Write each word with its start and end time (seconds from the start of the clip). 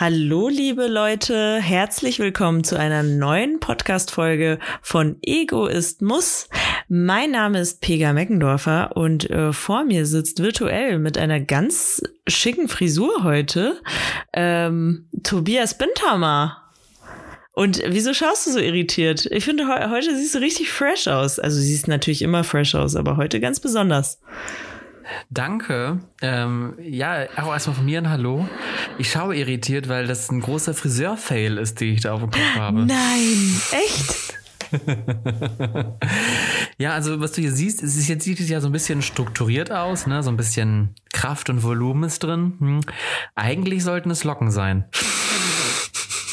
Hallo, 0.00 0.48
liebe 0.48 0.86
Leute, 0.86 1.60
herzlich 1.60 2.20
willkommen 2.20 2.64
zu 2.64 2.78
einer 2.78 3.02
neuen 3.02 3.60
Podcast-Folge 3.60 4.58
von 4.80 5.18
Ego 5.20 5.66
ist 5.66 6.00
Muss. 6.00 6.48
Mein 6.88 7.32
Name 7.32 7.60
ist 7.60 7.82
Pega 7.82 8.14
Meckendorfer 8.14 8.96
und 8.96 9.28
äh, 9.28 9.52
vor 9.52 9.84
mir 9.84 10.06
sitzt 10.06 10.42
virtuell 10.42 10.98
mit 10.98 11.18
einer 11.18 11.38
ganz 11.38 12.02
schicken 12.26 12.68
Frisur 12.68 13.24
heute 13.24 13.78
ähm, 14.32 15.06
Tobias 15.22 15.76
Bindhammer. 15.76 16.62
Und 17.52 17.82
wieso 17.86 18.14
schaust 18.14 18.46
du 18.46 18.52
so 18.52 18.58
irritiert? 18.58 19.26
Ich 19.26 19.44
finde, 19.44 19.66
he 19.66 19.90
heute 19.90 20.16
siehst 20.16 20.34
du 20.34 20.38
richtig 20.38 20.70
fresh 20.70 21.08
aus. 21.08 21.38
Also 21.38 21.60
siehst 21.60 21.88
natürlich 21.88 22.22
immer 22.22 22.42
fresh 22.42 22.74
aus, 22.74 22.96
aber 22.96 23.18
heute 23.18 23.38
ganz 23.38 23.60
besonders. 23.60 24.18
Danke. 25.30 26.00
Ähm, 26.22 26.74
ja, 26.80 27.26
auch 27.36 27.52
erstmal 27.52 27.76
von 27.76 27.84
mir 27.84 27.98
ein 27.98 28.10
Hallo. 28.10 28.48
Ich 28.98 29.10
schaue 29.10 29.36
irritiert, 29.36 29.88
weil 29.88 30.06
das 30.06 30.30
ein 30.30 30.40
großer 30.40 30.74
Friseur-Fail 30.74 31.58
ist, 31.58 31.80
den 31.80 31.94
ich 31.94 32.02
da 32.02 32.12
auf 32.12 32.20
dem 32.20 32.30
Kopf 32.30 32.54
habe. 32.56 32.84
Nein, 32.84 33.60
echt? 33.72 34.40
ja, 36.78 36.92
also 36.92 37.20
was 37.20 37.32
du 37.32 37.40
hier 37.40 37.52
siehst, 37.52 37.82
es 37.82 37.96
ist 37.96 38.08
jetzt 38.08 38.24
sieht 38.24 38.40
es 38.40 38.48
ja 38.48 38.60
so 38.60 38.68
ein 38.68 38.72
bisschen 38.72 39.02
strukturiert 39.02 39.72
aus, 39.72 40.06
ne? 40.06 40.22
So 40.22 40.30
ein 40.30 40.36
bisschen 40.36 40.94
Kraft 41.12 41.50
und 41.50 41.62
Volumen 41.62 42.04
ist 42.04 42.20
drin. 42.20 42.54
Hm. 42.58 42.80
Eigentlich 43.34 43.82
sollten 43.82 44.10
es 44.10 44.24
Locken 44.24 44.50
sein. 44.50 44.84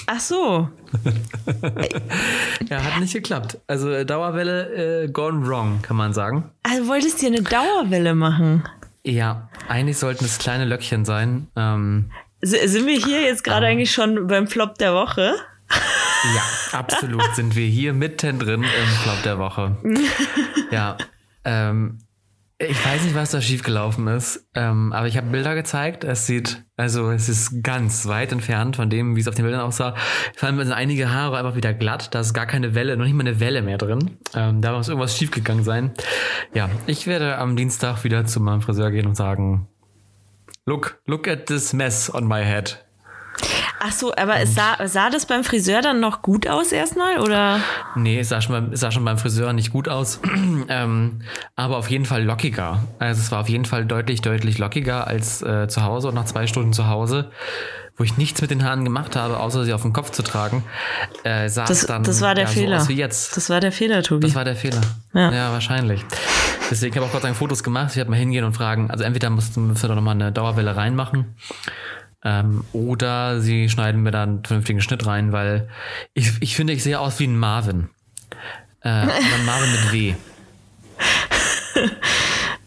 Ach 0.07 0.19
so. 0.21 0.69
ja, 2.69 2.81
hat 2.81 2.99
nicht 3.01 3.13
geklappt. 3.13 3.59
Also 3.67 3.91
äh, 3.91 4.05
Dauerwelle 4.05 5.03
äh, 5.03 5.07
gone 5.09 5.45
wrong, 5.45 5.81
kann 5.81 5.97
man 5.97 6.13
sagen. 6.13 6.49
Also 6.63 6.87
wolltest 6.87 7.21
du 7.21 7.27
eine 7.27 7.41
Dauerwelle 7.41 8.15
machen? 8.15 8.63
Ja, 9.03 9.49
eigentlich 9.67 9.97
sollten 9.97 10.23
es 10.23 10.39
kleine 10.39 10.63
Löckchen 10.63 11.03
sein. 11.03 11.47
Ähm, 11.57 12.09
sind 12.41 12.85
wir 12.87 12.97
hier 12.97 13.21
jetzt 13.21 13.43
gerade 13.43 13.65
ähm, 13.65 13.73
eigentlich 13.73 13.91
schon 13.91 14.27
beim 14.27 14.47
Flop 14.47 14.77
der 14.77 14.93
Woche? 14.93 15.35
Ja, 15.69 16.79
absolut 16.79 17.23
sind 17.35 17.55
wir 17.57 17.67
hier 17.67 17.93
mittendrin 17.93 18.63
im 18.63 18.87
Flop 19.03 19.23
der 19.23 19.39
Woche. 19.39 19.75
Ja, 20.71 20.97
ähm, 21.43 21.99
ich 22.59 22.85
weiß 22.85 23.03
nicht, 23.03 23.13
was 23.13 23.31
da 23.31 23.39
schiefgelaufen 23.39 24.07
ist, 24.07 24.47
ähm, 24.55 24.91
aber 24.91 25.07
ich 25.07 25.15
habe 25.15 25.27
Bilder 25.27 25.53
gezeigt. 25.53 26.03
Es 26.03 26.25
sieht, 26.25 26.63
also 26.75 27.11
es 27.11 27.29
ist 27.29 27.61
ganz 27.61 28.07
weit 28.07 28.31
entfernt 28.31 28.77
von 28.77 28.89
dem, 28.89 29.15
wie 29.15 29.19
es 29.19 29.27
auf 29.27 29.35
den 29.35 29.43
Bildern 29.43 29.61
aussah. 29.61 29.93
Vor 30.35 30.49
allem 30.49 30.57
sind 30.57 30.71
einige 30.71 31.11
Haare 31.11 31.37
einfach 31.37 31.55
wieder 31.55 31.75
glatt. 31.75 32.15
Da 32.15 32.21
ist 32.21 32.33
gar 32.33 32.47
keine 32.47 32.73
Welle, 32.73 32.97
noch 32.97 33.05
nicht 33.05 33.13
mal 33.13 33.27
eine 33.27 33.39
Welle 33.39 33.61
mehr 33.61 33.77
drin. 33.77 34.17
Ähm, 34.33 34.61
da 34.61 34.75
muss 34.75 34.87
irgendwas 34.87 35.15
schiefgegangen 35.15 35.63
sein. 35.63 35.91
Ja, 36.55 36.67
ich 36.87 37.05
werde 37.05 37.37
am 37.37 37.55
Dienstag 37.55 38.03
wieder 38.03 38.25
zu 38.25 38.39
meinem 38.39 38.61
Friseur 38.61 38.89
gehen 38.89 39.05
und 39.05 39.15
sagen, 39.15 39.67
look, 40.65 40.99
look 41.05 41.27
at 41.27 41.45
this 41.45 41.73
mess 41.73 42.11
on 42.11 42.27
my 42.27 42.43
head. 42.43 42.86
Ach 43.79 43.91
so, 43.91 44.13
aber 44.15 44.39
es 44.39 44.55
sah, 44.55 44.75
sah 44.87 45.09
das 45.09 45.25
beim 45.25 45.43
Friseur 45.43 45.81
dann 45.81 45.99
noch 45.99 46.21
gut 46.21 46.47
aus 46.47 46.71
erstmal, 46.71 47.19
oder? 47.19 47.59
Nee, 47.95 48.19
es 48.19 48.29
sah 48.29 48.41
schon 48.41 48.53
beim, 48.53 48.75
sah 48.75 48.91
schon 48.91 49.05
beim 49.05 49.17
Friseur 49.17 49.53
nicht 49.53 49.71
gut 49.71 49.87
aus. 49.87 50.19
ähm, 50.69 51.21
aber 51.55 51.77
auf 51.77 51.89
jeden 51.89 52.05
Fall 52.05 52.23
lockiger. 52.23 52.83
Also 52.99 53.21
es 53.21 53.31
war 53.31 53.41
auf 53.41 53.49
jeden 53.49 53.65
Fall 53.65 53.85
deutlich, 53.85 54.21
deutlich 54.21 54.57
lockiger 54.57 55.07
als 55.07 55.41
äh, 55.41 55.67
zu 55.67 55.83
Hause 55.83 56.09
und 56.09 56.15
nach 56.15 56.25
zwei 56.25 56.47
Stunden 56.47 56.73
zu 56.73 56.87
Hause 56.87 57.31
wo 57.97 58.03
ich 58.03 58.15
nichts 58.15 58.41
mit 58.41 58.51
den 58.51 58.63
Haaren 58.63 58.83
gemacht 58.83 59.15
habe, 59.15 59.39
außer 59.39 59.65
sie 59.65 59.73
auf 59.73 59.81
den 59.81 59.91
Kopf 59.91 60.11
zu 60.11 60.21
tragen, 60.21 60.63
äh, 61.23 61.49
sah 61.49 61.65
das, 61.65 61.81
es 61.81 61.87
dann 61.87 62.03
das 62.03 62.21
war 62.21 62.35
der 62.35 62.43
ja, 62.43 62.49
Fehler. 62.49 62.77
so 62.77 62.83
aus 62.83 62.89
wie 62.89 62.95
jetzt. 62.95 63.35
Das 63.35 63.49
war 63.49 63.59
der 63.59 63.71
Fehler, 63.71 64.03
Tobi. 64.03 64.27
Das 64.27 64.35
war 64.35 64.45
der 64.45 64.55
Fehler. 64.55 64.81
Ja, 65.13 65.31
ja 65.31 65.51
wahrscheinlich. 65.51 66.05
Deswegen 66.69 66.95
habe 66.95 67.05
ich 67.05 67.09
auch 67.09 67.13
Gott 67.13 67.21
sei 67.23 67.29
Dank 67.29 67.37
Fotos 67.37 67.63
gemacht. 67.63 67.91
Ich 67.91 67.97
werde 67.97 68.11
mal 68.11 68.17
hingehen 68.17 68.43
und 68.43 68.53
fragen, 68.53 68.91
also 68.91 69.03
entweder 69.03 69.31
müssten 69.31 69.81
wir 69.81 69.89
da 69.89 69.95
nochmal 69.95 70.13
eine 70.13 70.31
Dauerwelle 70.31 70.75
reinmachen 70.75 71.33
ähm, 72.27 72.65
oder 72.73 73.39
sie 73.39 73.69
schneiden 73.69 74.03
mir 74.03 74.11
dann 74.11 74.29
einen 74.29 74.43
vernünftigen 74.43 74.81
Schnitt 74.81 75.05
rein, 75.05 75.31
weil 75.31 75.69
ich, 76.13 76.33
ich 76.41 76.57
finde, 76.57 76.73
ich 76.73 76.83
sehe 76.83 76.99
aus 76.99 77.19
wie 77.19 77.27
ein 77.27 77.37
Marvin. 77.37 77.89
Äh, 78.81 78.89
aber 78.89 79.13
ein 79.13 79.45
Marvin 79.45 79.71
mit 79.71 79.91
W. 79.93 80.15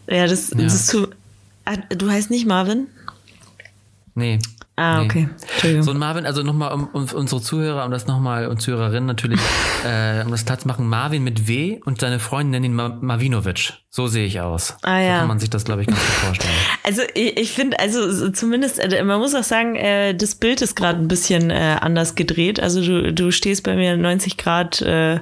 ja, 0.15 0.25
das, 0.25 0.49
ja. 0.49 0.57
das 0.57 0.73
ist 0.73 0.87
zu. 0.87 1.09
Ah, 1.65 1.77
du 1.77 2.09
heißt 2.09 2.31
nicht 2.31 2.47
Marvin? 2.47 2.87
Nee. 4.15 4.39
Ah, 4.81 5.03
okay. 5.03 5.29
Entschuldigung. 5.53 5.83
So, 5.83 5.93
Marvin, 5.93 6.25
also 6.25 6.41
nochmal 6.41 6.73
um, 6.73 6.87
um 6.91 7.07
unsere 7.13 7.39
Zuhörer, 7.39 7.85
um 7.85 7.91
das 7.91 8.07
nochmal, 8.07 8.47
und 8.47 8.63
Zuhörerinnen 8.63 9.05
natürlich, 9.05 9.39
äh, 9.85 10.23
um 10.23 10.31
das 10.31 10.43
klar 10.43 10.57
zu 10.57 10.67
machen, 10.67 10.87
Marvin 10.87 11.23
mit 11.23 11.47
W 11.47 11.79
und 11.85 12.01
seine 12.01 12.17
Freundin 12.17 12.49
nennen 12.49 12.65
ihn 12.65 12.73
Ma 12.73 12.89
Marvinovic. 12.89 13.73
So 13.91 14.07
sehe 14.07 14.25
ich 14.25 14.39
aus. 14.39 14.75
Ah, 14.81 14.97
ja. 14.97 15.13
So 15.13 15.19
kann 15.19 15.27
man 15.27 15.39
sich 15.39 15.51
das, 15.51 15.65
glaube 15.65 15.81
ich, 15.81 15.87
ganz 15.87 15.99
gut 15.99 16.15
vorstellen. 16.15 16.53
Also 16.83 17.03
ich, 17.13 17.37
ich 17.37 17.51
finde, 17.51 17.79
also 17.79 18.31
zumindest, 18.31 18.79
äh, 18.79 19.03
man 19.03 19.19
muss 19.19 19.35
auch 19.35 19.43
sagen, 19.43 19.75
äh, 19.75 20.15
das 20.15 20.33
Bild 20.33 20.63
ist 20.63 20.75
gerade 20.75 20.97
ein 20.97 21.07
bisschen 21.07 21.51
äh, 21.51 21.77
anders 21.79 22.15
gedreht. 22.15 22.59
Also 22.59 22.83
du, 22.83 23.13
du 23.13 23.31
stehst 23.31 23.63
bei 23.63 23.75
mir 23.75 23.95
90 23.95 24.37
Grad 24.37 24.81
äh, 24.81 25.19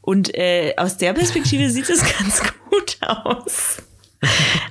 und 0.00 0.34
äh, 0.34 0.72
aus 0.78 0.96
der 0.96 1.12
Perspektive 1.12 1.68
sieht 1.68 1.90
es 1.90 2.02
ganz 2.18 2.42
gut 2.70 2.96
aus. 3.02 3.82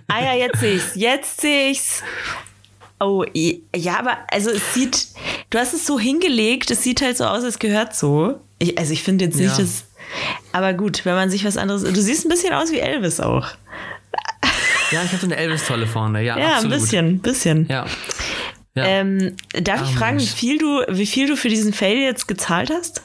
ah 0.07 0.19
ja, 0.19 0.33
jetzt 0.33 0.59
sehe 0.59 0.75
ich's. 0.75 0.95
Jetzt 0.95 1.41
sehe 1.41 1.69
ich's. 1.69 2.01
Oh, 3.01 3.25
ja, 3.33 3.97
aber 3.97 4.17
also 4.31 4.51
es 4.51 4.75
sieht, 4.75 5.07
du 5.49 5.57
hast 5.57 5.73
es 5.73 5.87
so 5.87 5.99
hingelegt, 5.99 6.69
es 6.69 6.83
sieht 6.83 7.01
halt 7.01 7.17
so 7.17 7.25
aus, 7.25 7.43
es 7.43 7.57
gehört 7.57 7.95
so. 7.95 8.39
Ich, 8.59 8.77
also 8.77 8.93
ich 8.93 9.01
finde 9.01 9.25
jetzt 9.25 9.37
nicht, 9.37 9.57
ja. 9.57 9.63
dass, 9.63 9.85
aber 10.51 10.73
gut, 10.73 11.03
wenn 11.03 11.15
man 11.15 11.31
sich 11.31 11.43
was 11.43 11.57
anderes, 11.57 11.81
du 11.81 11.99
siehst 11.99 12.25
ein 12.25 12.29
bisschen 12.29 12.53
aus 12.53 12.71
wie 12.71 12.77
Elvis 12.77 13.19
auch. 13.19 13.47
Ja, 14.91 15.01
ich 15.03 15.11
habe 15.11 15.17
so 15.17 15.25
eine 15.25 15.35
Elvis-Tolle 15.35 15.87
vorne, 15.87 16.21
ja, 16.21 16.37
Ja, 16.37 16.45
absolut. 16.57 16.73
ein 16.75 16.79
bisschen, 16.79 17.05
ein 17.07 17.19
bisschen. 17.19 17.67
Ja. 17.69 17.85
ja. 18.75 18.85
Ähm, 18.85 19.35
darf 19.53 19.81
ich 19.89 19.95
fragen, 19.95 20.19
wie 20.19 20.25
viel, 20.27 20.59
du, 20.59 20.83
wie 20.89 21.07
viel 21.07 21.27
du 21.27 21.35
für 21.35 21.49
diesen 21.49 21.73
Fail 21.73 21.97
jetzt 21.97 22.27
gezahlt 22.27 22.69
hast? 22.71 23.01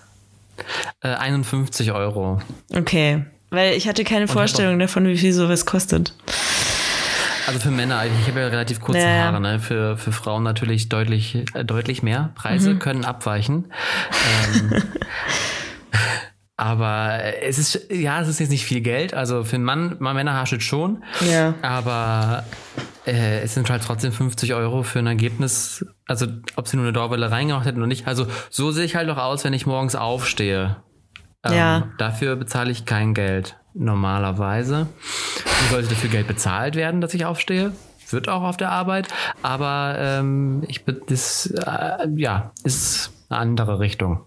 Äh, 1.00 1.14
51 1.14 1.92
Euro. 1.92 2.42
Okay, 2.74 3.24
weil 3.48 3.74
ich 3.76 3.88
hatte 3.88 4.04
keine 4.04 4.22
Und 4.22 4.32
Vorstellung 4.32 4.78
davon, 4.78 5.06
wie 5.06 5.16
viel 5.16 5.32
sowas 5.32 5.64
kostet. 5.64 6.12
Also 7.46 7.60
für 7.60 7.70
Männer, 7.70 8.04
ich 8.04 8.28
habe 8.28 8.40
ja 8.40 8.48
relativ 8.48 8.80
kurze 8.80 9.02
ja, 9.02 9.24
Haare, 9.24 9.40
ne? 9.40 9.60
Für, 9.60 9.96
für 9.96 10.10
Frauen 10.10 10.42
natürlich 10.42 10.88
deutlich, 10.88 11.44
äh, 11.54 11.64
deutlich 11.64 12.02
mehr. 12.02 12.30
Preise 12.34 12.74
mhm. 12.74 12.78
können 12.80 13.04
abweichen. 13.04 13.72
ähm, 14.54 14.82
aber 16.56 17.20
es 17.42 17.58
ist, 17.58 17.86
ja, 17.90 18.20
es 18.20 18.28
ist 18.28 18.40
jetzt 18.40 18.50
nicht 18.50 18.64
viel 18.64 18.80
Geld. 18.80 19.14
Also 19.14 19.44
für 19.44 19.56
einen 19.56 19.64
Mann, 19.64 19.96
mal 20.00 20.12
Männerhaarschnitt 20.14 20.64
schon. 20.64 21.04
Ja. 21.30 21.54
Aber 21.62 22.44
äh, 23.06 23.40
es 23.40 23.54
sind 23.54 23.70
halt 23.70 23.84
trotzdem 23.84 24.10
50 24.10 24.54
Euro 24.54 24.82
für 24.82 24.98
ein 24.98 25.06
Ergebnis. 25.06 25.86
Also 26.06 26.26
ob 26.56 26.66
sie 26.66 26.76
nur 26.76 26.86
eine 26.86 26.92
Dauerwelle 26.92 27.30
reingemacht 27.30 27.66
hätten 27.66 27.78
oder 27.78 27.86
nicht. 27.86 28.08
Also 28.08 28.26
so 28.50 28.72
sehe 28.72 28.84
ich 28.84 28.96
halt 28.96 29.08
auch 29.08 29.18
aus, 29.18 29.44
wenn 29.44 29.52
ich 29.52 29.66
morgens 29.66 29.94
aufstehe. 29.94 30.76
Ähm, 31.44 31.54
ja. 31.54 31.88
Dafür 31.98 32.34
bezahle 32.34 32.72
ich 32.72 32.86
kein 32.86 33.14
Geld 33.14 33.56
normalerweise. 33.76 34.88
Und 35.44 35.70
sollte 35.70 35.88
dafür 35.88 36.10
Geld 36.10 36.26
bezahlt 36.26 36.76
werden, 36.76 37.00
dass 37.00 37.14
ich 37.14 37.24
aufstehe. 37.24 37.72
Wird 38.10 38.28
auch 38.28 38.42
auf 38.42 38.56
der 38.56 38.70
Arbeit. 38.70 39.08
Aber 39.42 39.96
ähm, 39.98 40.62
ich 40.68 40.82
das 41.06 41.46
äh, 41.46 42.08
ja, 42.14 42.52
ist 42.64 43.10
eine 43.28 43.40
andere 43.40 43.80
Richtung. 43.80 44.24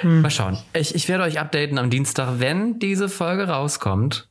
Hm. 0.00 0.22
Mal 0.22 0.30
schauen. 0.30 0.58
Ich, 0.72 0.94
ich 0.94 1.08
werde 1.08 1.24
euch 1.24 1.40
updaten 1.40 1.78
am 1.78 1.90
Dienstag, 1.90 2.38
wenn 2.38 2.78
diese 2.78 3.08
Folge 3.08 3.48
rauskommt. 3.48 4.28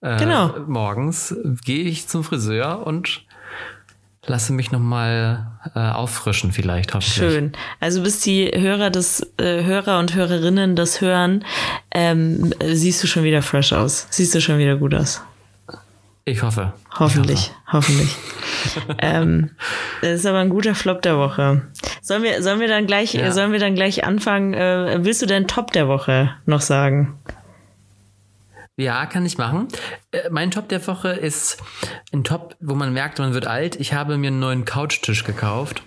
Äh, 0.00 0.16
genau. 0.18 0.54
Morgens 0.66 1.34
gehe 1.64 1.84
ich 1.84 2.08
zum 2.08 2.24
Friseur 2.24 2.86
und 2.86 3.26
lasse 4.26 4.52
mich 4.52 4.70
nochmal 4.70 5.46
äh, 5.74 5.78
auffrischen, 5.78 6.52
vielleicht 6.52 6.94
hoffentlich. 6.94 7.32
Schön. 7.32 7.52
Also 7.80 8.02
bis 8.02 8.20
die 8.20 8.50
Hörer 8.54 8.90
des 8.90 9.26
äh, 9.38 9.64
Hörer 9.64 9.98
und 9.98 10.14
Hörerinnen 10.14 10.76
das 10.76 11.00
hören, 11.00 11.44
ähm, 11.92 12.52
siehst 12.64 13.02
du 13.02 13.06
schon 13.06 13.24
wieder 13.24 13.42
fresh 13.42 13.72
aus. 13.72 14.06
Siehst 14.10 14.34
du 14.34 14.40
schon 14.40 14.58
wieder 14.58 14.76
gut 14.76 14.94
aus. 14.94 15.22
Ich 16.26 16.42
hoffe. 16.42 16.74
Hoffentlich, 16.98 17.50
ich 17.50 17.72
hoffe. 17.72 17.88
hoffentlich. 17.88 18.16
ähm, 18.98 19.50
das 20.02 20.20
ist 20.20 20.26
aber 20.26 20.38
ein 20.38 20.50
guter 20.50 20.74
Flop 20.74 21.02
der 21.02 21.16
Woche. 21.16 21.62
Sollen 22.02 22.22
wir, 22.22 22.42
sollen 22.42 22.60
wir 22.60 22.68
dann 22.68 22.86
gleich, 22.86 23.14
ja. 23.14 23.32
sollen 23.32 23.52
wir 23.52 23.58
dann 23.58 23.74
gleich 23.74 24.04
anfangen? 24.04 24.54
Äh, 24.54 24.98
willst 25.02 25.22
du 25.22 25.26
deinen 25.26 25.48
Top 25.48 25.72
der 25.72 25.88
Woche 25.88 26.30
noch 26.46 26.60
sagen? 26.60 27.18
Ja, 28.80 29.04
kann 29.06 29.26
ich 29.26 29.36
machen. 29.36 29.68
Äh, 30.10 30.30
mein 30.30 30.50
Top 30.50 30.68
der 30.68 30.84
Woche 30.86 31.10
ist 31.10 31.58
ein 32.12 32.24
Top, 32.24 32.56
wo 32.60 32.74
man 32.74 32.92
merkt, 32.92 33.18
man 33.18 33.34
wird 33.34 33.46
alt. 33.46 33.76
Ich 33.76 33.92
habe 33.92 34.16
mir 34.16 34.28
einen 34.28 34.40
neuen 34.40 34.64
Couchtisch 34.64 35.24
gekauft. 35.24 35.82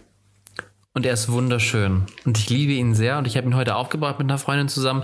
Und 0.94 1.08
er 1.08 1.14
ist 1.14 1.32
wunderschön. 1.32 2.04
Und 2.24 2.38
ich 2.38 2.52
liebe 2.52 2.74
ihn 2.74 2.94
sehr. 2.94 3.18
Und 3.18 3.26
ich 3.26 3.36
habe 3.36 3.48
ihn 3.48 3.56
heute 3.56 3.76
aufgebaut 3.76 4.20
mit 4.20 4.30
einer 4.30 4.38
Freundin 4.38 4.70
zusammen. 4.70 5.02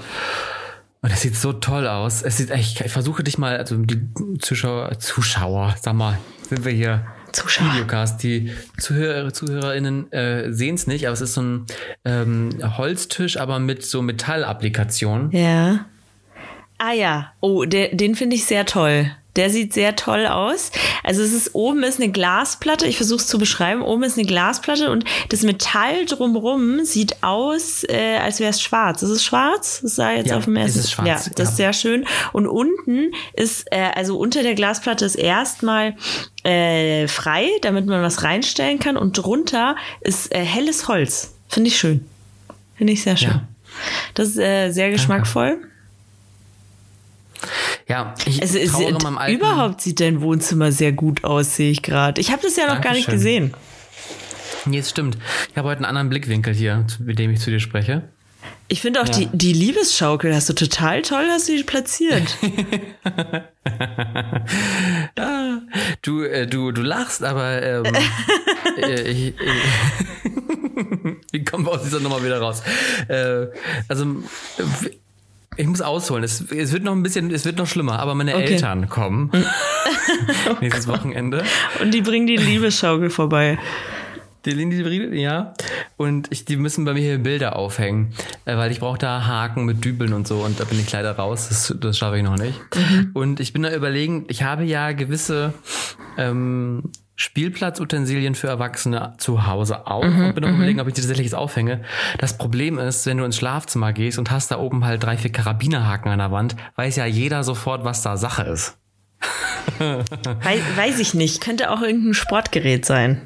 Und 1.02 1.10
er 1.10 1.16
sieht 1.16 1.36
so 1.36 1.52
toll 1.52 1.88
aus. 1.88 2.22
Es 2.22 2.38
sieht 2.38 2.52
echt, 2.52 2.82
ich 2.82 2.92
versuche 2.92 3.24
dich 3.24 3.40
mal, 3.40 3.58
also 3.58 3.76
die 3.78 4.00
Zuschauer, 4.40 5.00
Zuschauer, 5.00 5.74
sag 5.82 5.96
mal, 5.96 6.20
sind 6.48 6.66
wir 6.66 6.74
hier 6.74 7.08
Zuschauer. 7.32 7.74
Videocast. 7.74 8.22
Die 8.22 8.52
Zuhörer, 8.78 9.34
ZuhörerInnen 9.34 10.12
äh, 10.12 10.54
sehen 10.54 10.76
es 10.76 10.86
nicht, 10.86 11.08
aber 11.08 11.14
es 11.14 11.22
ist 11.22 11.34
so 11.34 11.42
ein 11.42 11.66
ähm, 12.06 12.50
Holztisch, 12.78 13.38
aber 13.38 13.60
mit 13.60 13.84
so 13.84 14.02
Metallapplikationen. 14.02 15.32
Ja. 15.32 15.86
Ah 16.80 16.94
ja, 16.94 17.34
oh, 17.42 17.66
der, 17.66 17.90
den 17.96 18.16
finde 18.16 18.36
ich 18.36 18.46
sehr 18.46 18.66
toll. 18.66 19.12
Der 19.36 19.50
sieht 19.52 19.74
sehr 19.74 19.96
toll 19.96 20.26
aus. 20.26 20.72
Also 21.04 21.22
es 21.22 21.32
ist 21.34 21.54
oben 21.54 21.84
ist 21.84 22.00
eine 22.02 22.12
Glasplatte. 22.12 22.88
Ich 22.88 22.98
versuche 22.98 23.20
es 23.20 23.28
zu 23.28 23.38
beschreiben. 23.38 23.82
Oben 23.84 24.04
ist 24.04 24.18
eine 24.18 24.26
Glasplatte 24.28 24.90
und 24.90 25.06
das 25.30 25.44
Metall 25.44 26.06
drumherum 26.08 26.84
sieht 26.84 27.22
aus, 27.22 27.84
äh, 27.88 28.18
als 28.18 28.40
wäre 28.40 28.50
es 28.50 28.62
schwarz. 28.62 29.04
Ist 29.04 29.12
es 29.12 29.24
schwarz? 29.24 29.80
Das 29.84 29.96
sah 29.96 30.12
jetzt 30.12 30.30
Ja, 30.32 30.38
auf 30.38 30.46
dem 30.46 30.56
ersten. 30.56 30.80
es 30.80 30.86
ist 30.86 30.92
schwarz, 30.92 31.08
Ja, 31.08 31.16
das 31.36 31.38
ja. 31.38 31.44
ist 31.52 31.58
sehr 31.58 31.74
schön. 31.74 32.06
Und 32.34 32.48
unten 32.48 33.12
ist, 33.34 33.68
äh, 33.72 33.92
also 33.96 34.18
unter 34.18 34.42
der 34.42 34.56
Glasplatte 34.56 35.06
ist 35.06 35.16
erstmal 35.16 35.96
äh, 36.44 37.08
frei, 37.08 37.48
damit 37.62 37.86
man 37.86 38.02
was 38.02 38.24
reinstellen 38.24 38.80
kann. 38.80 38.98
Und 38.98 39.14
drunter 39.14 39.76
ist 40.02 40.34
äh, 40.34 40.40
helles 40.40 40.88
Holz. 40.88 41.36
Finde 41.48 41.68
ich 41.70 41.78
schön. 41.78 42.06
Finde 42.78 42.94
ich 42.94 43.04
sehr 43.04 43.16
schön. 43.16 43.30
Ja. 43.30 43.48
Das 44.16 44.30
ist 44.30 44.38
äh, 44.40 44.72
sehr 44.72 44.90
geschmackvoll. 44.90 45.60
Ja, 47.88 48.14
ich 48.26 48.42
Also 48.42 48.60
trauere 48.66 49.02
meinem 49.04 49.18
alten... 49.18 49.38
überhaupt 49.38 49.82
sieht 49.82 50.00
dein 50.00 50.22
Wohnzimmer 50.22 50.72
sehr 50.72 50.92
gut 50.92 51.24
aus, 51.24 51.56
sehe 51.56 51.72
ich 51.72 51.82
gerade. 51.82 52.20
Ich 52.22 52.32
habe 52.32 52.42
das 52.42 52.56
ja 52.56 52.74
noch 52.74 52.82
gar 52.82 52.94
nicht 52.94 53.08
Dankeschön. 53.08 53.50
gesehen. 53.50 53.54
Nee, 54.66 54.80
es 54.80 54.90
stimmt. 54.90 55.18
Ich 55.52 55.58
habe 55.58 55.68
heute 55.70 55.78
einen 55.78 55.86
anderen 55.86 56.10
Blickwinkel 56.10 56.54
hier, 56.54 56.86
mit 57.00 57.18
dem 57.18 57.32
ich 57.32 57.40
zu 57.40 57.50
dir 57.50 57.60
spreche. 57.60 58.04
Ich 58.68 58.82
finde 58.82 59.02
auch 59.02 59.08
Ja. 59.08 59.14
die, 59.14 59.30
die 59.34 59.54
Liebesschaukel 59.54 60.36
hast 60.36 60.50
du 60.50 60.54
total 60.54 61.02
toll, 61.02 61.26
hast 61.30 61.50
du 61.50 61.56
die 61.56 61.64
platziert. 61.64 62.38
Du, 66.02 66.24
äh, 66.24 66.48
du, 66.48 66.72
du 66.72 66.82
lachst, 66.82 67.24
aber 67.24 67.62
ähm, 67.62 67.84
äh, 68.78 69.02
ich, 69.02 69.40
äh, 69.40 71.16
wie 71.32 71.44
kommen 71.44 71.66
wir 71.66 71.72
aus 71.72 71.84
dieser 71.84 72.00
Nummer 72.00 72.24
wieder 72.24 72.40
raus? 72.40 72.62
Äh, 73.08 73.48
also 73.88 74.06
ich 75.60 75.68
muss 75.68 75.82
ausholen. 75.82 76.24
Es, 76.24 76.40
es 76.52 76.72
wird 76.72 76.84
noch 76.84 76.94
ein 76.94 77.04
bisschen, 77.04 77.32
es 77.32 77.44
wird 77.44 77.58
noch 77.58 77.68
schlimmer, 77.68 78.00
aber 78.00 78.16
meine 78.16 78.34
Okay. 78.34 78.54
Eltern 78.54 78.88
kommen 78.88 79.30
nächstes 80.62 80.88
Wochenende. 80.88 81.44
Und 81.82 81.94
die 81.94 82.02
bringen 82.02 82.28
die 82.28 82.38
Liebesschaukel 82.38 83.10
vorbei. 83.10 83.60
Die 84.46 84.52
Lindy 84.52 85.20
ja. 85.20 85.54
Und 85.98 86.28
ich, 86.32 86.46
die 86.46 86.56
müssen 86.56 86.86
bei 86.86 86.94
mir 86.94 87.02
hier 87.02 87.18
Bilder 87.18 87.58
aufhängen, 87.58 88.14
äh, 88.46 88.56
weil 88.56 88.72
ich 88.72 88.80
brauche 88.80 88.98
da 88.98 89.26
Haken 89.26 89.66
mit 89.66 89.84
Dübeln 89.84 90.14
und 90.14 90.30
so 90.30 90.38
und 90.38 90.62
da 90.62 90.64
bin 90.64 90.80
ich 90.80 90.90
leider 90.94 91.12
raus. 91.12 91.50
Das, 91.50 91.76
das 91.78 91.98
schaffe 91.98 92.16
ich 92.18 92.24
noch 92.24 92.38
nicht. 92.38 92.58
Und 93.14 93.42
ich 93.42 93.52
bin 93.52 93.64
da 93.64 93.76
überlegen, 93.76 94.24
ich 94.30 94.44
habe 94.44 94.64
ja 94.64 94.94
gewisse 94.94 95.54
ähm, 96.18 96.84
Spielplatzutensilien 97.20 98.34
für 98.34 98.48
Erwachsene 98.48 99.14
zu 99.18 99.46
Hause 99.46 99.88
auch 99.88 100.04
und 100.06 100.36
bin 100.36 100.42
noch 100.42 100.56
überlegen, 100.56 100.80
ob 100.80 100.88
ich 100.88 100.94
die 100.94 101.02
tatsächlich 101.02 101.26
jetzt 101.26 101.36
aufhänge. 101.36 101.82
Das 102.18 102.38
Problem 102.38 102.80
ist, 102.80 103.06
wenn 103.08 103.18
du 103.18 103.26
ins 103.26 103.36
Schlafzimmer 103.36 103.92
gehst 103.92 104.18
und 104.18 104.32
hast 104.32 104.52
da 104.52 104.58
oben 104.58 104.86
halt 104.86 105.04
drei, 105.04 105.18
vier 105.18 105.30
Karabinerhaken 105.30 106.10
an 106.14 106.20
der 106.20 106.32
Wand, 106.32 106.56
weiß 106.78 106.96
ja 106.96 107.06
jeder 107.06 107.44
sofort, 107.44 107.84
was 107.84 108.04
da 108.04 108.16
Sache 108.16 108.44
ist. 108.44 108.78
Weiß, 109.80 110.62
weiß 110.78 111.00
ich 111.00 111.14
nicht. 111.14 111.42
Könnte 111.42 111.72
auch 111.72 111.82
irgendein 111.82 112.14
Sportgerät 112.14 112.86
sein. 112.86 113.22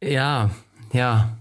Ja, 0.00 0.50
ja. 0.92 1.36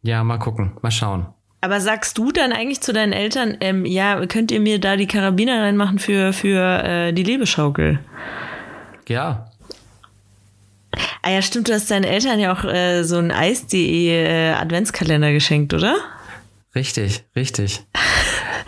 Ja, 0.00 0.24
mal 0.24 0.38
gucken, 0.38 0.72
mal 0.80 0.90
schauen. 0.90 1.26
Aber 1.60 1.80
sagst 1.80 2.16
du 2.16 2.32
dann 2.32 2.52
eigentlich 2.52 2.80
zu 2.80 2.94
deinen 2.94 3.12
Eltern, 3.12 3.58
ähm, 3.60 3.84
ja, 3.84 4.24
könnt 4.26 4.50
ihr 4.50 4.60
mir 4.60 4.80
da 4.80 4.96
die 4.96 5.06
Karabiner 5.06 5.62
reinmachen 5.62 5.98
für, 5.98 6.32
für 6.32 6.82
äh, 6.82 7.12
die 7.12 7.22
Liebesschaukel? 7.22 8.00
Ja, 9.08 9.49
Ah 11.22 11.30
ja, 11.30 11.42
stimmt, 11.42 11.68
du 11.68 11.74
hast 11.74 11.90
deinen 11.90 12.04
Eltern 12.04 12.40
ja 12.40 12.52
auch 12.52 12.64
äh, 12.64 13.02
so 13.04 13.18
einen 13.18 13.30
Eis.de 13.30 14.08
äh, 14.08 14.52
Adventskalender 14.52 15.32
geschenkt, 15.32 15.74
oder? 15.74 15.96
Richtig, 16.74 17.24
richtig. 17.36 17.82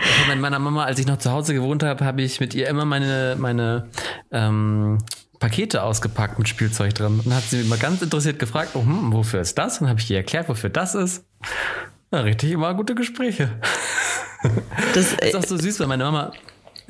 Ich 0.04 0.20
hab 0.20 0.28
mit 0.28 0.40
meiner 0.40 0.58
Mama, 0.58 0.84
als 0.84 0.98
ich 0.98 1.06
noch 1.06 1.18
zu 1.18 1.30
Hause 1.30 1.54
gewohnt 1.54 1.82
habe, 1.82 2.04
habe 2.04 2.22
ich 2.22 2.40
mit 2.40 2.54
ihr 2.54 2.68
immer 2.68 2.84
meine, 2.84 3.36
meine 3.38 3.88
ähm, 4.32 4.98
Pakete 5.38 5.82
ausgepackt 5.82 6.38
mit 6.38 6.48
Spielzeug 6.48 6.94
drin. 6.94 7.18
Und 7.18 7.26
dann 7.26 7.34
hat 7.34 7.44
sie 7.44 7.58
mich 7.58 7.68
mal 7.68 7.78
ganz 7.78 8.02
interessiert 8.02 8.38
gefragt, 8.38 8.70
oh, 8.74 8.80
hm, 8.80 9.12
wofür 9.12 9.40
ist 9.40 9.56
das? 9.58 9.74
Und 9.74 9.82
dann 9.82 9.90
habe 9.90 10.00
ich 10.00 10.10
ihr 10.10 10.18
erklärt, 10.18 10.48
wofür 10.48 10.70
das 10.70 10.94
ist. 10.94 11.24
Ja, 12.12 12.20
richtig 12.20 12.50
immer 12.52 12.74
gute 12.74 12.94
Gespräche. 12.94 13.50
Das, 14.42 14.52
Das 14.94 15.12
ist 15.12 15.34
äh, 15.34 15.36
auch 15.36 15.44
so 15.44 15.56
süß, 15.56 15.80
weil 15.80 15.86
meine 15.86 16.04
Mama 16.04 16.32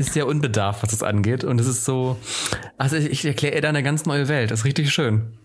ist 0.03 0.13
sehr 0.13 0.27
unbedarft, 0.27 0.83
was 0.83 0.91
das 0.91 1.03
angeht. 1.03 1.45
Und 1.45 1.61
es 1.61 1.67
ist 1.67 1.85
so, 1.85 2.19
also 2.79 2.97
ich, 2.97 3.11
ich 3.11 3.25
erkläre 3.25 3.55
ihr 3.55 3.61
da 3.61 3.69
eine 3.69 3.83
ganz 3.83 4.07
neue 4.07 4.29
Welt. 4.29 4.51
Das 4.51 4.61
ist 4.61 4.65
richtig 4.65 4.93
schön. 4.93 5.39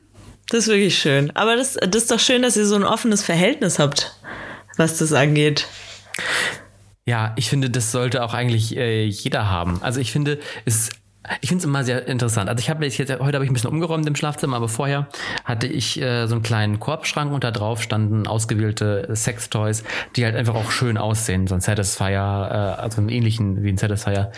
das 0.49 0.61
ist 0.61 0.67
wirklich 0.67 0.97
schön. 0.97 1.31
Aber 1.35 1.55
das, 1.55 1.75
das 1.75 2.03
ist 2.03 2.11
doch 2.11 2.19
schön, 2.19 2.41
dass 2.41 2.57
ihr 2.57 2.65
so 2.65 2.75
ein 2.75 2.83
offenes 2.83 3.23
Verhältnis 3.23 3.79
habt, 3.79 4.15
was 4.77 4.97
das 4.97 5.13
angeht. 5.13 5.67
Ja, 7.05 7.33
ich 7.37 7.49
finde, 7.49 7.69
das 7.69 7.91
sollte 7.91 8.23
auch 8.23 8.33
eigentlich 8.33 8.75
äh, 8.75 9.05
jeder 9.05 9.49
haben. 9.49 9.81
Also 9.81 10.01
ich 10.01 10.11
finde, 10.11 10.39
es 10.65 10.89
ich 11.41 11.49
finde 11.49 11.61
es 11.61 11.65
immer 11.65 11.83
sehr 11.83 12.07
interessant. 12.07 12.49
Also 12.49 12.61
ich 12.61 12.69
habe 12.69 12.85
jetzt 12.85 12.97
heute 12.99 13.21
habe 13.21 13.43
ich 13.43 13.51
ein 13.51 13.53
bisschen 13.53 13.69
umgeräumt 13.69 14.07
im 14.07 14.15
Schlafzimmer, 14.15 14.57
aber 14.57 14.69
vorher 14.69 15.07
hatte 15.43 15.67
ich 15.67 16.01
äh, 16.01 16.27
so 16.27 16.35
einen 16.35 16.43
kleinen 16.43 16.79
Korbschrank 16.79 17.31
und 17.31 17.43
da 17.43 17.51
drauf 17.51 17.81
standen 17.81 18.27
ausgewählte 18.27 19.07
Sextoys, 19.13 19.83
die 20.15 20.25
halt 20.25 20.35
einfach 20.35 20.55
auch 20.55 20.71
schön 20.71 20.97
aussehen. 20.97 21.47
So 21.47 21.55
ein 21.55 21.61
Satisfier, 21.61 22.77
äh, 22.77 22.81
also 22.81 23.01
einen 23.01 23.09
ähnlichen 23.09 23.63
wie 23.63 23.69
ein 23.69 23.77
Satisfier 23.77 24.31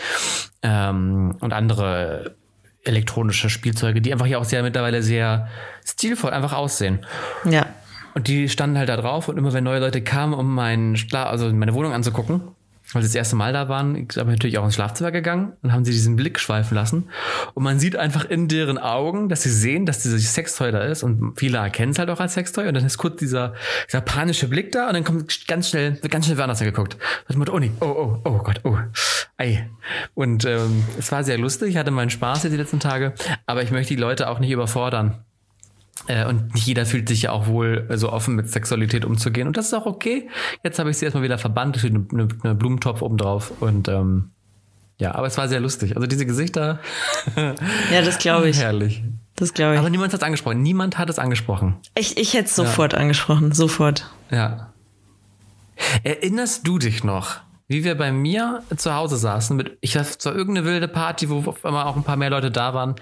ähm, 0.61 1.35
und 1.39 1.53
andere 1.53 2.35
elektronische 2.83 3.49
Spielzeuge, 3.49 4.01
die 4.01 4.11
einfach 4.11 4.25
hier 4.25 4.39
auch 4.39 4.45
sehr 4.45 4.63
mittlerweile 4.63 5.03
sehr 5.03 5.49
stilvoll 5.85 6.31
einfach 6.31 6.53
aussehen. 6.53 7.05
Ja. 7.49 7.67
Und 8.15 8.27
die 8.27 8.49
standen 8.49 8.77
halt 8.77 8.89
da 8.89 8.97
drauf 8.97 9.27
und 9.27 9.37
immer 9.37 9.53
wenn 9.53 9.63
neue 9.63 9.79
Leute 9.79 10.01
kamen, 10.01 10.33
um 10.33 10.53
meinen 10.53 10.97
Schla 10.97 11.25
also 11.25 11.51
meine 11.53 11.73
Wohnung 11.73 11.93
anzugucken, 11.93 12.41
weil 12.93 13.03
sie 13.03 13.07
das 13.09 13.15
erste 13.15 13.35
Mal 13.35 13.53
da 13.53 13.69
waren, 13.69 13.95
ich 13.95 14.07
bin 14.07 14.27
natürlich 14.27 14.57
auch 14.57 14.65
ins 14.65 14.75
Schlafzimmer 14.75 15.11
gegangen 15.11 15.53
und 15.61 15.71
haben 15.71 15.85
sie 15.85 15.91
diesen 15.91 16.15
Blick 16.15 16.39
schweifen 16.39 16.75
lassen. 16.75 17.09
Und 17.53 17.63
man 17.63 17.79
sieht 17.79 17.95
einfach 17.95 18.25
in 18.25 18.47
deren 18.47 18.77
Augen, 18.77 19.29
dass 19.29 19.43
sie 19.43 19.51
sehen, 19.51 19.85
dass 19.85 20.01
dieses 20.01 20.33
Sextoy 20.33 20.71
da 20.71 20.81
ist 20.83 21.03
und 21.03 21.33
viele 21.37 21.59
erkennen 21.59 21.91
es 21.91 21.99
halt 21.99 22.09
auch 22.09 22.19
als 22.19 22.33
Sextoy 22.33 22.67
und 22.67 22.73
dann 22.73 22.85
ist 22.85 22.97
kurz 22.97 23.19
dieser, 23.19 23.53
dieser 23.87 24.01
panische 24.01 24.47
Blick 24.47 24.71
da 24.71 24.87
und 24.87 24.93
dann 24.93 25.03
kommt 25.03 25.47
ganz 25.47 25.69
schnell, 25.69 26.01
wird 26.01 26.11
ganz 26.11 26.25
schnell 26.25 26.37
woanders 26.37 26.59
geguckt. 26.59 26.97
Und 27.27 27.49
oh 27.49 27.59
nee, 27.59 27.71
oh, 27.79 27.85
oh, 27.85 28.21
oh 28.25 28.37
Gott, 28.39 28.61
oh, 28.63 28.77
ei. 29.37 29.69
Und 30.15 30.45
ähm, 30.45 30.83
es 30.97 31.11
war 31.11 31.23
sehr 31.23 31.37
lustig, 31.37 31.69
ich 31.69 31.77
hatte 31.77 31.91
meinen 31.91 32.09
Spaß 32.09 32.41
hier 32.41 32.49
die 32.49 32.57
letzten 32.57 32.79
Tage, 32.79 33.13
aber 33.45 33.61
ich 33.61 33.71
möchte 33.71 33.93
die 33.93 34.01
Leute 34.01 34.29
auch 34.29 34.39
nicht 34.39 34.51
überfordern. 34.51 35.23
Äh, 36.07 36.25
Und 36.25 36.53
nicht 36.53 36.65
jeder 36.65 36.85
fühlt 36.85 37.07
sich 37.07 37.23
ja 37.23 37.31
auch 37.31 37.47
wohl 37.47 37.85
äh, 37.89 37.97
so 37.97 38.11
offen 38.11 38.35
mit 38.35 38.49
Sexualität 38.49 39.05
umzugehen. 39.05 39.47
Und 39.47 39.57
das 39.57 39.67
ist 39.67 39.73
auch 39.73 39.85
okay. 39.85 40.29
Jetzt 40.63 40.79
habe 40.79 40.89
ich 40.89 40.97
sie 40.97 41.05
erstmal 41.05 41.23
wieder 41.23 41.37
verbannt, 41.37 41.75
es 41.75 41.81
steht 41.81 41.93
eine, 41.93 42.27
eine, 42.43 42.55
Blumentopf 42.55 43.01
oben 43.01 43.17
drauf. 43.17 43.51
Und 43.59 43.87
ähm, 43.87 44.31
ja, 44.97 45.15
aber 45.15 45.27
es 45.27 45.37
war 45.37 45.47
sehr 45.47 45.59
lustig. 45.59 45.95
Also 45.95 46.07
diese 46.07 46.25
Gesichter, 46.25 46.79
Ja, 47.35 48.01
das 48.03 48.17
glaube 48.19 48.49
ich. 48.49 48.57
herrlich. 48.57 49.03
Das 49.35 49.53
glaube 49.53 49.73
ich. 49.73 49.79
Aber 49.79 49.89
niemand 49.89 50.11
hat 50.13 50.19
es 50.21 50.25
angesprochen. 50.25 50.61
Niemand 50.61 50.97
hat 50.97 51.09
es 51.09 51.17
angesprochen. 51.19 51.77
Ich, 51.95 52.17
ich 52.17 52.33
hätte 52.33 52.45
es 52.45 52.55
sofort 52.55 52.93
angesprochen. 52.93 53.53
Sofort. 53.53 54.09
Ja. 54.29 54.73
Erinnerst 56.03 56.67
du 56.67 56.77
dich 56.77 57.05
noch, 57.05 57.37
wie 57.69 57.83
wir 57.85 57.95
bei 57.95 58.11
mir 58.11 58.63
zu 58.75 58.93
Hause 58.93 59.15
saßen 59.15 59.55
mit, 59.55 59.77
ich 59.79 59.95
weiß, 59.95 60.17
zwar 60.17 60.35
irgendeine 60.35 60.67
wilde 60.67 60.87
Party, 60.89 61.29
wo 61.29 61.47
auf 61.49 61.63
einmal 61.63 61.85
auch 61.85 61.95
ein 61.95 62.03
paar 62.03 62.17
mehr 62.17 62.31
Leute 62.31 62.51
da 62.51 62.73
waren 62.73 62.95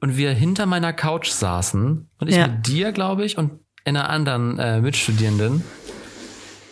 und 0.00 0.16
wir 0.16 0.32
hinter 0.32 0.66
meiner 0.66 0.92
Couch 0.92 1.28
saßen 1.28 2.08
und 2.18 2.28
ich 2.28 2.34
Ja. 2.34 2.48
mit 2.48 2.66
dir, 2.66 2.90
glaube 2.92 3.24
ich, 3.24 3.38
und 3.38 3.52
einer 3.84 4.08
anderen 4.08 4.58
äh, 4.58 4.80
Mitstudierenden 4.80 5.62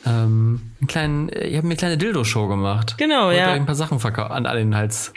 ähm, 0.06 0.72
einen 0.80 0.86
kleinen, 0.88 1.28
äh, 1.28 1.46
ich 1.46 1.56
habe 1.56 1.66
mir 1.66 1.72
eine 1.72 1.76
kleine 1.76 1.98
Dildo-Show 1.98 2.48
gemacht. 2.48 2.96
Genau, 2.98 3.26
Wollte 3.26 3.40
ja. 3.40 3.48
euch 3.50 3.54
ein 3.56 3.66
paar 3.66 3.74
Sachen 3.74 4.02
an, 4.02 4.46
an 4.46 4.56
den 4.56 4.74
Hals 4.74 5.12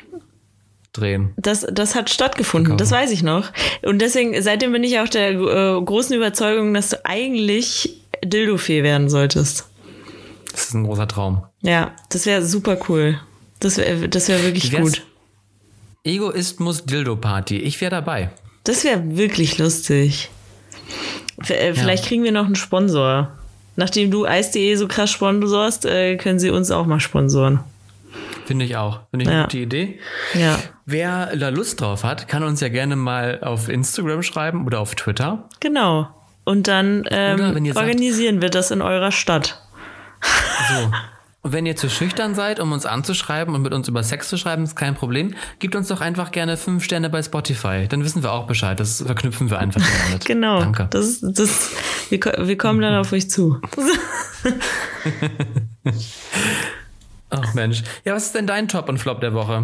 drehen. 0.93 1.34
Das, 1.38 1.65
das 1.72 1.96
hat 1.96 2.10
stattgefunden, 2.10 2.77
Verkaufen. 2.77 2.77
das 2.77 2.91
weiß 2.91 3.12
ich 3.12 3.24
noch. 3.24 3.51
Und 3.84 4.00
deswegen, 4.01 4.39
seitdem 4.41 4.72
bin 4.72 4.84
ich 4.84 5.00
auch 5.00 5.07
der 5.07 5.31
äh, 5.31 5.81
großen 5.81 6.15
Überzeugung, 6.15 6.74
dass 6.74 6.89
du 6.89 7.05
eigentlich 7.05 8.01
Dildofee 8.24 8.84
werden 8.84 9.10
solltest. 9.10 9.67
Das 10.51 10.65
ist 10.65 10.74
ein 10.74 10.84
großer 10.86 11.07
Traum. 11.07 11.43
Ja, 11.62 11.92
das 12.10 12.26
wäre 12.26 12.44
super 12.46 12.78
cool. 12.90 13.20
Das 13.60 13.78
wäre 13.78 14.08
das 14.10 14.28
wär 14.28 14.44
wirklich 14.44 14.72
gut. 14.76 15.02
Egoismus 16.04 16.86
Dildo-Party. 16.86 17.58
Ich 17.58 17.82
wäre 17.82 17.92
dabei. 17.92 18.30
Das 18.64 18.84
wäre 18.84 19.18
wirklich 19.18 19.58
lustig. 19.58 20.30
V 21.42 21.54
äh, 21.54 21.74
vielleicht 21.74 22.06
kriegen 22.06 22.24
wir 22.24 22.32
noch 22.32 22.46
einen 22.46 22.56
Sponsor. 22.56 23.32
Nachdem 23.76 24.10
du 24.10 24.26
Eis.de 24.26 24.76
so 24.76 24.88
krass 24.88 25.12
sponsorst, 25.12 25.86
äh, 25.86 26.16
können 26.18 26.40
sie 26.40 26.50
uns 26.50 26.72
auch 26.72 26.86
mal 26.86 27.00
sponsoren. 27.00 27.60
Finde 28.46 28.66
ich 28.66 28.76
auch. 28.78 29.02
Finde 29.12 29.24
ich 29.24 29.30
eine 29.30 29.38
Ja. 29.40 29.44
gute 29.44 29.58
Idee. 29.60 30.00
Ja, 30.34 30.58
Wer 30.86 31.36
da 31.36 31.50
Lust 31.50 31.82
drauf 31.82 32.04
hat, 32.06 32.30
kann 32.30 32.44
uns 32.44 32.62
ja 32.62 32.70
gerne 32.70 32.96
mal 32.96 33.40
auf 33.44 33.68
Instagram 33.68 34.24
schreiben 34.24 34.66
oder 34.66 34.80
auf 34.80 34.96
Twitter. 34.96 35.50
genau. 35.60 36.08
Und 36.46 36.70
dann 36.70 37.04
ähm, 37.12 37.66
ihr 37.66 37.74
sagt- 37.74 37.86
organisieren 37.86 38.42
wir 38.42 38.50
das 38.50 38.72
in 38.72 38.82
eurer 38.82 39.12
Stadt. 39.12 39.62
So. 40.22 40.92
Und 41.48 41.54
wenn 41.54 41.66
ihr 41.66 41.77
zu 41.77 41.89
schüchtern 41.89 42.36
seid, 42.36 42.60
um 42.60 42.74
uns 42.74 42.86
anzuschreiben 42.86 43.56
und 43.56 43.62
mit 43.62 43.74
uns 43.74 43.88
über 43.88 44.04
Sex 44.04 44.27
zu 44.27 44.36
schreiben, 44.36 44.63
ist 44.63 44.75
kein 44.75 44.96
Problem. 44.96 45.34
Gebt 45.60 45.77
uns 45.77 45.88
doch 45.88 46.01
einfach 46.01 46.34
gerne 46.34 46.58
fünf 46.58 46.84
Sterne 46.84 47.10
bei 47.10 47.24
Spotify. 47.24 47.88
Dann 47.88 48.04
wissen 48.04 48.22
wir 48.22 48.34
auch 48.34 48.48
Bescheid. 48.48 48.77
Das 48.77 49.01
verknüpfen 49.01 49.50
wir 49.50 49.58
einfach 49.58 49.80
damit. 49.80 50.25
Genau. 50.27 50.60
Danke. 50.60 50.88
Das, 50.89 51.22
das, 51.22 51.72
wir, 52.10 52.20
wir 52.20 52.58
kommen 52.58 52.82
dann 52.82 52.96
auf 52.96 53.13
euch 53.13 53.30
zu. 53.30 53.62
Ach 57.30 57.54
Mensch. 57.54 57.82
Ja, 58.04 58.13
was 58.13 58.25
ist 58.25 58.36
denn 58.36 58.46
dein 58.46 58.68
Top 58.68 58.89
und 58.89 58.98
Flop 58.98 59.22
der 59.22 59.34
Woche? 59.34 59.63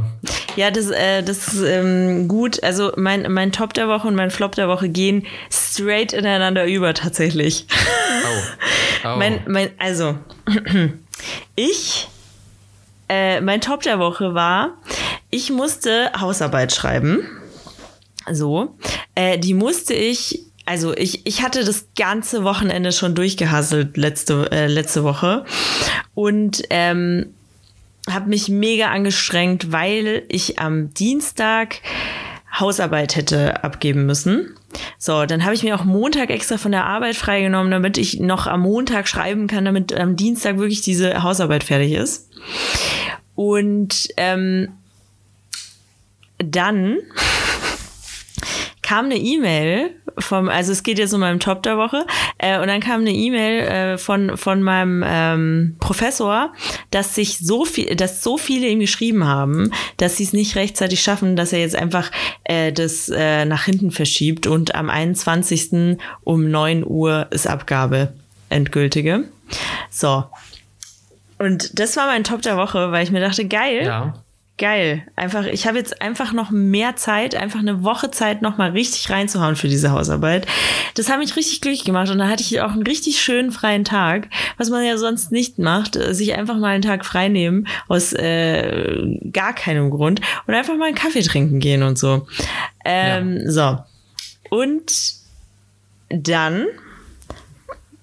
Ja, 0.56 0.72
das, 0.72 0.90
äh, 0.90 1.22
das 1.22 1.50
ist 1.50 1.63
ähm, 1.63 2.30
gut. 2.30 2.63
Also 2.63 2.94
mein, 2.96 3.30
mein 3.30 3.52
Top 3.52 3.74
der 3.74 3.90
Woche 3.90 4.08
und 4.08 4.16
mein 4.16 4.32
Flop 4.32 4.56
der 4.56 4.70
Woche 4.70 4.88
gehen 4.88 5.25
straight 5.52 6.13
ineinander 6.13 6.66
über 6.66 6.94
tatsächlich. 6.94 7.68
Oh. 7.70 8.28
oh. 9.10 9.18
mein, 9.18 9.42
mein, 9.48 9.72
also, 9.80 10.18
ich, 11.56 12.08
äh, 13.10 13.42
mein 13.42 13.62
Top 13.62 13.82
der 13.84 14.00
Woche 14.00 14.34
war, 14.34 14.77
ich 15.30 15.50
musste 15.50 16.12
Hausarbeit 16.20 16.74
schreiben. 16.74 17.27
So, 18.32 18.75
äh, 19.15 19.38
die 19.38 19.53
musste 19.53 19.94
ich 19.94 20.46
also 20.65 20.96
ich, 20.96 21.25
ich 21.25 21.42
hatte 21.44 21.65
das 21.65 21.88
ganze 21.98 22.44
Wochenende 22.44 22.92
schon 22.94 23.15
durchgehasselt 23.15 23.98
letzte, 23.98 24.50
äh, 24.51 24.68
letzte 24.68 25.03
Woche 25.03 25.44
und 26.13 26.63
ähm, 26.70 27.34
habe 28.10 28.30
mich 28.30 28.50
mega 28.50 28.89
angestrengt, 28.89 29.72
weil 29.72 30.24
ich 30.30 30.60
am 30.60 30.94
Dienstag 30.94 31.77
Hausarbeit 32.60 33.16
hätte 33.16 33.64
abgeben 33.64 34.06
müssen. 34.06 34.56
So, 34.98 35.26
dann 35.26 35.44
habe 35.44 35.56
ich 35.56 35.64
mir 35.64 35.76
auch 35.76 35.84
Montag 35.84 36.30
extra 36.30 36.58
von 36.58 36.72
der 36.72 36.86
Arbeit 36.86 37.16
freigenommen, 37.16 37.72
damit 37.72 37.98
ich 37.98 38.20
noch 38.20 38.48
am 38.48 38.62
Montag 38.62 39.08
schreiben 39.08 39.48
kann, 39.48 39.66
damit 39.66 39.94
am 39.94 40.16
Dienstag 40.16 40.58
wirklich 40.58 40.82
diese 40.82 41.24
Hausarbeit 41.24 41.64
fertig 41.64 41.94
ist. 41.94 42.30
Und 43.36 44.10
ähm, 44.18 44.70
dann 46.38 46.98
kam 48.82 49.06
eine 49.06 49.18
E-Mail 49.18 49.92
vom, 50.17 50.50
also 50.50 50.72
es 50.72 50.84
geht 50.84 51.00
jetzt 51.00 51.13
um 51.13 51.20
meinen 51.20 51.39
Top 51.39 51.63
der 51.63 51.77
Woche, 51.77 52.05
äh, 52.38 52.60
und 52.60 52.67
dann 52.67 52.82
kam 52.82 53.01
eine 53.01 53.12
E-Mail 53.12 53.60
äh, 53.60 53.98
von, 53.98 54.38
von 54.38 54.62
meinem 54.63 55.03
ähm, 55.05 55.75
Professor, 55.79 56.53
dass 56.91 57.15
sich 57.15 57.39
so 57.39 57.65
viel, 57.65 57.96
dass 57.96 58.24
so 58.24 58.38
viele 58.38 58.67
ihm 58.67 58.79
geschrieben 58.79 59.25
haben, 59.25 59.72
dass 59.98 60.17
sie 60.17 60.24
es 60.24 60.34
nicht 60.34 60.55
rechtzeitig 60.55 61.01
schaffen, 61.01 61.36
dass 61.36 61.53
er 61.53 61.60
jetzt 61.60 61.75
einfach 61.75 62.12
äh, 62.43 62.72
das 62.72 63.10
äh, 63.10 63.46
nach 63.46 63.65
hinten 63.65 63.91
verschiebt 63.91 64.48
und 64.48 64.75
am 64.75 64.89
21. 64.89 65.98
um 66.24 66.50
9 66.50 66.84
Uhr 66.86 67.27
ist 67.32 67.48
Abgabe 67.48 68.13
endgültige. 68.50 69.25
So. 69.89 70.24
Und 71.39 71.79
das 71.79 71.98
war 71.98 72.08
mein 72.08 72.24
Top 72.24 72.41
der 72.41 72.58
Woche, 72.58 72.91
weil 72.91 73.03
ich 73.03 73.12
mir 73.12 73.20
dachte, 73.20 73.46
geil. 73.48 73.84
Ja 73.86 74.13
geil. 74.58 75.04
Einfach, 75.16 75.46
ich 75.46 75.68
habe 75.68 75.78
jetzt 75.78 76.02
einfach 76.02 76.32
noch 76.32 76.52
mehr 76.52 76.96
Zeit, 76.96 77.36
einfach 77.36 77.60
eine 77.60 77.84
Woche 77.84 78.12
Zeit, 78.12 78.42
noch 78.42 78.58
mal 78.58 78.72
richtig 78.72 79.10
reinzuhauen 79.10 79.56
für 79.56 79.68
diese 79.68 79.92
Hausarbeit. 79.92 80.46
Das 80.94 81.10
hat 81.10 81.20
mich 81.20 81.36
richtig 81.36 81.62
glücklich 81.62 81.84
gemacht 81.84 82.10
und 82.12 82.20
dann 82.20 82.30
hatte 82.30 82.44
ich 82.44 82.62
auch 82.62 82.72
einen 82.72 82.84
richtig 82.84 83.22
schönen 83.22 83.52
freien 83.52 83.84
Tag, 83.84 84.30
was 84.58 84.70
man 84.70 84.86
ja 84.86 84.98
sonst 84.98 85.32
nicht 85.32 85.58
macht, 85.58 85.96
sich 85.96 86.36
einfach 86.36 86.58
mal 86.58 86.68
einen 86.68 86.84
Tag 86.84 87.06
frei 87.06 87.30
nehmen 87.30 87.68
aus 87.88 88.14
äh, 88.14 89.20
gar 89.32 89.54
keinem 89.54 89.90
Grund 89.90 90.22
und 90.46 90.54
einfach 90.54 90.78
mal 90.78 90.86
einen 90.86 90.96
Kaffee 90.96 91.24
trinken 91.24 91.60
gehen 91.60 91.82
und 91.82 91.98
so. 91.98 92.28
Ähm, 92.86 93.42
ja. 93.46 93.52
So. 93.52 93.78
Und 94.56 94.94
dann, 96.10 96.68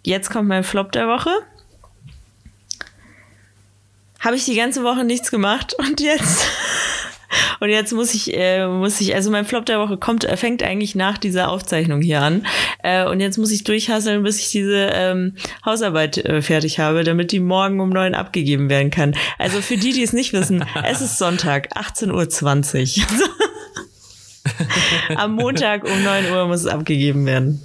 jetzt 0.04 0.30
kommt 0.30 0.48
mein 0.48 0.64
Flop 0.64 0.90
der 0.90 1.06
Woche 1.06 1.30
habe 4.20 4.36
ich 4.36 4.44
die 4.44 4.54
ganze 4.54 4.84
Woche 4.84 5.04
nichts 5.04 5.30
gemacht 5.30 5.74
und 5.78 6.00
jetzt 6.00 6.46
und 7.60 7.68
jetzt 7.68 7.92
muss 7.92 8.14
ich 8.14 8.36
äh, 8.36 8.66
muss 8.66 9.00
ich 9.00 9.14
also 9.14 9.30
mein 9.30 9.44
Flop 9.44 9.66
der 9.66 9.78
Woche 9.78 9.96
kommt 9.96 10.24
äh, 10.24 10.36
fängt 10.36 10.62
eigentlich 10.62 10.94
nach 10.94 11.18
dieser 11.18 11.50
Aufzeichnung 11.50 12.00
hier 12.02 12.20
an 12.20 12.46
äh, 12.82 13.06
und 13.06 13.20
jetzt 13.20 13.38
muss 13.38 13.50
ich 13.50 13.64
durchhasseln, 13.64 14.22
bis 14.22 14.38
ich 14.38 14.50
diese 14.50 14.90
ähm, 14.92 15.36
Hausarbeit 15.64 16.18
äh, 16.18 16.42
fertig 16.42 16.78
habe, 16.78 17.04
damit 17.04 17.32
die 17.32 17.40
morgen 17.40 17.80
um 17.80 17.90
neun 17.90 18.14
abgegeben 18.14 18.68
werden 18.68 18.90
kann. 18.90 19.14
Also 19.38 19.60
für 19.60 19.76
die, 19.76 19.92
die 19.92 20.02
es 20.02 20.12
nicht 20.12 20.32
wissen, 20.32 20.64
es 20.84 21.00
ist 21.00 21.18
Sonntag 21.18 21.76
18:20 21.76 22.98
Uhr. 22.98 23.28
Am 25.16 25.34
Montag 25.34 25.84
um 25.84 26.02
neun 26.04 26.30
Uhr 26.32 26.46
muss 26.46 26.60
es 26.60 26.66
abgegeben 26.66 27.26
werden. 27.26 27.62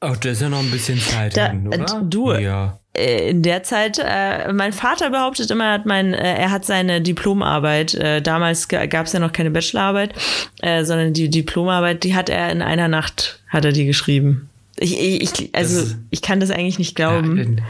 Oh, 0.00 0.14
da 0.20 0.30
ist 0.30 0.40
ja 0.40 0.48
noch 0.48 0.60
ein 0.60 0.70
bisschen 0.70 1.00
Zeit 1.00 1.36
da, 1.36 1.48
hin, 1.50 1.66
oder? 1.66 2.02
Du, 2.02 2.32
ja. 2.32 2.78
Äh, 2.92 3.30
in 3.30 3.42
der 3.42 3.64
Zeit, 3.64 4.00
äh, 4.02 4.52
mein 4.52 4.72
Vater 4.72 5.10
behauptet 5.10 5.50
immer, 5.50 5.64
er 5.64 5.72
hat, 5.72 5.86
mein, 5.86 6.14
äh, 6.14 6.36
er 6.36 6.50
hat 6.52 6.64
seine 6.64 7.00
Diplomarbeit, 7.00 7.94
äh, 7.94 8.22
damals 8.22 8.68
gab 8.68 9.06
es 9.06 9.12
ja 9.12 9.18
noch 9.18 9.32
keine 9.32 9.50
Bachelorarbeit, 9.50 10.14
äh, 10.62 10.84
sondern 10.84 11.14
die 11.14 11.28
Diplomarbeit, 11.28 12.04
die 12.04 12.14
hat 12.14 12.28
er 12.28 12.50
in 12.50 12.62
einer 12.62 12.86
Nacht, 12.86 13.40
hat 13.48 13.64
er 13.64 13.72
die 13.72 13.86
geschrieben. 13.86 14.48
Ich, 14.76 14.96
ich, 14.98 15.54
also, 15.54 15.80
ist, 15.80 15.96
ich 16.10 16.22
kann 16.22 16.38
das 16.38 16.52
eigentlich 16.52 16.78
nicht 16.78 16.94
glauben. 16.94 17.58
Ja, 17.58 17.64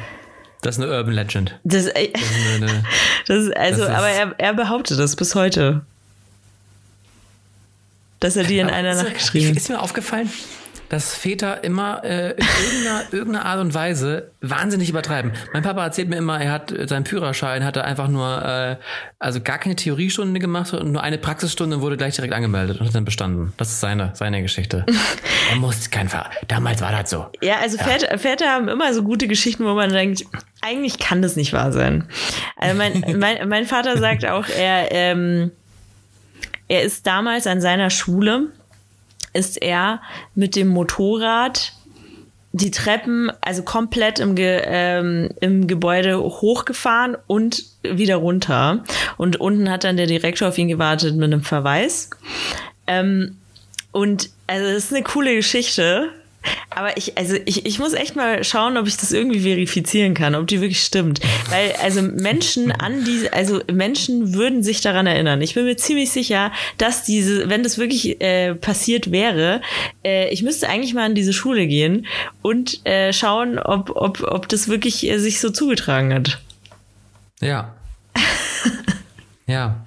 das 0.60 0.76
ist 0.76 0.84
eine 0.84 0.92
Urban 0.92 1.14
Legend. 1.14 1.58
Das, 1.64 1.86
äh, 1.86 2.10
das 2.12 2.22
ist 2.22 2.62
eine, 2.62 2.66
das 3.26 3.36
ist, 3.44 3.56
also, 3.56 3.80
das 3.80 3.88
ist, 3.88 3.96
aber 3.96 4.08
er, 4.08 4.34
er 4.36 4.54
behauptet 4.54 4.98
das 4.98 5.16
bis 5.16 5.34
heute. 5.34 5.82
Dass 8.20 8.36
er 8.36 8.44
die 8.44 8.58
in 8.58 8.68
einer 8.68 8.94
Nacht 8.96 9.14
geschrieben 9.14 9.50
hat. 9.50 9.56
Ist 9.56 9.68
mir 9.70 9.80
aufgefallen, 9.80 10.28
dass 10.88 11.14
Väter 11.14 11.64
immer 11.64 12.02
äh, 12.04 12.30
in 12.30 12.46
irgendeiner, 12.64 13.02
irgendeiner 13.12 13.44
Art 13.44 13.60
und 13.60 13.74
Weise 13.74 14.30
wahnsinnig 14.40 14.88
übertreiben. 14.88 15.32
Mein 15.52 15.62
Papa 15.62 15.84
erzählt 15.84 16.08
mir 16.08 16.16
immer, 16.16 16.40
er 16.40 16.52
hat 16.52 16.72
seinen 16.88 17.04
Führerschein, 17.04 17.64
hat 17.64 17.76
er 17.76 17.84
einfach 17.84 18.08
nur, 18.08 18.44
äh, 18.44 18.76
also 19.18 19.40
gar 19.40 19.58
keine 19.58 19.76
Theoriestunde 19.76 20.40
gemacht 20.40 20.72
und 20.72 20.92
nur 20.92 21.02
eine 21.02 21.18
Praxisstunde 21.18 21.76
und 21.76 21.82
wurde 21.82 21.96
gleich 21.96 22.14
direkt 22.14 22.32
angemeldet 22.32 22.80
und 22.80 22.86
hat 22.86 22.94
dann 22.94 23.04
bestanden. 23.04 23.52
Das 23.56 23.68
ist 23.68 23.80
seine, 23.80 24.12
seine 24.14 24.42
Geschichte. 24.42 24.86
er 25.50 25.56
muss 25.56 25.90
kein 25.90 26.08
Fahrer. 26.08 26.30
Damals 26.46 26.80
war 26.80 26.92
das 26.92 27.10
so. 27.10 27.26
Ja, 27.40 27.58
also 27.60 27.76
ja. 27.76 27.84
Väter, 27.84 28.18
Väter 28.18 28.46
haben 28.46 28.68
immer 28.68 28.94
so 28.94 29.02
gute 29.02 29.28
Geschichten, 29.28 29.64
wo 29.64 29.74
man 29.74 29.90
denkt, 29.90 30.24
eigentlich 30.62 30.98
kann 30.98 31.22
das 31.22 31.36
nicht 31.36 31.52
wahr 31.52 31.72
sein. 31.72 32.04
Also 32.56 32.76
mein, 32.76 33.04
mein, 33.18 33.48
mein 33.48 33.66
Vater 33.66 33.98
sagt 33.98 34.24
auch, 34.26 34.46
er, 34.48 34.90
ähm, 34.92 35.50
er 36.68 36.82
ist 36.82 37.06
damals 37.06 37.46
an 37.46 37.60
seiner 37.60 37.90
Schule 37.90 38.48
ist 39.32 39.60
er 39.60 40.00
mit 40.34 40.56
dem 40.56 40.68
Motorrad 40.68 41.72
die 42.52 42.70
Treppen, 42.70 43.30
also 43.40 43.62
komplett 43.62 44.18
im, 44.18 44.34
Ge, 44.34 44.62
ähm, 44.64 45.28
im 45.40 45.66
Gebäude 45.66 46.18
hochgefahren 46.18 47.16
und 47.26 47.64
wieder 47.82 48.16
runter. 48.16 48.84
Und 49.16 49.38
unten 49.38 49.70
hat 49.70 49.84
dann 49.84 49.96
der 49.96 50.06
Direktor 50.06 50.48
auf 50.48 50.58
ihn 50.58 50.68
gewartet 50.68 51.14
mit 51.14 51.24
einem 51.24 51.42
Verweis. 51.42 52.10
Ähm, 52.86 53.36
und 53.92 54.30
also 54.46 54.66
es 54.66 54.84
ist 54.84 54.94
eine 54.94 55.04
coole 55.04 55.34
Geschichte. 55.34 56.10
Aber 56.70 56.96
ich, 56.96 57.18
also 57.18 57.36
ich, 57.44 57.66
ich 57.66 57.78
muss 57.78 57.92
echt 57.92 58.16
mal 58.16 58.44
schauen, 58.44 58.76
ob 58.76 58.86
ich 58.86 58.96
das 58.96 59.12
irgendwie 59.12 59.40
verifizieren 59.40 60.14
kann, 60.14 60.34
ob 60.34 60.46
die 60.46 60.60
wirklich 60.60 60.82
stimmt. 60.82 61.20
Weil, 61.50 61.72
also 61.82 62.02
Menschen 62.02 62.70
an 62.72 63.04
diese, 63.04 63.32
also 63.32 63.60
Menschen 63.72 64.34
würden 64.34 64.62
sich 64.62 64.80
daran 64.80 65.06
erinnern. 65.06 65.42
Ich 65.42 65.54
bin 65.54 65.64
mir 65.64 65.76
ziemlich 65.76 66.10
sicher, 66.10 66.52
dass 66.76 67.04
diese, 67.04 67.48
wenn 67.48 67.62
das 67.62 67.78
wirklich 67.78 68.20
äh, 68.20 68.54
passiert 68.54 69.10
wäre, 69.10 69.60
äh, 70.04 70.28
ich 70.30 70.42
müsste 70.42 70.68
eigentlich 70.68 70.94
mal 70.94 71.04
an 71.04 71.14
diese 71.14 71.32
Schule 71.32 71.66
gehen 71.66 72.06
und 72.42 72.84
äh, 72.86 73.12
schauen, 73.12 73.58
ob, 73.58 73.90
ob, 73.94 74.22
ob 74.22 74.48
das 74.48 74.68
wirklich 74.68 75.08
äh, 75.08 75.18
sich 75.18 75.40
so 75.40 75.50
zugetragen 75.50 76.12
hat. 76.14 76.38
Ja. 77.40 77.74
ja. 79.46 79.82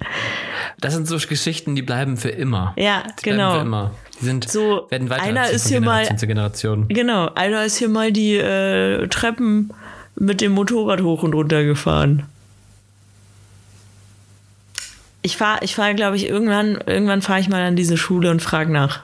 Das 0.80 0.94
sind 0.94 1.06
so 1.06 1.16
Geschichten, 1.16 1.76
die 1.76 1.82
bleiben 1.82 2.16
für 2.16 2.30
immer. 2.30 2.74
Ja, 2.76 3.04
die 3.20 3.30
genau. 3.30 3.54
Für 3.54 3.60
immer. 3.60 3.94
Die 4.22 4.26
sind, 4.26 4.48
so, 4.48 4.86
werden 4.88 5.10
weiter 5.10 5.24
einer 5.24 5.50
ist 5.50 5.66
hier 5.66 5.80
mal, 5.80 6.16
zu 6.16 6.28
Generation. 6.28 6.86
Genau, 6.86 7.28
einer 7.34 7.64
ist 7.64 7.76
hier 7.76 7.88
mal 7.88 8.12
die 8.12 8.36
äh, 8.36 9.08
Treppen 9.08 9.74
mit 10.14 10.40
dem 10.40 10.52
Motorrad 10.52 11.00
hoch 11.00 11.24
und 11.24 11.34
runter 11.34 11.64
gefahren. 11.64 12.22
Ich 15.20 15.36
fahre, 15.36 15.64
ich 15.64 15.74
fahr, 15.74 15.94
glaube 15.94 16.14
ich, 16.14 16.28
irgendwann, 16.28 16.76
irgendwann 16.86 17.20
fahre 17.20 17.40
ich 17.40 17.48
mal 17.48 17.62
an 17.62 17.74
diese 17.74 17.96
Schule 17.96 18.30
und 18.30 18.40
frage 18.40 18.70
nach. 18.70 19.00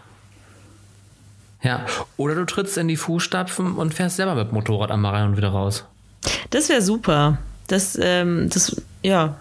Ja, 1.65 1.85
oder 2.17 2.37
du 2.37 2.45
trittst 2.45 2.79
in 2.79 2.87
die 2.87 2.97
Fußstapfen 2.97 3.73
und 3.73 3.95
fährst 3.95 4.17
selber 4.17 4.37
mit 4.37 4.51
dem 4.51 4.55
Motorrad 4.55 4.93
einmal 4.93 5.15
rein 5.17 5.31
und 5.31 5.37
wieder 5.37 5.49
raus. 5.49 5.85
Das 6.51 6.69
wäre 6.69 6.83
super. 6.83 7.39
Das, 7.67 7.99
ähm, 8.01 8.49
das, 8.51 8.81
ja. 9.03 9.37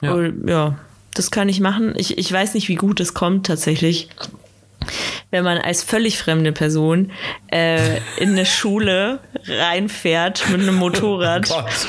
Ja. 0.00 0.14
Oder, 0.14 0.32
ja 0.46 0.78
das 1.14 1.30
kann 1.30 1.48
ich 1.48 1.60
machen. 1.60 1.94
Ich, 1.96 2.18
ich 2.18 2.32
weiß 2.32 2.54
nicht, 2.54 2.68
wie 2.68 2.74
gut 2.76 3.00
es 3.00 3.14
kommt 3.14 3.46
tatsächlich, 3.46 4.08
wenn 5.30 5.44
man 5.44 5.58
als 5.58 5.82
völlig 5.82 6.18
fremde 6.18 6.52
Person 6.52 7.12
äh, 7.50 7.98
in 8.16 8.30
eine 8.30 8.46
Schule 8.46 9.20
reinfährt 9.46 10.48
mit 10.50 10.60
einem 10.60 10.76
Motorrad. 10.76 11.50
Oh 11.50 11.62
Gott. 11.62 11.88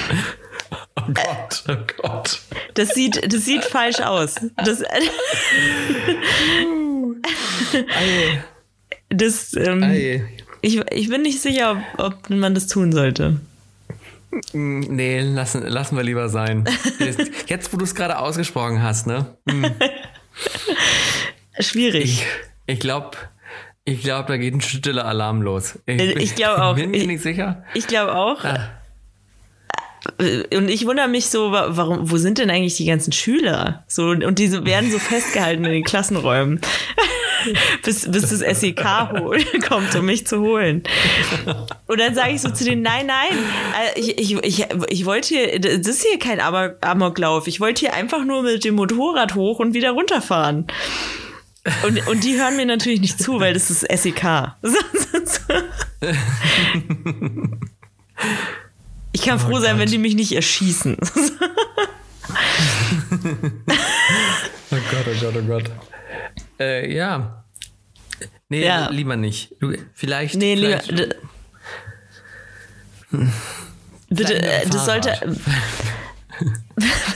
Oh 0.95 1.03
Gott, 1.13 1.63
oh 1.69 1.75
Gott. 2.01 2.41
Das 2.73 2.89
sieht, 2.89 3.33
das 3.33 3.45
sieht 3.45 3.63
falsch 3.63 3.99
aus. 3.99 4.35
Das, 4.57 4.83
das 9.09 9.53
ähm, 9.55 10.21
ich, 10.61 10.79
ich 10.91 11.09
bin 11.09 11.23
nicht 11.23 11.41
sicher, 11.41 11.83
ob, 11.97 12.05
ob 12.05 12.29
man 12.29 12.53
das 12.53 12.67
tun 12.67 12.91
sollte. 12.91 13.39
Mm, 14.53 14.79
nee, 14.79 15.19
lassen, 15.21 15.65
lassen 15.67 15.97
wir 15.97 16.03
lieber 16.03 16.29
sein. 16.29 16.65
Jetzt, 17.47 17.73
wo 17.73 17.77
du 17.77 17.83
es 17.83 17.95
gerade 17.95 18.17
ausgesprochen 18.17 18.81
hast, 18.81 19.07
ne? 19.07 19.37
Hm. 19.49 19.65
Schwierig. 21.59 22.03
Ich, 22.03 22.25
ich 22.65 22.79
glaube, 22.79 23.17
ich 23.83 24.01
glaube, 24.01 24.27
da 24.27 24.37
geht 24.37 24.53
ein 24.53 24.61
stiller 24.61 25.05
Alarm 25.05 25.41
los. 25.41 25.79
Ich, 25.85 26.01
ich 26.01 26.35
glaube 26.35 26.63
auch. 26.63 26.75
Bin 26.75 26.93
ich, 26.93 27.07
nicht 27.07 27.21
sicher. 27.21 27.63
Ich 27.73 27.87
glaube 27.87 28.15
auch. 28.15 28.43
Ah. 28.43 28.69
äh, 30.19 30.55
und 30.55 30.69
ich 30.69 30.85
wundere 30.85 31.07
mich 31.07 31.27
so, 31.27 31.51
warum, 31.51 32.09
wo 32.09 32.17
sind 32.17 32.37
denn 32.37 32.49
eigentlich 32.49 32.77
die 32.77 32.85
ganzen 32.85 33.11
Schüler? 33.11 33.83
So, 33.87 34.09
und 34.09 34.39
diese 34.39 34.65
werden 34.65 34.91
so 34.91 34.99
festgehalten 34.99 35.65
in 35.65 35.71
den 35.71 35.83
Klassenräumen. 35.83 36.61
bis, 37.83 38.09
bis 38.09 38.29
das 38.29 38.59
SEK 38.59 38.83
kommt, 39.67 39.95
um 39.95 40.05
mich 40.05 40.27
zu 40.27 40.39
holen. 40.39 40.83
Und 41.87 41.99
dann 41.99 42.15
sage 42.15 42.33
ich 42.33 42.41
so 42.41 42.49
zu 42.49 42.63
denen, 42.63 42.81
nein, 42.81 43.07
nein, 43.07 43.37
äh, 43.95 43.99
ich, 43.99 44.17
ich, 44.17 44.43
ich, 44.43 44.67
ich 44.89 45.05
wollte 45.05 45.27
hier, 45.27 45.59
das 45.59 45.87
ist 45.87 46.05
hier 46.05 46.19
kein 46.19 46.39
Amoklauf. 46.39 47.47
Ich 47.47 47.59
wollte 47.59 47.81
hier 47.81 47.93
einfach 47.93 48.23
nur 48.25 48.43
mit 48.43 48.63
dem 48.63 48.75
Motorrad 48.75 49.35
hoch 49.35 49.59
und 49.59 49.73
wieder 49.73 49.91
runterfahren. 49.91 50.67
Und, 51.83 52.07
und 52.07 52.23
die 52.23 52.39
hören 52.39 52.55
mir 52.55 52.65
natürlich 52.65 53.01
nicht 53.01 53.21
zu, 53.21 53.39
weil 53.39 53.53
das 53.53 53.69
ist 53.69 53.85
SEK. 53.91 54.55
Ich 59.13 59.23
kann 59.23 59.35
oh 59.37 59.39
froh 59.39 59.59
sein, 59.59 59.71
Gott. 59.71 59.79
wenn 59.81 59.89
die 59.89 59.97
mich 59.97 60.15
nicht 60.15 60.31
erschießen. 60.31 60.97
oh 60.99 61.07
Gott, 64.69 65.05
oh 65.05 65.19
Gott, 65.19 65.35
oh 65.35 65.41
Gott. 65.47 65.63
Äh, 66.61 66.93
ja. 66.93 67.43
Nee, 68.49 68.65
ja. 68.65 68.89
lieber 68.89 69.15
nicht. 69.15 69.55
Du, 69.59 69.73
vielleicht. 69.93 70.35
Nee, 70.35 70.55
vielleicht, 70.55 70.91
lieber. 70.91 71.15
Bitte, 74.09 74.41
äh, 74.41 74.67
das 74.67 74.85
sollte. 74.85 75.17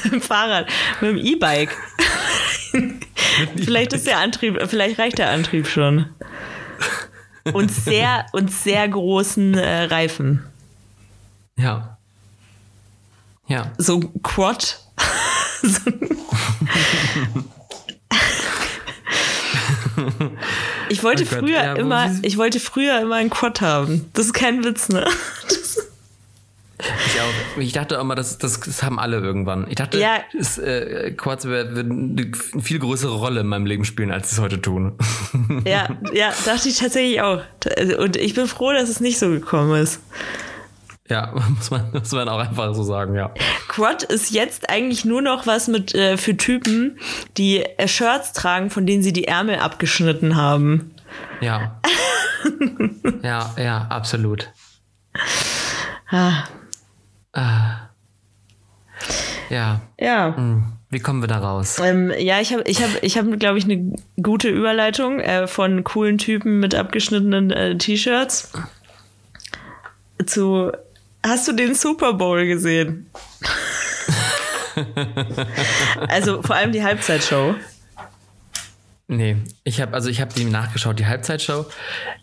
mit 0.03 0.13
dem 0.13 0.21
Fahrrad, 0.21 0.67
mit 1.01 1.11
dem 1.11 1.17
E-Bike. 1.17 1.75
vielleicht 3.57 3.93
ist 3.93 4.07
der 4.07 4.19
Antrieb, 4.19 4.59
vielleicht 4.67 4.99
reicht 4.99 5.17
der 5.17 5.29
Antrieb 5.29 5.67
schon. 5.67 6.09
Und 7.53 7.71
sehr, 7.71 8.25
und 8.31 8.51
sehr 8.51 8.87
großen 8.87 9.53
äh, 9.53 9.83
Reifen. 9.83 10.43
Ja. 11.57 11.97
Ja. 13.47 13.71
So 13.77 13.99
Quad. 13.99 14.79
so 15.61 15.91
ich 20.89 21.03
wollte 21.03 21.23
oh 21.23 21.35
früher 21.39 21.63
ja, 21.63 21.73
immer, 21.73 22.11
ich 22.21 22.37
wollte 22.37 22.59
früher 22.59 23.01
immer 23.01 23.15
einen 23.15 23.29
Quad 23.29 23.61
haben. 23.61 24.09
Das 24.13 24.27
ist 24.27 24.33
kein 24.33 24.63
Witz, 24.63 24.89
ne? 24.89 25.05
Ich, 26.77 27.21
auch. 27.21 27.61
ich 27.61 27.71
dachte 27.71 27.95
immer, 27.95 28.15
das, 28.15 28.37
das, 28.37 28.59
das 28.59 28.83
haben 28.83 28.99
alle 28.99 29.19
irgendwann. 29.19 29.65
Ich 29.69 29.75
dachte, 29.75 29.97
ja. 29.97 30.17
es, 30.37 30.57
äh, 30.57 31.11
Quads 31.11 31.45
werden 31.45 32.17
eine 32.17 32.61
viel 32.61 32.79
größere 32.79 33.15
Rolle 33.15 33.41
in 33.41 33.47
meinem 33.47 33.65
Leben 33.65 33.85
spielen, 33.85 34.11
als 34.11 34.29
sie 34.29 34.35
es 34.35 34.41
heute 34.41 34.61
tun. 34.61 34.93
Ja, 35.65 35.97
ja, 36.13 36.33
dachte 36.45 36.69
ich 36.69 36.77
tatsächlich 36.77 37.21
auch. 37.21 37.41
Und 37.97 38.17
ich 38.17 38.33
bin 38.33 38.47
froh, 38.47 38.73
dass 38.73 38.89
es 38.89 38.99
nicht 38.99 39.19
so 39.19 39.29
gekommen 39.29 39.81
ist. 39.81 39.99
Ja, 41.07 41.33
muss 41.55 41.71
man, 41.71 41.91
muss 41.91 42.11
man 42.11 42.29
auch 42.29 42.39
einfach 42.39 42.73
so 42.73 42.83
sagen, 42.83 43.15
ja. 43.15 43.31
Quad 43.67 44.03
ist 44.03 44.31
jetzt 44.31 44.69
eigentlich 44.69 45.05
nur 45.05 45.21
noch 45.21 45.45
was 45.45 45.67
mit 45.67 45.93
äh, 45.93 46.17
für 46.17 46.35
Typen, 46.35 46.99
die 47.37 47.59
äh, 47.59 47.87
Shirts 47.87 48.33
tragen, 48.33 48.69
von 48.69 48.85
denen 48.85 49.03
sie 49.03 49.13
die 49.13 49.27
Ärmel 49.27 49.57
abgeschnitten 49.57 50.35
haben. 50.35 50.95
Ja. 51.41 51.79
ja, 53.23 53.53
ja, 53.57 53.87
absolut. 53.89 54.49
Ah. 56.09 56.43
ah. 57.33 57.89
Ja. 59.49 59.81
Ja. 59.99 60.35
Hm. 60.35 60.63
Wie 60.89 60.99
kommen 60.99 61.21
wir 61.21 61.27
da 61.27 61.39
raus? 61.39 61.79
Ähm, 61.83 62.11
ja, 62.17 62.39
ich 62.39 62.53
habe, 62.53 62.63
ich 62.67 62.81
habe, 62.81 62.93
ich 63.01 63.17
habe, 63.17 63.37
glaube 63.37 63.57
ich, 63.57 63.65
eine 63.65 63.95
gute 64.21 64.49
Überleitung 64.49 65.19
äh, 65.19 65.47
von 65.47 65.83
coolen 65.83 66.17
Typen 66.17 66.59
mit 66.59 66.73
abgeschnittenen 66.73 67.51
äh, 67.51 67.77
T-Shirts 67.77 68.53
zu 70.25 70.71
Hast 71.25 71.47
du 71.47 71.53
den 71.53 71.73
Super 71.73 72.13
Bowl 72.13 72.45
gesehen? 72.45 73.09
also 76.07 76.43
vor 76.43 76.55
allem 76.55 76.71
die 76.71 76.83
Halbzeitshow. 76.83 77.55
Nee, 79.07 79.37
ich 79.63 79.81
habe 79.81 79.93
also 79.93 80.09
ich 80.09 80.21
habe 80.21 80.33
die 80.35 80.45
nachgeschaut, 80.45 80.99
die 80.99 81.07
Halbzeitshow. 81.07 81.65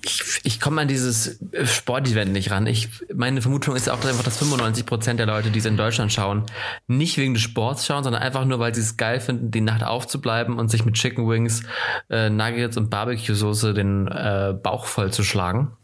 Ich, 0.04 0.40
ich 0.44 0.60
komme 0.60 0.82
an 0.82 0.88
dieses 0.88 1.40
Sportevent 1.64 2.32
nicht 2.32 2.52
ran. 2.52 2.68
Ich, 2.68 2.88
meine 3.12 3.42
Vermutung 3.42 3.74
ist 3.74 3.88
auch 3.88 4.04
einfach, 4.04 4.22
dass 4.22 4.38
95 4.38 4.86
Prozent 4.86 5.18
der 5.18 5.26
Leute, 5.26 5.50
die 5.50 5.58
es 5.58 5.64
in 5.64 5.76
Deutschland 5.76 6.12
schauen, 6.12 6.44
nicht 6.86 7.18
wegen 7.18 7.34
des 7.34 7.42
Sports 7.42 7.86
schauen, 7.86 8.04
sondern 8.04 8.22
einfach 8.22 8.44
nur, 8.44 8.60
weil 8.60 8.74
sie 8.74 8.82
es 8.82 8.96
geil 8.96 9.18
finden, 9.18 9.50
die 9.50 9.60
Nacht 9.60 9.82
aufzubleiben 9.82 10.58
und 10.60 10.70
sich 10.70 10.84
mit 10.84 10.94
Chicken 10.94 11.28
Wings, 11.28 11.64
äh, 12.08 12.30
Nuggets 12.30 12.76
und 12.76 12.88
Barbecue-Soße 12.88 13.74
den 13.74 14.06
äh, 14.06 14.54
Bauch 14.60 14.86
voll 14.86 15.12
zu 15.12 15.24
schlagen. 15.24 15.76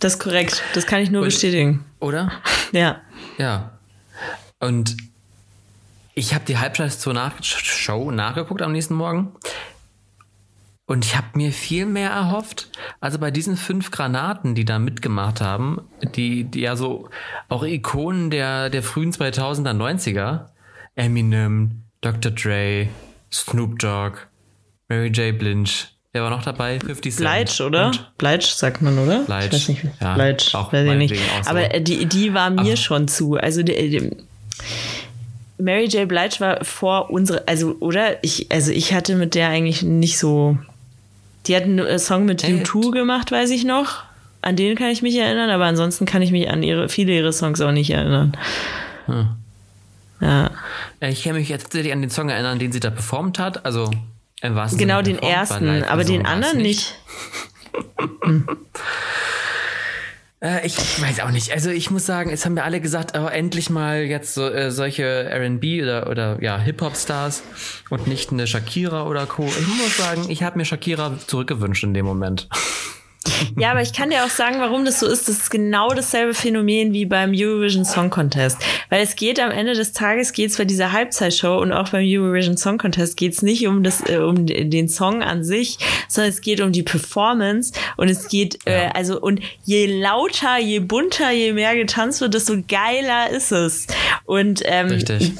Das 0.00 0.14
ist 0.14 0.18
korrekt. 0.18 0.62
Das 0.74 0.86
kann 0.86 1.00
ich 1.00 1.10
nur 1.10 1.22
und, 1.22 1.28
bestätigen. 1.28 1.84
Oder? 2.00 2.32
Ja. 2.72 3.00
Ja. 3.36 3.78
Und 4.60 4.96
ich 6.14 6.34
habe 6.34 6.44
die 6.44 6.56
Halbzeitshow 6.56 7.12
nach 7.12 7.42
Show 7.42 8.12
nachgeguckt 8.12 8.62
am 8.62 8.70
nächsten 8.70 8.94
Morgen. 8.94 9.32
Und 10.86 11.04
ich 11.04 11.16
habe 11.16 11.26
mir 11.34 11.52
viel 11.52 11.86
mehr 11.86 12.10
erhofft. 12.10 12.68
Also 13.00 13.18
bei 13.18 13.30
diesen 13.30 13.56
fünf 13.56 13.90
Granaten, 13.90 14.54
die 14.54 14.64
da 14.64 14.78
mitgemacht 14.78 15.40
haben, 15.40 15.88
die, 16.14 16.44
die 16.44 16.60
ja 16.60 16.76
so 16.76 17.08
auch 17.48 17.64
Ikonen 17.64 18.30
der, 18.30 18.70
der 18.70 18.82
frühen 18.82 19.12
2000er, 19.12 19.72
90er, 19.72 20.46
Eminem, 20.94 21.82
Dr. 22.00 22.32
Dre, 22.32 22.88
Snoop 23.32 23.78
Dogg, 23.78 24.18
Mary 24.88 25.08
J. 25.08 25.38
Blige, 25.38 25.88
Wer 26.12 26.24
war 26.24 26.30
noch 26.30 26.42
dabei? 26.42 26.80
50 26.80 27.14
Cent. 27.14 27.20
Bleitsch, 27.20 27.60
oder? 27.60 27.86
Und? 27.86 28.18
Bleitsch 28.18 28.50
sagt 28.50 28.82
man, 28.82 28.98
oder? 28.98 29.20
Bleitsch. 29.20 29.46
Ich 29.46 29.52
weiß 29.52 29.68
nicht. 29.68 29.84
Ja, 30.00 30.14
Bleitsch. 30.14 30.54
Auch 30.56 30.72
weiß 30.72 30.88
ich 30.88 30.96
nicht. 30.96 31.14
So. 31.16 31.50
Aber 31.50 31.72
äh, 31.72 31.80
die, 31.80 32.06
die 32.06 32.34
war 32.34 32.50
mir 32.50 32.74
Ach. 32.74 32.76
schon 32.76 33.06
zu. 33.06 33.36
Also 33.36 33.62
die, 33.62 33.90
die, 33.90 34.16
Mary 35.58 35.84
J. 35.84 36.08
Blige 36.08 36.40
war 36.40 36.64
vor 36.64 37.10
unsere, 37.10 37.46
also, 37.46 37.76
oder? 37.78 38.22
Ich, 38.24 38.50
also 38.50 38.72
ich 38.72 38.92
hatte 38.92 39.14
mit 39.14 39.36
der 39.36 39.48
eigentlich 39.50 39.82
nicht 39.82 40.18
so. 40.18 40.58
Die 41.46 41.54
hat 41.54 41.62
einen 41.62 41.98
Song 41.98 42.24
mit 42.24 42.42
hey, 42.42 42.60
U2 42.60 42.90
gemacht, 42.90 43.30
weiß 43.30 43.50
ich 43.50 43.64
noch. 43.64 44.02
An 44.42 44.56
den 44.56 44.74
kann 44.74 44.88
ich 44.88 45.02
mich 45.02 45.16
erinnern, 45.16 45.50
aber 45.50 45.66
ansonsten 45.66 46.06
kann 46.06 46.22
ich 46.22 46.32
mich 46.32 46.50
an 46.50 46.62
ihre, 46.62 46.88
viele 46.88 47.12
ihre 47.12 47.32
Songs 47.32 47.60
auch 47.60 47.72
nicht 47.72 47.90
erinnern. 47.90 48.36
Hm. 49.06 49.28
Ja. 50.20 50.50
Ich 51.00 51.22
kann 51.22 51.34
mich 51.34 51.48
jetzt 51.48 51.64
tatsächlich 51.64 51.92
an 51.92 52.00
den 52.00 52.10
Song 52.10 52.28
erinnern, 52.28 52.58
den 52.58 52.72
sie 52.72 52.80
da 52.80 52.90
performt 52.90 53.38
hat. 53.38 53.64
Also 53.64 53.90
genau, 54.76 55.02
den 55.02 55.18
ersten, 55.18 55.84
aber 55.84 56.04
den 56.04 56.26
anderen 56.26 56.58
nicht. 56.58 56.96
nicht. 57.72 58.46
Äh, 60.42 60.66
ich 60.66 60.76
weiß 60.76 61.20
auch 61.20 61.30
nicht. 61.30 61.52
Also 61.52 61.70
ich 61.70 61.90
muss 61.90 62.06
sagen, 62.06 62.30
jetzt 62.30 62.46
haben 62.46 62.54
wir 62.54 62.64
alle 62.64 62.80
gesagt, 62.80 63.16
oh, 63.16 63.26
endlich 63.26 63.68
mal 63.68 64.04
jetzt 64.04 64.32
so, 64.34 64.48
äh, 64.48 64.70
solche 64.70 65.04
R&B 65.04 65.82
oder, 65.82 66.08
oder 66.08 66.42
ja 66.42 66.58
Hip-Hop-Stars 66.58 67.42
und 67.90 68.06
nicht 68.06 68.32
eine 68.32 68.46
Shakira 68.46 69.06
oder 69.06 69.26
Co. 69.26 69.44
Ich 69.46 69.66
muss 69.66 69.98
sagen, 69.98 70.26
ich 70.30 70.42
habe 70.42 70.56
mir 70.56 70.64
Shakira 70.64 71.12
zurückgewünscht 71.26 71.84
in 71.84 71.94
dem 71.94 72.06
Moment. 72.06 72.48
Ja, 73.58 73.70
aber 73.72 73.82
ich 73.82 73.92
kann 73.92 74.10
dir 74.10 74.24
auch 74.24 74.30
sagen, 74.30 74.60
warum 74.60 74.84
das 74.84 75.00
so 75.00 75.06
ist. 75.06 75.28
Das 75.28 75.36
ist 75.36 75.50
genau 75.50 75.90
dasselbe 75.90 76.34
Phänomen 76.34 76.92
wie 76.92 77.06
beim 77.06 77.32
Eurovision 77.34 77.84
Song 77.84 78.10
Contest. 78.10 78.58
Weil 78.88 79.02
es 79.02 79.16
geht 79.16 79.40
am 79.40 79.50
Ende 79.50 79.74
des 79.74 79.92
Tages 79.92 80.32
geht's 80.32 80.56
bei 80.56 80.64
dieser 80.64 80.92
Halbzeitshow 80.92 81.58
und 81.58 81.72
auch 81.72 81.90
beim 81.90 82.04
Eurovision 82.04 82.56
Song 82.56 82.78
Contest 82.78 83.16
geht's 83.16 83.42
nicht 83.42 83.66
um 83.66 83.82
das, 83.82 84.02
äh, 84.08 84.18
um 84.18 84.46
den 84.46 84.88
Song 84.88 85.22
an 85.22 85.44
sich, 85.44 85.78
sondern 86.08 86.30
es 86.30 86.40
geht 86.40 86.60
um 86.60 86.72
die 86.72 86.82
Performance 86.82 87.72
und 87.96 88.08
es 88.08 88.28
geht, 88.28 88.66
äh, 88.66 88.72
ja. 88.72 88.88
äh, 88.88 88.90
also, 88.94 89.20
und 89.20 89.40
je 89.64 89.86
lauter, 89.86 90.58
je 90.58 90.80
bunter, 90.80 91.30
je 91.30 91.52
mehr 91.52 91.74
getanzt 91.74 92.20
wird, 92.20 92.34
desto 92.34 92.54
geiler 92.68 93.30
ist 93.30 93.52
es. 93.52 93.86
Und 94.24 94.62
ähm, 94.64 94.88
Richtig 94.88 95.32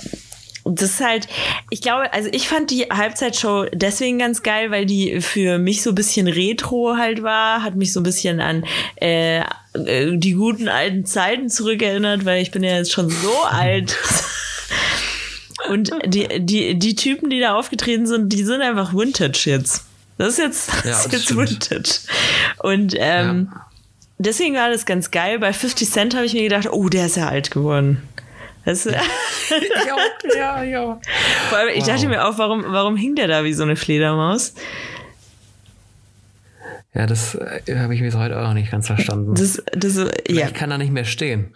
das 0.64 0.90
ist 0.90 1.00
halt, 1.00 1.26
ich 1.70 1.80
glaube, 1.80 2.12
also 2.12 2.28
ich 2.32 2.48
fand 2.48 2.70
die 2.70 2.84
Halbzeitshow 2.84 3.66
deswegen 3.72 4.18
ganz 4.18 4.42
geil, 4.42 4.70
weil 4.70 4.86
die 4.86 5.20
für 5.20 5.58
mich 5.58 5.82
so 5.82 5.90
ein 5.90 5.94
bisschen 5.94 6.26
retro 6.26 6.96
halt 6.96 7.22
war, 7.22 7.62
hat 7.62 7.76
mich 7.76 7.92
so 7.92 8.00
ein 8.00 8.04
bisschen 8.04 8.40
an 8.40 8.64
äh, 9.00 9.40
äh 9.74 10.16
die 10.16 10.32
guten 10.32 10.68
alten 10.68 11.06
Zeiten 11.06 11.48
zurückerinnert, 11.48 12.24
weil 12.24 12.42
ich 12.42 12.50
bin 12.50 12.62
ja 12.62 12.76
jetzt 12.76 12.92
schon 12.92 13.08
so 13.08 13.32
alt. 13.50 13.96
Und 15.68 15.90
die, 16.06 16.26
die, 16.40 16.78
die 16.78 16.94
Typen, 16.94 17.30
die 17.30 17.40
da 17.40 17.54
aufgetreten 17.54 18.06
sind, 18.06 18.32
die 18.32 18.44
sind 18.44 18.62
einfach 18.62 18.94
Vintage 18.94 19.44
jetzt. 19.46 19.84
Das 20.18 20.34
ist 20.34 20.38
jetzt, 20.38 20.68
das 20.68 20.84
ja, 20.84 21.00
ist 21.00 21.12
jetzt 21.12 21.36
Vintage. 21.36 22.00
Und 22.58 22.94
ähm, 22.98 23.48
ja. 23.50 23.66
deswegen 24.18 24.54
war 24.54 24.70
das 24.70 24.84
ganz 24.84 25.10
geil. 25.10 25.38
Bei 25.38 25.52
50 25.52 25.90
Cent 25.90 26.14
habe 26.14 26.26
ich 26.26 26.34
mir 26.34 26.42
gedacht, 26.42 26.68
oh, 26.70 26.88
der 26.88 27.06
ist 27.06 27.16
ja 27.16 27.28
alt 27.28 27.50
geworden. 27.50 28.02
Das, 28.64 28.84
ja, 28.84 29.02
ja, 30.36 30.62
ja. 30.62 31.00
Vor 31.48 31.58
allem, 31.58 31.70
ich 31.74 31.80
wow. 31.80 31.88
dachte 31.88 32.08
mir 32.08 32.26
auch, 32.26 32.38
warum, 32.38 32.64
warum 32.66 32.96
hing 32.96 33.14
der 33.14 33.26
da 33.26 33.44
wie 33.44 33.52
so 33.52 33.62
eine 33.62 33.76
Fledermaus? 33.76 34.54
Ja, 36.94 37.06
das 37.06 37.36
äh, 37.36 37.78
habe 37.78 37.94
ich 37.94 38.00
bis 38.00 38.14
heute 38.16 38.38
auch 38.38 38.42
noch 38.44 38.54
nicht 38.54 38.70
ganz 38.70 38.86
verstanden. 38.86 39.34
Das, 39.34 39.62
das, 39.72 39.96
ja. 40.28 40.46
Ich 40.46 40.54
kann 40.54 40.70
da 40.70 40.78
nicht 40.78 40.92
mehr 40.92 41.04
stehen. 41.04 41.54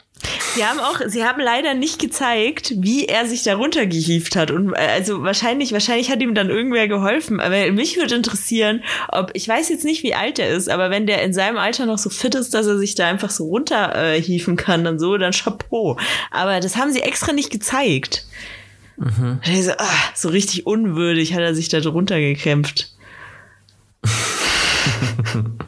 Sie 0.54 0.64
haben 0.64 0.78
auch, 0.78 1.00
sie 1.06 1.24
haben 1.24 1.40
leider 1.40 1.74
nicht 1.74 1.98
gezeigt, 1.98 2.74
wie 2.76 3.06
er 3.06 3.26
sich 3.26 3.42
darunter 3.42 3.86
gehieft 3.86 4.36
hat. 4.36 4.50
Und 4.50 4.72
äh, 4.72 4.88
also 4.94 5.22
wahrscheinlich, 5.22 5.72
wahrscheinlich 5.72 6.10
hat 6.10 6.20
ihm 6.20 6.34
dann 6.34 6.48
irgendwer 6.48 6.86
geholfen. 6.86 7.40
Aber 7.40 7.72
mich 7.72 7.96
würde 7.96 8.14
interessieren, 8.14 8.84
ob, 9.08 9.30
ich 9.34 9.48
weiß 9.48 9.68
jetzt 9.68 9.84
nicht, 9.84 10.02
wie 10.04 10.14
alt 10.14 10.38
er 10.38 10.50
ist, 10.50 10.68
aber 10.68 10.90
wenn 10.90 11.06
der 11.06 11.22
in 11.22 11.32
seinem 11.34 11.58
Alter 11.58 11.86
noch 11.86 11.98
so 11.98 12.08
fit 12.08 12.34
ist, 12.36 12.54
dass 12.54 12.66
er 12.66 12.78
sich 12.78 12.94
da 12.94 13.08
einfach 13.08 13.30
so 13.30 13.46
runterhieven 13.46 14.54
äh, 14.54 14.62
kann 14.62 14.86
und 14.86 15.00
so, 15.00 15.16
dann 15.16 15.32
Chapeau. 15.32 15.98
Aber 16.30 16.60
das 16.60 16.76
haben 16.76 16.92
sie 16.92 17.00
extra 17.00 17.32
nicht 17.32 17.50
gezeigt. 17.50 18.26
Mhm. 18.96 19.40
So, 19.60 19.72
ah, 19.72 19.88
so 20.14 20.28
richtig 20.28 20.66
unwürdig 20.66 21.34
hat 21.34 21.40
er 21.40 21.54
sich 21.54 21.68
da 21.68 21.80
drunter 21.80 22.20
gekämpft. 22.20 22.92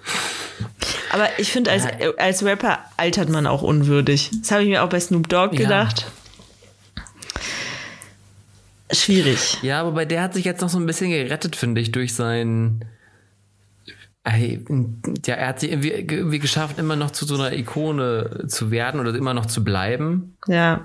Aber 1.17 1.31
ich 1.39 1.51
finde, 1.51 1.71
als, 1.71 1.87
als 2.19 2.45
Rapper 2.45 2.79
altert 2.99 3.31
man 3.31 3.47
auch 3.47 3.63
unwürdig. 3.63 4.31
Das 4.43 4.51
habe 4.51 4.65
ich 4.65 4.69
mir 4.69 4.85
auch 4.85 4.91
bei 4.91 5.01
Snoop 5.01 5.31
Dogg 5.31 5.57
gedacht. 5.57 6.05
Ja. 6.95 7.03
Schwierig. 8.95 9.57
Ja, 9.63 9.81
aber 9.81 9.93
bei 9.93 10.05
der 10.05 10.21
hat 10.21 10.35
sich 10.35 10.45
jetzt 10.45 10.61
noch 10.61 10.69
so 10.69 10.79
ein 10.79 10.85
bisschen 10.85 11.09
gerettet, 11.09 11.57
finde 11.57 11.81
ich, 11.81 11.91
durch 11.91 12.15
sein. 12.15 12.85
Ja, 14.27 15.37
er 15.37 15.49
hat 15.49 15.61
sich 15.61 15.71
irgendwie, 15.71 15.93
irgendwie 15.93 16.39
geschafft, 16.39 16.79
immer 16.79 16.97
noch 16.97 17.13
zu 17.13 17.25
so 17.25 17.37
einer 17.37 17.55
Ikone 17.55 18.45
zu 18.49 18.71
werden 18.71 19.01
oder 19.01 19.15
immer 19.15 19.33
noch 19.33 19.47
zu 19.47 19.65
bleiben. 19.65 20.37
Ja. 20.47 20.85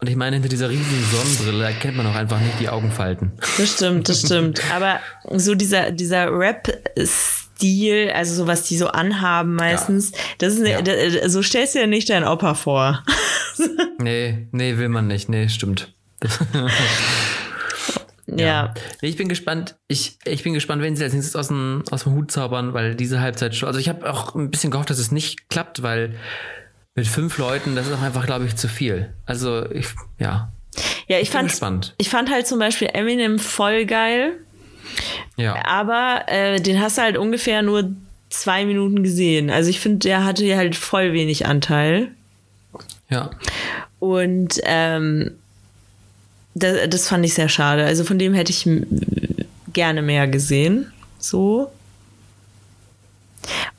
Und 0.00 0.06
ich 0.06 0.16
meine, 0.16 0.36
hinter 0.36 0.50
dieser 0.50 0.68
riesigen 0.68 1.02
Sonnenbrille 1.10 1.64
erkennt 1.64 1.96
man 1.96 2.06
auch 2.06 2.14
einfach 2.14 2.40
nicht 2.40 2.60
die 2.60 2.68
Augenfalten. 2.68 3.32
Das 3.56 3.72
stimmt, 3.72 4.10
das 4.10 4.20
stimmt. 4.20 4.60
Aber 4.74 5.00
so 5.30 5.54
dieser, 5.54 5.92
dieser 5.92 6.30
Rap-Stil, 7.62 8.10
also 8.10 8.34
so 8.34 8.46
was 8.46 8.64
die 8.64 8.76
so 8.76 8.88
anhaben 8.88 9.54
meistens, 9.54 10.10
ja. 10.10 10.18
das 10.38 10.54
ist 10.54 10.60
ne, 10.60 10.70
ja. 10.70 10.82
da, 10.82 11.28
so 11.28 11.42
stellst 11.42 11.74
du 11.74 11.80
dir 11.80 11.86
nicht 11.86 12.10
deinen 12.10 12.26
Opa 12.26 12.54
vor. 12.54 13.02
nee, 13.98 14.46
nee, 14.52 14.76
will 14.76 14.88
man 14.88 15.06
nicht. 15.06 15.28
Nee, 15.28 15.48
stimmt. 15.48 15.92
ja. 18.26 18.36
ja. 18.36 18.74
Ich 19.00 19.16
bin 19.16 19.28
gespannt. 19.28 19.76
Ich, 19.88 20.18
ich 20.24 20.42
bin 20.42 20.54
gespannt, 20.54 20.82
wenn 20.82 20.96
sie 20.96 21.04
als 21.04 21.12
nächstes 21.12 21.36
aus 21.36 21.48
dem, 21.48 21.82
aus 21.90 22.04
dem 22.04 22.14
Hut 22.14 22.30
zaubern, 22.30 22.74
weil 22.74 22.94
diese 22.94 23.20
Halbzeit 23.20 23.54
schon. 23.54 23.66
Also 23.68 23.78
ich 23.78 23.88
habe 23.88 24.10
auch 24.10 24.34
ein 24.34 24.50
bisschen 24.50 24.70
gehofft, 24.70 24.90
dass 24.90 24.98
es 24.98 25.12
nicht 25.12 25.48
klappt, 25.48 25.82
weil 25.82 26.16
mit 26.94 27.06
fünf 27.06 27.38
Leuten, 27.38 27.74
das 27.74 27.86
ist 27.86 27.94
auch 27.94 28.02
einfach, 28.02 28.26
glaube 28.26 28.44
ich, 28.44 28.56
zu 28.56 28.68
viel. 28.68 29.14
Also, 29.24 29.70
ich, 29.70 29.86
ja. 30.18 30.52
Ja, 31.08 31.16
ich, 31.16 31.24
ich 31.24 31.30
fand, 31.30 31.48
gespannt. 31.48 31.94
ich 31.98 32.10
fand 32.10 32.30
halt 32.30 32.46
zum 32.46 32.58
Beispiel 32.58 32.90
Eminem 32.92 33.38
voll 33.38 33.86
geil. 33.86 34.38
Ja. 35.36 35.64
Aber 35.66 36.24
äh, 36.26 36.60
den 36.60 36.80
hast 36.80 36.98
du 36.98 37.02
halt 37.02 37.16
ungefähr 37.16 37.62
nur 37.62 37.90
zwei 38.30 38.64
Minuten 38.64 39.02
gesehen. 39.02 39.50
Also 39.50 39.70
ich 39.70 39.80
finde, 39.80 39.98
der 40.00 40.24
hatte 40.24 40.44
ja 40.44 40.56
halt 40.56 40.76
voll 40.76 41.12
wenig 41.12 41.46
Anteil. 41.46 42.08
Ja. 43.08 43.30
Und 43.98 44.60
ähm, 44.64 45.32
das, 46.54 46.88
das 46.88 47.08
fand 47.08 47.24
ich 47.24 47.34
sehr 47.34 47.48
schade. 47.48 47.84
Also 47.84 48.04
von 48.04 48.18
dem 48.18 48.34
hätte 48.34 48.50
ich 48.50 48.68
gerne 49.72 50.02
mehr 50.02 50.26
gesehen. 50.26 50.92
So. 51.18 51.70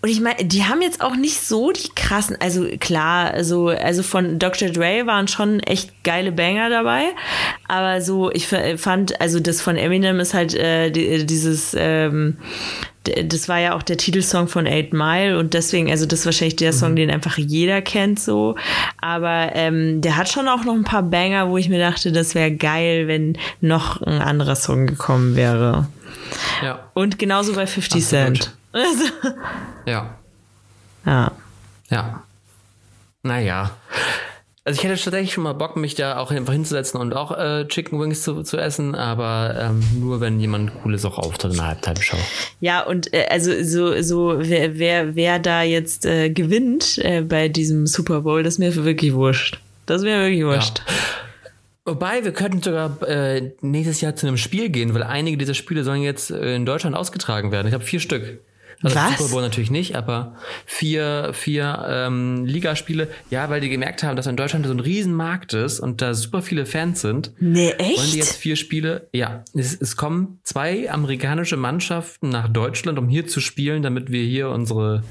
Und 0.01 0.09
ich 0.09 0.19
meine, 0.19 0.43
die 0.43 0.65
haben 0.65 0.81
jetzt 0.81 1.01
auch 1.01 1.15
nicht 1.15 1.39
so 1.41 1.71
die 1.71 1.89
krassen, 1.95 2.35
also 2.39 2.67
klar, 2.79 3.31
also, 3.31 3.69
also 3.69 4.03
von 4.03 4.37
Dr. 4.37 4.69
Dre 4.69 5.05
waren 5.05 5.27
schon 5.27 5.59
echt 5.61 6.03
geile 6.03 6.31
Banger 6.31 6.69
dabei, 6.69 7.03
aber 7.67 8.01
so, 8.01 8.29
ich 8.31 8.47
fand, 8.47 9.19
also 9.21 9.39
das 9.39 9.61
von 9.61 9.77
Eminem 9.77 10.19
ist 10.19 10.33
halt 10.33 10.53
äh, 10.55 10.91
dieses, 10.91 11.75
ähm, 11.79 12.37
das 13.03 13.49
war 13.49 13.59
ja 13.59 13.75
auch 13.75 13.83
der 13.83 13.97
Titelsong 13.97 14.47
von 14.47 14.65
Eight 14.65 14.93
Mile 14.93 15.37
und 15.37 15.53
deswegen, 15.53 15.89
also 15.89 16.05
das 16.05 16.19
ist 16.19 16.25
wahrscheinlich 16.25 16.55
der 16.55 16.71
Song, 16.71 16.91
mhm. 16.91 16.95
den 16.95 17.11
einfach 17.11 17.37
jeder 17.37 17.81
kennt 17.81 18.19
so. 18.19 18.55
Aber 19.01 19.51
ähm, 19.53 20.01
der 20.01 20.15
hat 20.15 20.29
schon 20.29 20.47
auch 20.47 20.63
noch 20.63 20.73
ein 20.73 20.85
paar 20.85 21.03
Banger, 21.03 21.49
wo 21.49 21.57
ich 21.57 21.67
mir 21.67 21.79
dachte, 21.79 22.13
das 22.13 22.33
wäre 22.33 22.51
geil, 22.51 23.07
wenn 23.07 23.37
noch 23.59 24.01
ein 24.01 24.21
anderer 24.21 24.55
Song 24.55 24.87
gekommen 24.87 25.35
wäre. 25.35 25.87
Ja. 26.63 26.79
Und 26.93 27.19
genauso 27.19 27.53
bei 27.53 27.67
50 27.67 28.01
Absolut. 28.01 28.25
Cent. 28.25 28.55
Also. 28.73 29.05
Ja. 29.85 30.17
Ja. 31.05 31.31
Ja. 31.89 32.23
Naja. 33.21 33.71
Also 34.65 34.79
ich 34.79 34.83
hätte 34.85 35.01
tatsächlich 35.01 35.33
schon 35.33 35.43
mal 35.43 35.53
Bock, 35.53 35.75
mich 35.75 35.95
da 35.95 36.17
auch 36.17 36.31
einfach 36.31 36.53
hinzusetzen 36.53 36.99
und 36.99 37.13
auch 37.13 37.37
äh, 37.37 37.67
Chicken 37.67 37.99
Wings 37.99 38.21
zu, 38.23 38.43
zu 38.43 38.57
essen, 38.57 38.95
aber 38.95 39.55
ähm, 39.59 39.83
nur 39.99 40.21
wenn 40.21 40.39
jemand 40.39 40.73
Cooles 40.81 41.03
auch 41.03 41.17
auftritt 41.17 41.51
in 41.51 41.57
der 41.57 41.67
Halbzeitshow. 41.67 42.17
Ja, 42.61 42.81
und 42.81 43.13
äh, 43.13 43.25
also 43.29 43.51
so, 43.61 44.01
so 44.01 44.35
wer, 44.37 44.79
wer, 44.79 45.15
wer 45.15 45.39
da 45.39 45.63
jetzt 45.63 46.05
äh, 46.05 46.29
gewinnt 46.29 46.97
äh, 46.99 47.21
bei 47.21 47.49
diesem 47.49 47.87
Super 47.87 48.21
Bowl, 48.21 48.41
das 48.41 48.53
ist 48.53 48.59
mir 48.59 48.73
wirklich 48.85 49.13
wurscht. 49.13 49.59
Das 49.85 49.97
ist 49.97 50.05
mir 50.05 50.17
wirklich 50.21 50.45
wurscht. 50.45 50.79
Ja. 50.79 50.93
Wobei, 51.85 52.23
wir 52.23 52.31
könnten 52.31 52.61
sogar 52.61 53.01
äh, 53.05 53.51
nächstes 53.59 53.99
Jahr 53.99 54.15
zu 54.15 54.27
einem 54.27 54.37
Spiel 54.37 54.69
gehen, 54.69 54.93
weil 54.93 55.03
einige 55.03 55.37
dieser 55.37 55.55
Spiele 55.55 55.83
sollen 55.83 56.01
jetzt 56.01 56.31
äh, 56.31 56.55
in 56.55 56.65
Deutschland 56.65 56.95
ausgetragen 56.95 57.51
werden. 57.51 57.67
Ich 57.67 57.73
habe 57.73 57.83
vier 57.83 57.99
Stück. 57.99 58.39
Also 58.83 58.95
Was? 58.95 59.17
Super 59.17 59.31
Bowl 59.31 59.41
natürlich 59.41 59.71
nicht, 59.71 59.95
aber 59.95 60.35
vier, 60.65 61.31
vier 61.33 61.85
ähm, 61.87 62.45
Ligaspiele. 62.45 63.07
Ja, 63.29 63.49
weil 63.49 63.61
die 63.61 63.69
gemerkt 63.69 64.03
haben, 64.03 64.15
dass 64.15 64.27
in 64.27 64.35
Deutschland 64.35 64.65
so 64.65 64.73
ein 64.73 64.79
Riesenmarkt 64.79 65.53
ist 65.53 65.79
und 65.79 66.01
da 66.01 66.13
super 66.13 66.41
viele 66.41 66.65
Fans 66.65 67.01
sind. 67.01 67.31
Nee, 67.39 67.71
echt? 67.71 67.97
Wollen 67.97 68.11
die 68.11 68.17
jetzt 68.17 68.35
vier 68.35 68.57
Spiele? 68.57 69.07
Ja, 69.13 69.43
es, 69.53 69.73
es 69.73 69.95
kommen 69.95 70.39
zwei 70.43 70.91
amerikanische 70.91 71.55
Mannschaften 71.55 72.29
nach 72.29 72.49
Deutschland, 72.49 72.99
um 72.99 73.07
hier 73.07 73.25
zu 73.25 73.39
spielen, 73.39 73.81
damit 73.83 74.11
wir 74.11 74.23
hier 74.23 74.49
unsere 74.49 75.03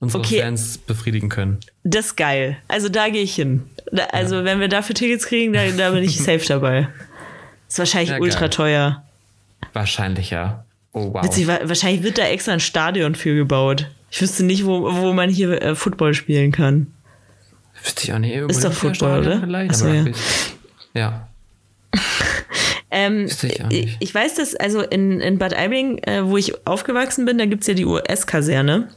unsere 0.00 0.22
okay. 0.22 0.40
Fans 0.40 0.78
befriedigen 0.78 1.28
können. 1.28 1.58
Das 1.82 2.06
ist 2.06 2.16
geil. 2.16 2.58
Also 2.68 2.88
da 2.88 3.08
gehe 3.08 3.22
ich 3.22 3.34
hin. 3.34 3.64
Da, 3.90 4.04
also 4.12 4.36
ja. 4.36 4.44
wenn 4.44 4.60
wir 4.60 4.68
dafür 4.68 4.94
Tickets 4.94 5.26
kriegen, 5.26 5.52
da, 5.52 5.66
da 5.70 5.90
bin 5.90 6.04
ich 6.04 6.18
safe 6.22 6.44
dabei. 6.46 6.88
Ist 7.68 7.78
wahrscheinlich 7.78 8.10
ja, 8.10 8.18
ultra 8.18 8.48
teuer. 8.48 9.02
Wahrscheinlich 9.72 10.30
ja. 10.30 10.63
Oh, 10.94 11.12
wow. 11.12 11.24
Witzig, 11.24 11.48
wahrscheinlich 11.48 12.04
wird 12.04 12.18
da 12.18 12.26
extra 12.26 12.52
ein 12.52 12.60
Stadion 12.60 13.16
für 13.16 13.34
gebaut. 13.34 13.90
Ich 14.12 14.22
wüsste 14.22 14.44
nicht, 14.44 14.64
wo, 14.64 14.94
wo 14.94 15.12
man 15.12 15.28
hier 15.28 15.60
äh, 15.60 15.74
Football 15.74 16.14
spielen 16.14 16.52
kann. 16.52 16.86
Wüsste 17.82 18.04
ich 18.04 18.12
auch 18.12 18.18
nicht. 18.20 18.34
Ist 18.34 18.64
doch 18.64 18.72
Football, 18.72 19.20
oder? 19.20 19.40
Vielleicht, 19.40 19.70
Achso, 19.72 19.88
ja. 19.88 20.04
ja. 20.94 21.28
ähm, 22.92 23.26
ich, 23.26 23.60
ich, 23.70 23.96
ich, 23.98 24.14
weiß, 24.14 24.36
dass 24.36 24.54
also 24.54 24.82
in, 24.82 25.20
in 25.20 25.38
Bad 25.38 25.54
Aibling, 25.54 25.98
äh, 25.98 26.24
wo 26.24 26.36
ich 26.36 26.64
aufgewachsen 26.64 27.24
bin, 27.24 27.38
da 27.38 27.46
gibt 27.46 27.62
es 27.62 27.66
ja 27.66 27.74
die 27.74 27.86
US-Kaserne. 27.86 28.88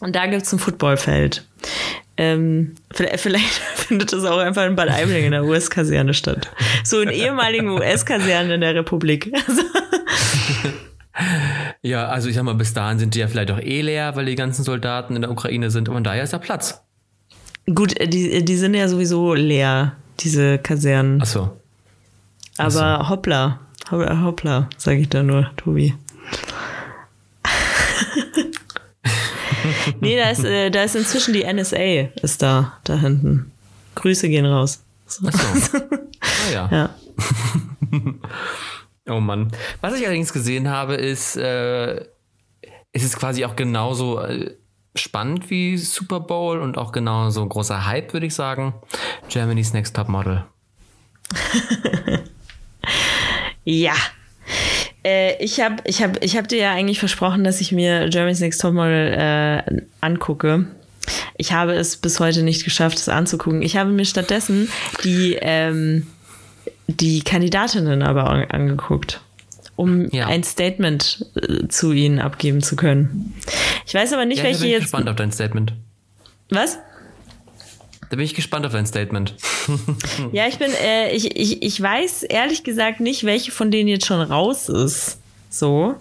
Und 0.00 0.16
da 0.16 0.26
gibt 0.26 0.42
es 0.42 0.52
ein 0.52 0.58
Footballfeld. 0.58 1.44
Ähm, 2.16 2.74
vielleicht, 2.90 3.20
vielleicht, 3.20 3.54
findet 3.76 4.12
es 4.12 4.24
auch 4.24 4.38
einfach 4.38 4.66
in 4.66 4.74
Bad 4.74 4.90
Aibling 4.90 5.26
in 5.26 5.30
der 5.30 5.44
US-Kaserne 5.44 6.12
statt. 6.12 6.50
So 6.82 7.00
in 7.00 7.10
ehemaligen 7.10 7.68
US-Kasernen 7.78 8.50
in 8.50 8.60
der 8.62 8.74
Republik. 8.74 9.32
Also 9.46 9.62
Ja, 11.82 12.08
also 12.08 12.28
ich 12.28 12.34
sag 12.34 12.44
mal, 12.44 12.54
bis 12.54 12.74
dahin 12.74 12.98
sind 12.98 13.14
die 13.14 13.20
ja 13.20 13.28
vielleicht 13.28 13.50
auch 13.50 13.60
eh 13.60 13.80
leer, 13.80 14.16
weil 14.16 14.26
die 14.26 14.34
ganzen 14.34 14.64
Soldaten 14.64 15.16
in 15.16 15.22
der 15.22 15.30
Ukraine 15.30 15.70
sind. 15.70 15.88
Und 15.88 16.04
daher 16.04 16.22
ist 16.22 16.32
da 16.32 16.38
Platz. 16.38 16.82
Gut, 17.74 17.98
äh, 17.98 18.08
die, 18.08 18.44
die 18.44 18.56
sind 18.56 18.74
ja 18.74 18.88
sowieso 18.88 19.34
leer, 19.34 19.92
diese 20.20 20.58
Kasernen. 20.58 21.20
Ach 21.22 21.26
so. 21.26 21.56
Aber 22.58 22.70
so. 22.70 23.08
hoppla, 23.08 23.60
hoppla, 23.90 24.68
sage 24.76 25.00
ich 25.00 25.08
da 25.08 25.22
nur, 25.22 25.50
Tobi. 25.56 25.94
nee, 30.00 30.16
da 30.16 30.30
ist, 30.30 30.44
äh, 30.44 30.70
da 30.70 30.84
ist 30.84 30.96
inzwischen 30.96 31.34
die 31.34 31.44
NSA, 31.44 32.08
ist 32.22 32.42
da, 32.42 32.78
da 32.84 32.96
hinten. 32.96 33.52
Grüße 33.94 34.28
gehen 34.28 34.46
raus. 34.46 34.82
Ach 35.26 35.32
so. 35.32 35.78
Ah 36.48 36.52
ja. 36.52 36.68
ja. 36.72 36.90
Oh 39.08 39.20
Mann. 39.20 39.52
Was 39.80 39.94
ich 39.94 40.04
allerdings 40.04 40.32
gesehen 40.32 40.68
habe, 40.68 40.94
ist, 40.94 41.36
äh, 41.36 41.96
ist 42.92 43.04
es 43.04 43.16
quasi 43.16 43.44
auch 43.44 43.54
genauso 43.54 44.20
äh, 44.20 44.54
spannend 44.96 45.48
wie 45.50 45.76
Super 45.76 46.20
Bowl 46.20 46.58
und 46.58 46.76
auch 46.76 46.92
genauso 46.92 47.42
ein 47.42 47.48
großer 47.48 47.86
Hype, 47.86 48.12
würde 48.12 48.26
ich 48.26 48.34
sagen. 48.34 48.74
Germany's 49.28 49.72
Next 49.72 49.94
Top 49.94 50.08
Model. 50.08 50.44
ja. 53.64 53.94
Äh, 55.04 55.42
ich 55.42 55.60
habe 55.60 55.76
ich 55.84 56.02
hab, 56.02 56.22
ich 56.24 56.36
hab 56.36 56.48
dir 56.48 56.58
ja 56.58 56.72
eigentlich 56.72 56.98
versprochen, 56.98 57.44
dass 57.44 57.60
ich 57.60 57.70
mir 57.70 58.08
Germany's 58.08 58.40
Next 58.40 58.60
Top 58.60 58.74
Model 58.74 59.12
äh, 59.12 59.82
angucke. 60.00 60.66
Ich 61.36 61.52
habe 61.52 61.74
es 61.74 61.96
bis 61.96 62.18
heute 62.18 62.42
nicht 62.42 62.64
geschafft, 62.64 62.98
es 62.98 63.08
anzugucken. 63.08 63.62
Ich 63.62 63.76
habe 63.76 63.90
mir 63.90 64.04
stattdessen 64.04 64.68
die 65.04 65.38
ähm, 65.40 66.08
die 66.86 67.20
Kandidatinnen 67.20 68.02
aber 68.02 68.30
angeguckt, 68.52 69.20
um 69.74 70.08
ja. 70.10 70.26
ein 70.26 70.44
Statement 70.44 71.26
äh, 71.34 71.68
zu 71.68 71.92
ihnen 71.92 72.18
abgeben 72.18 72.62
zu 72.62 72.76
können. 72.76 73.34
Ich 73.86 73.94
weiß 73.94 74.12
aber 74.12 74.24
nicht, 74.24 74.38
ja, 74.38 74.44
welche 74.44 74.58
da 74.58 74.62
bin 74.62 74.68
ich 74.68 74.72
jetzt. 74.74 74.82
gespannt 74.82 75.08
auf 75.08 75.16
dein 75.16 75.32
Statement. 75.32 75.72
Was? 76.50 76.78
Da 78.08 78.16
bin 78.16 78.24
ich 78.24 78.34
gespannt 78.34 78.64
auf 78.66 78.72
dein 78.72 78.86
Statement. 78.86 79.34
ja, 80.32 80.46
ich 80.46 80.58
bin, 80.58 80.70
äh, 80.82 81.10
ich, 81.10 81.36
ich, 81.36 81.62
ich 81.62 81.80
weiß 81.80 82.22
ehrlich 82.22 82.62
gesagt 82.62 83.00
nicht, 83.00 83.24
welche 83.24 83.50
von 83.50 83.70
denen 83.70 83.88
jetzt 83.88 84.06
schon 84.06 84.20
raus 84.20 84.68
ist. 84.68 85.18
So. 85.50 85.96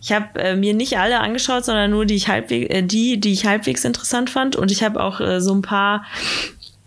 Ich 0.00 0.12
habe 0.12 0.38
äh, 0.38 0.56
mir 0.56 0.74
nicht 0.74 0.98
alle 0.98 1.20
angeschaut, 1.20 1.64
sondern 1.64 1.90
nur 1.90 2.04
die, 2.04 2.14
ich 2.14 2.28
halbwegs, 2.28 2.72
äh, 2.72 2.82
die, 2.82 3.18
die 3.18 3.32
ich 3.32 3.46
halbwegs 3.46 3.84
interessant 3.84 4.28
fand. 4.28 4.56
Und 4.56 4.70
ich 4.70 4.82
habe 4.82 5.02
auch 5.02 5.20
äh, 5.20 5.40
so 5.40 5.54
ein 5.54 5.62
paar 5.62 6.04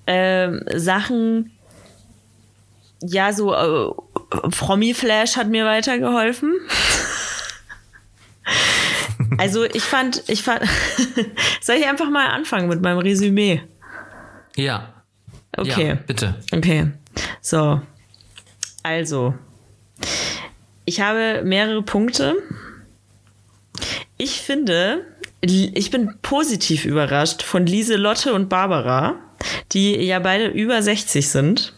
ähm, 0.05 0.63
Sachen, 0.75 1.51
ja, 3.01 3.33
so 3.33 3.53
äh, 3.53 3.91
Promi-Flash 4.49 5.35
hat 5.35 5.47
mir 5.47 5.65
weitergeholfen. 5.65 6.53
also 9.37 9.63
ich 9.63 9.83
fand, 9.83 10.23
ich 10.27 10.43
fand, 10.43 10.63
soll 11.61 11.75
ich 11.75 11.87
einfach 11.87 12.09
mal 12.09 12.27
anfangen 12.27 12.67
mit 12.69 12.81
meinem 12.81 12.99
Resümee? 12.99 13.61
Ja. 14.55 14.93
Okay. 15.57 15.89
Ja, 15.89 15.95
bitte. 15.95 16.35
Okay. 16.51 16.91
So. 17.41 17.81
Also. 18.83 19.33
Ich 20.85 21.01
habe 21.01 21.41
mehrere 21.43 21.83
Punkte. 21.83 22.35
Ich 24.17 24.41
finde, 24.41 25.05
ich 25.41 25.89
bin 25.89 26.13
positiv 26.21 26.85
überrascht 26.85 27.41
von 27.43 27.65
Lieselotte 27.65 28.33
und 28.33 28.49
Barbara, 28.49 29.15
die 29.71 29.95
ja 29.95 30.19
beide 30.19 30.47
über 30.47 30.81
60 30.81 31.27
sind. 31.29 31.73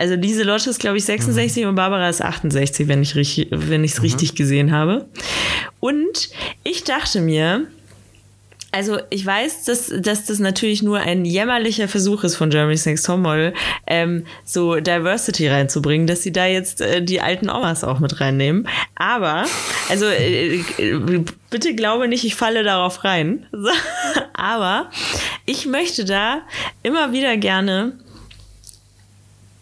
Also 0.00 0.14
Lieselotte 0.14 0.70
ist, 0.70 0.80
glaube 0.80 0.96
ich, 0.96 1.04
66 1.04 1.62
mhm. 1.62 1.68
und 1.68 1.74
Barbara 1.74 2.08
ist 2.08 2.22
68, 2.22 2.88
wenn 2.88 3.02
ich 3.02 3.14
es 3.14 3.46
wenn 3.50 3.82
mhm. 3.82 4.00
richtig 4.00 4.34
gesehen 4.34 4.72
habe. 4.72 5.04
Und 5.78 6.30
ich 6.64 6.84
dachte 6.84 7.20
mir, 7.20 7.66
also 8.72 8.98
ich 9.10 9.26
weiß, 9.26 9.64
dass, 9.64 9.92
dass 9.94 10.24
das 10.24 10.38
natürlich 10.38 10.82
nur 10.82 11.00
ein 11.00 11.26
jämmerlicher 11.26 11.86
Versuch 11.86 12.24
ist 12.24 12.36
von 12.36 12.50
Jeremy's 12.50 12.86
Next 12.86 13.04
Topmodel, 13.04 13.52
ähm, 13.86 14.24
so 14.46 14.76
Diversity 14.76 15.48
reinzubringen, 15.48 16.06
dass 16.06 16.22
sie 16.22 16.32
da 16.32 16.46
jetzt 16.46 16.80
äh, 16.80 17.02
die 17.02 17.20
alten 17.20 17.50
Omas 17.50 17.84
auch 17.84 17.98
mit 17.98 18.22
reinnehmen. 18.22 18.66
Aber, 18.94 19.44
also 19.90 20.06
äh, 20.06 20.64
bitte 21.50 21.74
glaube 21.74 22.08
nicht, 22.08 22.24
ich 22.24 22.36
falle 22.36 22.62
darauf 22.62 23.04
rein. 23.04 23.44
Aber 24.32 24.90
ich 25.44 25.66
möchte 25.66 26.06
da 26.06 26.40
immer 26.82 27.12
wieder 27.12 27.36
gerne 27.36 27.98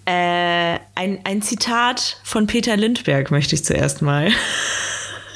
äh, 0.09 0.79
ein, 0.94 1.21
ein 1.25 1.42
Zitat 1.42 2.18
von 2.25 2.47
Peter 2.47 2.79
Lindberg 2.79 3.31
möchte 3.31 3.55
ich 3.55 3.62
zuerst 3.62 4.01
mal 4.01 4.31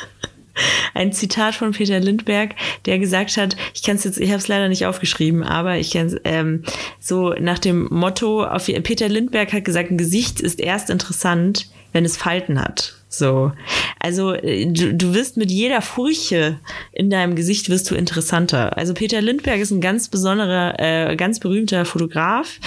ein 0.95 1.13
Zitat 1.13 1.55
von 1.55 1.73
Peter 1.73 2.01
Lindberg, 2.01 2.55
der 2.87 2.99
gesagt 2.99 3.37
hat, 3.37 3.55
ich 3.75 3.83
kann 3.83 3.97
es 3.97 4.05
jetzt, 4.05 4.19
ich 4.19 4.31
habe 4.31 4.39
es 4.39 4.49
leider 4.49 4.71
nicht 4.71 4.87
aufgeschrieben, 4.87 5.43
aber 5.43 5.77
ich 5.77 5.91
kann 5.91 6.19
ähm, 6.25 6.65
so 7.01 7.35
nach 7.35 7.59
dem 7.59 7.87
Motto, 7.91 8.45
auf, 8.45 8.65
Peter 8.65 9.11
Lindberg 9.11 9.53
hat 9.53 9.67
gesagt, 9.67 9.91
ein 9.91 9.99
Gesicht 9.99 10.41
ist 10.41 10.59
erst 10.59 10.89
interessant, 10.89 11.69
wenn 11.93 12.07
es 12.07 12.17
Falten 12.17 12.59
hat. 12.59 12.95
So. 13.11 13.53
Also 13.99 14.33
äh, 14.33 14.67
du, 14.67 14.95
du 14.95 15.15
wirst 15.15 15.37
mit 15.37 15.51
jeder 15.51 15.83
Furche 15.83 16.59
in 16.93 17.11
deinem 17.11 17.37
Gesicht 17.37 17.69
wirst 17.69 17.91
du 17.91 17.95
interessanter. 17.95 18.77
Also 18.79 18.95
Peter 18.95 19.21
Lindberg 19.21 19.61
ist 19.61 19.71
ein 19.71 19.83
ganz 19.83 20.09
besonderer, 20.09 20.75
äh, 20.79 21.17
ganz 21.17 21.39
berühmter 21.39 21.85
Fotograf. 21.85 22.59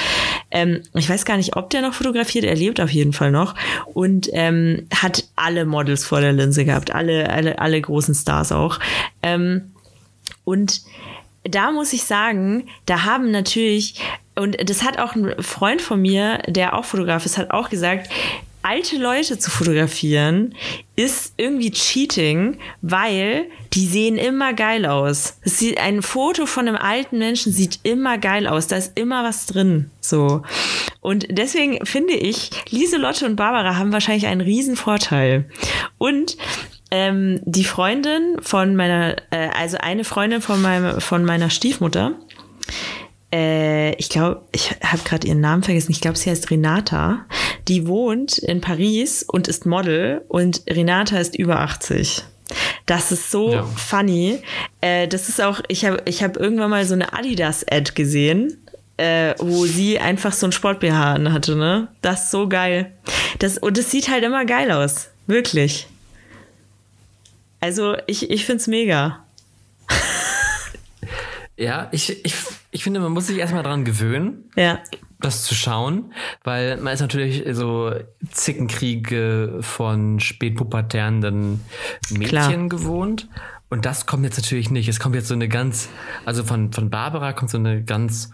Ähm, 0.56 0.84
ich 0.94 1.10
weiß 1.10 1.26
gar 1.26 1.36
nicht, 1.36 1.58
ob 1.58 1.70
der 1.70 1.82
noch 1.82 1.94
fotografiert, 1.94 2.46
er 2.46 2.56
lebt 2.56 2.80
auf 2.80 2.90
jeden 2.90 3.12
Fall 3.12 3.30
noch 3.30 3.56
und 3.94 4.30
ähm, 4.32 4.88
hat 4.94 5.26
alle 5.36 5.66
Models 5.66 6.06
vor 6.06 6.22
der 6.22 6.32
Linse 6.32 6.64
gehabt, 6.64 6.96
alle, 6.96 7.30
alle, 7.30 7.60
alle 7.60 7.82
großen 7.82 8.16
Stars 8.16 8.54
auch. 8.54 8.80
Ähm, 9.22 9.74
und 10.46 10.82
da 11.44 11.72
muss 11.72 11.92
ich 11.92 12.06
sagen, 12.06 12.70
da 12.86 13.04
haben 13.04 13.32
natürlich, 13.32 14.00
und 14.36 14.58
das 14.70 14.84
hat 14.84 14.98
auch 14.98 15.14
ein 15.16 15.36
Freund 15.44 15.82
von 15.82 16.02
mir, 16.02 16.38
der 16.48 16.74
auch 16.74 16.86
Fotograf 16.86 17.26
ist, 17.26 17.38
hat 17.38 17.52
auch 17.52 17.70
gesagt, 17.70 18.10
alte 18.66 18.98
Leute 18.98 19.38
zu 19.38 19.52
fotografieren 19.52 20.56
ist 20.96 21.36
irgendwie 21.38 21.70
Cheating, 21.70 22.58
weil 22.82 23.46
die 23.74 23.86
sehen 23.86 24.18
immer 24.18 24.54
geil 24.54 24.88
aus. 24.88 25.38
Sieht, 25.44 25.80
ein 25.80 26.02
Foto 26.02 26.48
von 26.48 26.68
einem 26.68 26.78
alten 26.78 27.20
Menschen 27.20 27.52
sieht 27.52 27.80
immer 27.84 28.18
geil 28.18 28.48
aus. 28.48 28.66
Da 28.66 28.78
ist 28.78 28.98
immer 28.98 29.24
was 29.24 29.46
drin. 29.46 29.92
So. 30.02 30.42
Und 31.00 31.28
deswegen 31.30 31.86
finde 31.86 32.14
ich, 32.14 32.50
Lieselotte 32.72 33.28
und 33.28 33.36
Barbara 33.36 33.78
haben 33.78 33.94
wahrscheinlich 33.94 34.26
einen 34.26 34.42
riesen 34.42 34.76
Vorteil. 34.76 35.48
Und 36.00 36.36
ähm, 36.90 37.42
die 37.46 37.66
Freundin 37.66 38.38
von 38.42 38.76
meiner, 38.76 39.18
äh, 39.30 39.50
also 39.56 39.78
eine 39.78 40.04
Freundin 40.06 40.42
von 40.42 40.62
meinem, 40.62 41.00
von 41.02 41.24
meiner 41.24 41.52
Stiefmutter, 41.52 42.14
äh, 43.34 43.94
ich 43.96 44.10
glaube, 44.10 44.42
ich 44.52 44.72
habe 44.82 45.04
gerade 45.04 45.28
ihren 45.28 45.42
Namen 45.42 45.64
vergessen. 45.64 45.92
Ich 45.92 46.02
glaube, 46.02 46.18
sie 46.18 46.30
heißt 46.30 46.52
Renata. 46.52 47.26
Die 47.68 47.88
wohnt 47.88 48.38
in 48.38 48.62
Paris 48.62 49.24
und 49.24 49.48
ist 49.48 49.66
Model 49.66 50.24
und 50.28 50.64
Renata 50.70 51.18
ist 51.18 51.36
über 51.36 51.60
80. 51.60 52.24
Das 52.86 53.12
ist 53.12 53.32
so 53.32 53.54
ja. 53.54 53.64
funny. 53.64 54.40
Äh, 54.82 55.08
das 55.08 55.30
ist 55.30 55.42
auch, 55.42 55.62
ich 55.68 55.86
habe 55.86 56.02
ich 56.06 56.24
hab 56.24 56.38
irgendwann 56.38 56.70
mal 56.70 56.86
so 56.86 56.94
eine 56.94 57.14
Adidas-Ad 57.14 57.94
gesehen, 57.96 58.58
äh, 58.98 59.34
wo 59.40 59.66
sie 59.66 60.00
einfach 60.00 60.32
so 60.32 60.48
ein 60.48 60.52
Sport-BH 60.52 61.32
hatte, 61.32 61.56
ne? 61.56 61.88
Das 62.02 62.26
ist 62.26 62.32
so 62.32 62.48
geil. 62.48 62.94
Das, 63.40 63.58
und 63.58 63.78
es 63.78 63.92
sieht 63.92 64.10
halt 64.10 64.24
immer 64.24 64.46
geil 64.46 64.72
aus. 64.72 65.10
Wirklich. 65.28 65.88
Also, 67.60 67.96
ich, 68.06 68.30
ich 68.30 68.46
find's 68.46 68.68
mega. 68.68 69.26
Ja, 71.58 71.88
ich, 71.92 72.26
ich, 72.26 72.36
ich 72.76 72.84
finde, 72.84 73.00
man 73.00 73.14
muss 73.14 73.28
sich 73.28 73.38
erstmal 73.38 73.64
dran 73.64 73.86
gewöhnen. 73.86 74.52
Ja. 74.58 74.80
Das 75.22 75.44
zu 75.44 75.56
schauen, 75.56 76.14
weil 76.44 76.76
man 76.76 76.94
ist 76.94 77.00
natürlich 77.00 77.44
so 77.56 77.94
Zickenkriege 78.30 79.60
von 79.62 80.20
spätpubertärenden 80.20 81.62
Mädchen 82.12 82.28
Klar. 82.28 82.68
gewohnt. 82.68 83.30
Und 83.70 83.86
das 83.86 84.06
kommt 84.06 84.26
jetzt 84.26 84.36
natürlich 84.36 84.72
nicht. 84.72 84.90
Es 84.90 85.00
kommt 85.00 85.16
jetzt 85.16 85.30
so 85.30 85.34
eine 85.34 85.48
ganz, 85.48 85.88
also 86.26 86.44
von, 86.44 86.74
von 86.74 86.90
Barbara 86.90 87.32
kommt 87.32 87.50
so 87.50 87.58
eine 87.58 87.82
ganz 87.82 88.32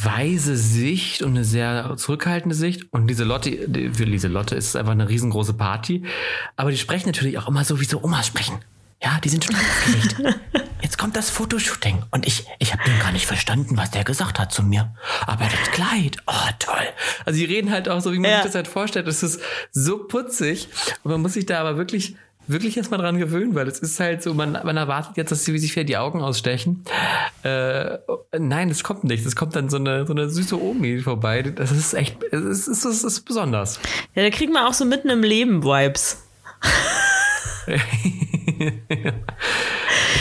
weise 0.00 0.56
Sicht 0.56 1.22
und 1.22 1.30
eine 1.30 1.44
sehr 1.44 1.96
zurückhaltende 1.96 2.54
Sicht. 2.54 2.92
Und 2.92 3.08
diese 3.08 3.24
Lotte, 3.24 3.50
für 3.92 4.04
Lieselotte 4.04 4.54
ist 4.54 4.68
es 4.68 4.76
einfach 4.76 4.92
eine 4.92 5.08
riesengroße 5.08 5.54
Party. 5.54 6.04
Aber 6.54 6.70
die 6.70 6.78
sprechen 6.78 7.08
natürlich 7.08 7.38
auch 7.38 7.48
immer 7.48 7.64
so, 7.64 7.80
wie 7.80 7.86
so 7.86 8.02
Omas 8.04 8.28
sprechen. 8.28 8.60
Ja, 9.02 9.18
die 9.22 9.28
sind 9.28 9.44
total 9.44 9.60
aufgeregt. 10.14 10.40
Jetzt 10.86 10.98
kommt 10.98 11.16
das 11.16 11.30
Fotoshooting 11.30 12.04
und 12.12 12.28
ich, 12.28 12.46
ich 12.60 12.72
habe 12.72 12.84
den 12.84 12.96
gar 13.00 13.10
nicht 13.10 13.26
verstanden, 13.26 13.76
was 13.76 13.90
der 13.90 14.04
gesagt 14.04 14.38
hat 14.38 14.52
zu 14.52 14.62
mir. 14.62 14.94
Aber 15.26 15.42
das 15.46 15.72
Kleid, 15.72 16.18
oh 16.28 16.50
toll. 16.60 16.86
Also 17.24 17.40
die 17.40 17.44
reden 17.44 17.72
halt 17.72 17.88
auch 17.88 18.00
so, 18.00 18.12
wie 18.12 18.20
man 18.20 18.30
ja. 18.30 18.36
sich 18.36 18.44
das 18.44 18.54
halt 18.54 18.68
vorstellt. 18.68 19.08
Das 19.08 19.24
ist 19.24 19.40
so 19.72 20.04
putzig 20.06 20.68
und 21.02 21.10
man 21.10 21.20
muss 21.20 21.32
sich 21.32 21.44
da 21.44 21.58
aber 21.58 21.76
wirklich 21.76 22.14
wirklich 22.46 22.76
erstmal 22.76 23.00
dran 23.00 23.18
gewöhnen, 23.18 23.56
weil 23.56 23.66
es 23.66 23.80
ist 23.80 23.98
halt 23.98 24.22
so, 24.22 24.32
man, 24.32 24.52
man 24.52 24.76
erwartet 24.76 25.16
jetzt, 25.16 25.32
dass 25.32 25.44
sie 25.44 25.58
sich 25.58 25.74
wieder 25.74 25.82
die 25.82 25.96
Augen 25.96 26.22
ausstechen. 26.22 26.84
Äh, 27.42 27.98
nein, 28.38 28.68
das 28.68 28.84
kommt 28.84 29.02
nicht. 29.02 29.26
Es 29.26 29.34
kommt 29.34 29.56
dann 29.56 29.68
so 29.68 29.78
eine, 29.78 30.06
so 30.06 30.12
eine 30.12 30.30
süße 30.30 30.56
Omi 30.56 31.00
vorbei. 31.00 31.42
Das 31.42 31.72
ist 31.72 31.94
echt, 31.94 32.22
es 32.30 32.68
ist, 32.68 32.84
es 32.84 33.02
ist 33.02 33.22
besonders. 33.22 33.80
Ja, 34.14 34.22
da 34.22 34.30
kriegt 34.30 34.52
man 34.52 34.64
auch 34.64 34.74
so 34.74 34.84
mitten 34.84 35.10
im 35.10 35.24
Leben 35.24 35.64
Vibes. 35.64 36.22
Ich 37.66 37.78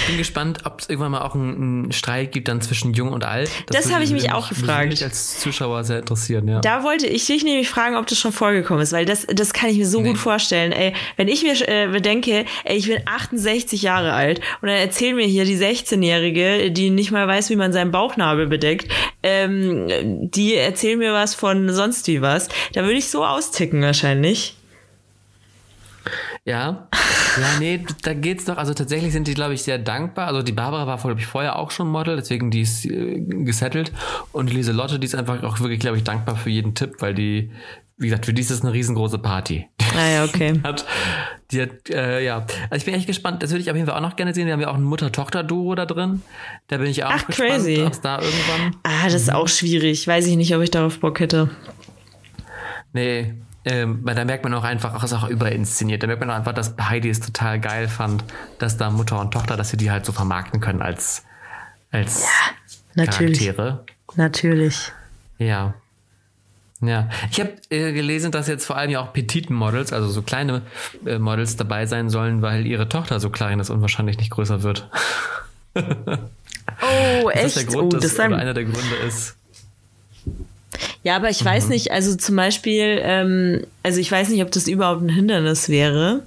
bin 0.07 0.17
gespannt, 0.17 0.59
ob 0.65 0.79
es 0.79 0.89
irgendwann 0.89 1.11
mal 1.11 1.21
auch 1.21 1.35
einen, 1.35 1.91
Streit 1.91 2.31
gibt 2.31 2.47
dann 2.47 2.61
zwischen 2.61 2.93
Jung 2.93 3.11
und 3.11 3.23
Alt. 3.23 3.49
Das, 3.67 3.83
das 3.83 3.93
habe 3.93 4.03
ich 4.03 4.11
mich 4.11 4.31
auch 4.31 4.49
gefragt. 4.49 4.89
Mich 4.89 5.03
als 5.03 5.39
Zuschauer 5.39 5.83
sehr 5.83 5.99
interessieren, 5.99 6.47
ja. 6.47 6.59
Da 6.61 6.83
wollte 6.83 7.07
ich 7.07 7.25
dich 7.25 7.43
nämlich 7.43 7.69
fragen, 7.69 7.95
ob 7.95 8.07
das 8.07 8.19
schon 8.19 8.31
vorgekommen 8.31 8.81
ist, 8.81 8.93
weil 8.93 9.05
das, 9.05 9.27
das 9.27 9.53
kann 9.53 9.69
ich 9.69 9.77
mir 9.77 9.87
so 9.87 10.01
nee. 10.01 10.09
gut 10.09 10.17
vorstellen. 10.17 10.71
Ey, 10.71 10.93
wenn 11.17 11.27
ich 11.27 11.43
mir 11.43 11.53
äh, 11.67 12.01
denke, 12.01 12.45
ey, 12.63 12.77
ich 12.77 12.87
bin 12.87 12.99
68 13.05 13.81
Jahre 13.81 14.13
alt 14.13 14.39
und 14.61 14.69
dann 14.69 14.77
erzählen 14.77 15.15
mir 15.15 15.27
hier 15.27 15.45
die 15.45 15.57
16-Jährige, 15.57 16.71
die 16.71 16.89
nicht 16.89 17.11
mal 17.11 17.27
weiß, 17.27 17.49
wie 17.49 17.55
man 17.55 17.73
seinen 17.73 17.91
Bauchnabel 17.91 18.47
bedeckt, 18.47 18.91
ähm, 19.23 19.87
die 20.31 20.55
erzählen 20.55 20.99
mir 20.99 21.13
was 21.13 21.35
von 21.35 21.71
sonst 21.73 22.07
wie 22.07 22.21
was, 22.21 22.49
da 22.73 22.81
würde 22.81 22.97
ich 22.97 23.09
so 23.09 23.25
austicken 23.25 23.81
wahrscheinlich. 23.81 24.54
Ja, 26.45 26.87
ja, 27.37 27.59
nee, 27.59 27.83
da 28.03 28.13
geht's 28.13 28.45
doch. 28.45 28.57
Also 28.57 28.73
tatsächlich 28.73 29.11
sind 29.11 29.27
die, 29.27 29.33
glaube 29.33 29.53
ich, 29.53 29.63
sehr 29.63 29.77
dankbar. 29.77 30.27
Also 30.27 30.41
die 30.41 30.51
Barbara 30.51 30.87
war, 30.87 30.97
glaube 30.97 31.19
ich, 31.19 31.25
vorher 31.25 31.57
auch 31.57 31.71
schon 31.71 31.87
Model, 31.87 32.15
deswegen 32.15 32.51
die 32.51 32.61
ist 32.61 32.85
äh, 32.85 33.19
gesettelt. 33.19 33.91
Und 34.31 34.49
die 34.49 34.55
Lieselotte, 34.55 34.99
die 34.99 35.05
ist 35.05 35.15
einfach 35.15 35.41
auch 35.43 35.59
wirklich, 35.59 35.79
glaube 35.79 35.97
ich, 35.97 36.03
dankbar 36.03 36.35
für 36.35 36.49
jeden 36.49 36.75
Tipp, 36.75 36.95
weil 36.99 37.13
die, 37.13 37.51
wie 37.97 38.07
gesagt, 38.07 38.25
für 38.25 38.33
die 38.33 38.41
ist 38.41 38.51
es 38.51 38.61
eine 38.61 38.73
riesengroße 38.73 39.17
Party. 39.19 39.67
Ah 39.97 40.07
ja, 40.09 40.23
okay. 40.25 40.53
Die 40.61 40.63
hat, 40.63 40.85
die 41.51 41.61
hat 41.61 41.89
äh, 41.89 42.23
ja, 42.25 42.37
also 42.69 42.75
ich 42.75 42.85
bin 42.85 42.95
echt 42.95 43.05
gespannt. 43.07 43.43
Das 43.43 43.51
würde 43.51 43.61
ich 43.61 43.69
auf 43.69 43.75
jeden 43.75 43.87
Fall 43.87 43.95
auch 43.95 44.01
noch 44.01 44.15
gerne 44.15 44.33
sehen. 44.33 44.47
Wir 44.47 44.53
haben 44.53 44.61
ja 44.61 44.69
auch 44.69 44.75
ein 44.75 44.83
Mutter-Tochter-Duo 44.83 45.75
da 45.75 45.85
drin. 45.85 46.21
Da 46.67 46.77
bin 46.77 46.87
ich 46.87 47.03
auch 47.03 47.11
Ach, 47.13 47.25
gespannt, 47.27 47.51
crazy. 47.51 47.83
ob 47.85 48.01
da 48.01 48.19
irgendwann. 48.19 48.75
Ah, 48.83 49.03
das 49.05 49.13
ist 49.13 49.31
auch 49.31 49.47
schwierig. 49.47 50.07
Weiß 50.07 50.25
ich 50.25 50.35
nicht, 50.37 50.55
ob 50.55 50.61
ich 50.63 50.71
darauf 50.71 50.99
Bock 50.99 51.19
hätte. 51.19 51.49
Nee, 52.93 53.35
ähm, 53.65 54.05
da 54.05 54.25
merkt 54.25 54.43
man 54.43 54.53
auch 54.53 54.63
einfach, 54.63 54.93
auch 54.93 55.03
ist 55.03 55.13
auch 55.13 55.27
überinszeniert. 55.27 56.03
Da 56.03 56.07
merkt 56.07 56.19
man 56.19 56.29
auch 56.29 56.35
einfach, 56.35 56.53
dass 56.53 56.75
Heidi 56.79 57.09
es 57.09 57.19
total 57.19 57.59
geil 57.59 57.87
fand, 57.87 58.23
dass 58.59 58.77
da 58.77 58.91
Mutter 58.91 59.19
und 59.19 59.31
Tochter, 59.31 59.57
dass 59.57 59.69
sie 59.69 59.77
die 59.77 59.89
halt 59.89 60.05
so 60.05 60.11
vermarkten 60.11 60.59
können 60.59 60.81
als, 60.81 61.23
als 61.91 62.21
ja, 62.21 62.27
natürlich. 62.93 63.39
Charaktere. 63.39 63.83
Natürlich. 64.15 64.91
Ja. 65.39 65.73
Ja, 66.81 67.09
ich 67.31 67.39
habe 67.39 67.53
äh, 67.69 67.93
gelesen, 67.93 68.31
dass 68.31 68.47
jetzt 68.47 68.65
vor 68.65 68.77
allem 68.77 68.91
ja 68.91 68.99
auch 68.99 69.13
petiten 69.13 69.55
Models, 69.55 69.93
also 69.93 70.09
so 70.09 70.21
kleine 70.21 70.61
äh, 71.05 71.17
Models 71.17 71.55
dabei 71.55 71.85
sein 71.85 72.09
sollen, 72.09 72.41
weil 72.41 72.67
ihre 72.67 72.89
Tochter 72.89 73.19
so 73.19 73.29
klein 73.29 73.59
ist 73.59 73.69
und 73.69 73.81
wahrscheinlich 73.81 74.17
nicht 74.17 74.29
größer 74.29 74.61
wird. 74.61 74.87
oh, 75.75 77.29
echt? 77.29 77.43
Das 77.43 77.55
ist 77.55 77.57
der 77.57 77.65
Grund, 77.65 77.93
oh, 77.93 77.97
das 77.97 78.05
ist 78.05 78.19
einer 78.19 78.53
der 78.53 78.65
Gründe 78.65 78.95
ist. 79.07 79.37
Ja, 81.03 81.15
aber 81.15 81.29
ich 81.29 81.41
mhm. 81.41 81.45
weiß 81.45 81.69
nicht, 81.69 81.91
also 81.91 82.15
zum 82.15 82.35
Beispiel, 82.35 82.99
ähm, 83.01 83.65
also 83.83 83.99
ich 83.99 84.11
weiß 84.11 84.29
nicht, 84.29 84.41
ob 84.41 84.51
das 84.51 84.67
überhaupt 84.67 85.01
ein 85.01 85.09
Hindernis 85.09 85.69
wäre, 85.69 86.23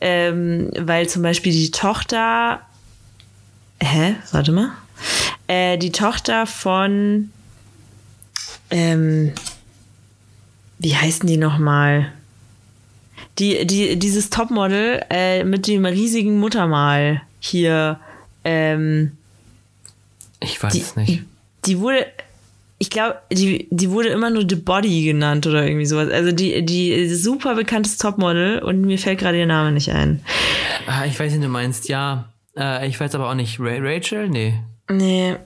ähm, 0.00 0.70
weil 0.78 1.08
zum 1.08 1.22
Beispiel 1.22 1.52
die 1.52 1.70
Tochter, 1.70 2.60
hä, 3.80 4.14
warte 4.32 4.52
mal, 4.52 4.70
äh, 5.48 5.78
die 5.78 5.92
Tochter 5.92 6.46
von, 6.46 7.30
ähm, 8.70 9.32
wie 10.78 10.94
heißen 10.94 11.26
die 11.26 11.36
nochmal? 11.36 12.12
Die, 13.38 13.66
die, 13.66 13.98
dieses 13.98 14.30
Topmodel 14.30 15.04
äh, 15.10 15.44
mit 15.44 15.66
dem 15.66 15.84
riesigen 15.84 16.38
Muttermal 16.38 17.22
hier. 17.38 18.00
Ähm, 18.44 19.16
ich 20.40 20.62
weiß 20.62 20.74
es 20.74 20.96
nicht. 20.96 21.22
Die 21.66 21.78
wurde, 21.80 22.06
ich 22.78 22.90
glaube, 22.90 23.16
die, 23.32 23.68
die 23.70 23.90
wurde 23.90 24.08
immer 24.08 24.30
nur 24.30 24.44
The 24.48 24.56
Body 24.56 25.04
genannt 25.04 25.46
oder 25.46 25.66
irgendwie 25.66 25.86
sowas. 25.86 26.10
Also 26.10 26.32
die, 26.32 26.64
die 26.64 27.08
super 27.14 27.54
bekanntes 27.54 27.96
Topmodel 27.96 28.58
und 28.58 28.82
mir 28.82 28.98
fällt 28.98 29.18
gerade 29.18 29.38
ihr 29.38 29.46
Name 29.46 29.72
nicht 29.72 29.92
ein. 29.92 30.22
Ah, 30.86 31.04
ich 31.06 31.18
weiß, 31.18 31.34
wie 31.34 31.40
du 31.40 31.48
meinst, 31.48 31.88
ja. 31.88 32.32
Äh, 32.56 32.86
ich 32.86 33.00
weiß 33.00 33.14
aber 33.14 33.30
auch 33.30 33.34
nicht. 33.34 33.58
Rachel? 33.60 34.28
Nee. 34.28 34.60
Nee. 34.90 35.36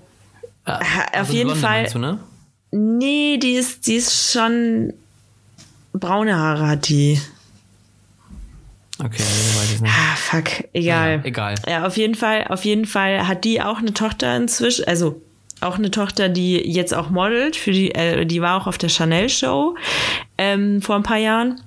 Ah, 0.64 0.78
Auf 0.78 1.12
also 1.12 1.32
jeden 1.32 1.46
Blonde, 1.50 1.66
Fall. 1.66 1.86
Du, 1.92 1.98
ne? 1.98 2.18
Nee, 2.72 3.38
die 3.38 3.52
ist, 3.52 3.86
die 3.86 3.94
ist 3.94 4.32
schon 4.32 4.92
braune 5.92 6.36
Haare 6.36 6.66
hat 6.66 6.88
die. 6.88 7.20
Okay, 8.98 9.22
weiß 9.22 9.72
ich 9.74 9.80
nicht. 9.80 9.92
Ah, 9.92 10.16
fuck, 10.16 10.64
egal. 10.74 11.18
Ja, 11.18 11.24
egal. 11.24 11.54
Ja, 11.66 11.86
auf 11.86 11.96
jeden 11.96 12.14
Fall, 12.14 12.46
auf 12.48 12.64
jeden 12.64 12.84
Fall 12.84 13.26
hat 13.26 13.44
die 13.44 13.62
auch 13.62 13.78
eine 13.78 13.94
Tochter 13.94 14.36
inzwischen, 14.36 14.86
also 14.86 15.22
auch 15.60 15.76
eine 15.76 15.90
Tochter, 15.90 16.28
die 16.28 16.56
jetzt 16.56 16.94
auch 16.94 17.10
modelt, 17.10 17.56
für 17.56 17.72
die, 17.72 17.94
äh, 17.94 18.24
die 18.26 18.40
war 18.40 18.60
auch 18.60 18.66
auf 18.66 18.78
der 18.78 18.88
Chanel 18.88 19.28
Show 19.28 19.76
ähm, 20.38 20.82
vor 20.82 20.96
ein 20.96 21.02
paar 21.02 21.18
Jahren. 21.18 21.60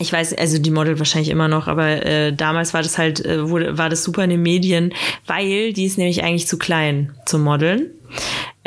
Ich 0.00 0.12
weiß, 0.12 0.34
also 0.34 0.58
die 0.58 0.70
modelt 0.70 0.98
wahrscheinlich 0.98 1.30
immer 1.30 1.48
noch, 1.48 1.66
aber 1.66 2.06
äh, 2.06 2.32
damals 2.32 2.72
war 2.72 2.82
das 2.82 2.98
halt, 2.98 3.24
äh, 3.24 3.48
wurde, 3.50 3.76
war 3.78 3.88
das 3.88 4.04
super 4.04 4.22
in 4.22 4.30
den 4.30 4.42
Medien, 4.42 4.94
weil 5.26 5.72
die 5.72 5.86
ist 5.86 5.98
nämlich 5.98 6.22
eigentlich 6.22 6.46
zu 6.46 6.56
klein 6.56 7.14
zum 7.26 7.42
Modeln. 7.42 7.90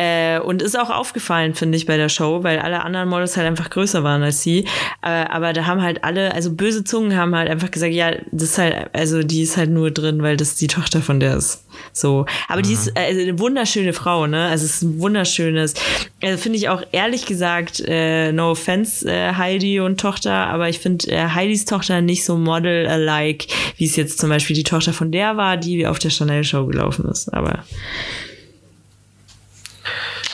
Äh, 0.01 0.39
und 0.39 0.63
ist 0.63 0.79
auch 0.79 0.89
aufgefallen, 0.89 1.53
finde 1.53 1.77
ich, 1.77 1.85
bei 1.85 1.95
der 1.95 2.09
Show, 2.09 2.43
weil 2.43 2.57
alle 2.57 2.83
anderen 2.83 3.07
Models 3.07 3.37
halt 3.37 3.45
einfach 3.45 3.69
größer 3.69 4.03
waren 4.03 4.23
als 4.23 4.41
sie. 4.41 4.65
Äh, 5.03 5.09
aber 5.09 5.53
da 5.53 5.67
haben 5.67 5.83
halt 5.83 6.03
alle, 6.03 6.33
also 6.33 6.51
böse 6.51 6.83
Zungen 6.83 7.15
haben 7.15 7.35
halt 7.35 7.47
einfach 7.47 7.69
gesagt, 7.69 7.93
ja, 7.93 8.13
das 8.31 8.49
ist 8.49 8.57
halt, 8.57 8.89
also 8.93 9.21
die 9.21 9.43
ist 9.43 9.57
halt 9.57 9.69
nur 9.69 9.91
drin, 9.91 10.23
weil 10.23 10.37
das 10.37 10.55
die 10.55 10.65
Tochter 10.65 11.03
von 11.03 11.19
der 11.19 11.35
ist. 11.35 11.65
So. 11.93 12.25
Aber 12.47 12.61
mhm. 12.61 12.63
die 12.63 12.73
ist 12.73 12.87
äh, 12.95 12.99
also 12.99 13.21
eine 13.21 13.37
wunderschöne 13.37 13.93
Frau, 13.93 14.25
ne? 14.25 14.47
Also 14.47 14.65
es 14.65 14.75
ist 14.75 14.81
ein 14.81 14.99
wunderschönes. 14.99 15.75
Also 16.23 16.37
finde 16.41 16.57
ich 16.57 16.69
auch 16.69 16.81
ehrlich 16.91 17.27
gesagt, 17.27 17.83
äh, 17.85 18.31
no 18.31 18.51
offense, 18.51 19.07
äh, 19.07 19.35
Heidi 19.35 19.81
und 19.81 19.99
Tochter, 19.99 20.33
aber 20.33 20.67
ich 20.67 20.79
finde 20.79 21.11
äh, 21.11 21.27
Heidis 21.27 21.65
Tochter 21.65 22.01
nicht 22.01 22.25
so 22.25 22.37
model-alike, 22.37 23.45
wie 23.77 23.85
es 23.85 23.95
jetzt 23.95 24.17
zum 24.17 24.29
Beispiel 24.29 24.55
die 24.55 24.63
Tochter 24.63 24.93
von 24.93 25.11
der 25.11 25.37
war, 25.37 25.57
die 25.57 25.85
auf 25.85 25.99
der 25.99 26.09
Chanel-Show 26.09 26.65
gelaufen 26.65 27.05
ist. 27.05 27.31
Aber 27.31 27.63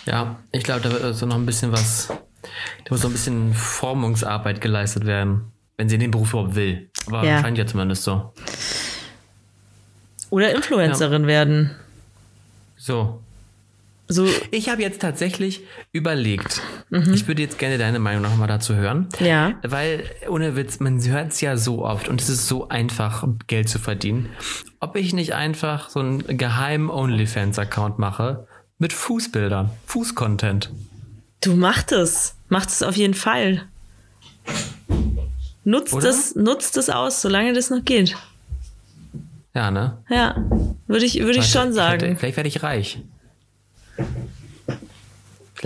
ja, 0.08 0.38
ich 0.52 0.63
glaube, 0.63 0.82
da 0.82 0.91
wird 0.91 1.15
so 1.15 1.26
noch 1.26 1.36
ein 1.36 1.46
bisschen 1.46 1.72
was, 1.72 2.08
da 2.08 2.89
muss 2.89 3.02
so 3.02 3.08
ein 3.08 3.12
bisschen 3.12 3.54
Formungsarbeit 3.54 4.62
geleistet 4.62 5.06
werden, 5.06 5.52
wenn 5.78 5.89
sie 5.89 5.98
den 5.98 6.12
Beruf 6.12 6.32
überhaupt 6.32 6.56
will. 6.56 6.89
Aber 7.08 7.24
ja. 7.24 7.41
scheint 7.41 7.58
ja 7.58 7.67
zumindest 7.67 8.04
so. 8.04 8.34
Oder 10.30 10.54
Influencerin 10.56 11.24
ja. 11.24 11.28
werden. 11.28 11.76
So. 12.78 13.22
So. 14.10 14.28
Ich 14.52 14.70
habe 14.70 14.82
jetzt 14.82 15.02
tatsächlich 15.02 15.62
überlegt, 15.91 16.62
mhm. 16.89 17.13
ich 17.13 17.28
würde 17.28 17.41
jetzt 17.41 17.60
gerne 17.60 17.78
deine 17.78 18.00
Meinung 18.00 18.24
nochmal 18.24 18.48
dazu 18.48 18.76
hören. 18.76 19.10
Ja. 19.20 19.56
Weil, 19.63 20.10
ohne 20.30 20.56
Witz, 20.56 20.80
man 20.80 21.04
hört 21.04 21.34
es 21.34 21.41
ja 21.41 21.58
so 21.58 21.84
oft 21.84 22.08
und 22.08 22.22
es 22.22 22.30
ist 22.30 22.48
so 22.48 22.70
einfach, 22.70 23.28
Geld 23.48 23.67
zu 23.67 23.80
verdienen. 23.80 24.30
Ob 24.80 24.96
ich 24.96 25.13
nicht 25.13 25.34
einfach 25.34 25.89
so 25.89 26.00
einen 26.00 26.38
geheimen 26.38 26.89
OnlyFans-Account 26.89 28.00
mache 28.00 28.48
mit 28.78 28.94
Fußbildern, 28.94 29.70
Fußcontent. 29.86 30.72
Du 31.42 31.56
machst 31.56 31.92
es. 31.92 32.36
Mach 32.50 32.66
es 32.66 32.84
auf 32.84 32.96
jeden 32.96 33.13
Fall. 33.13 33.63
Nutzt 35.63 35.94
es, 36.04 36.36
nutzt 36.36 36.78
es 36.78 36.90
aus, 36.90 37.22
solange 37.22 37.54
das 37.54 37.70
noch 37.70 37.84
geht. 37.84 38.16
Ja, 39.54 39.72
ne? 39.72 39.98
Ja, 40.10 40.36
würde 40.88 41.06
ich, 41.06 41.20
würde 41.20 41.40
ich 41.40 41.50
schon 41.50 41.74
sagen. 41.74 42.16
Vielleicht 42.18 42.38
werde 42.38 42.48
ich 42.48 42.63
reich. 42.63 43.00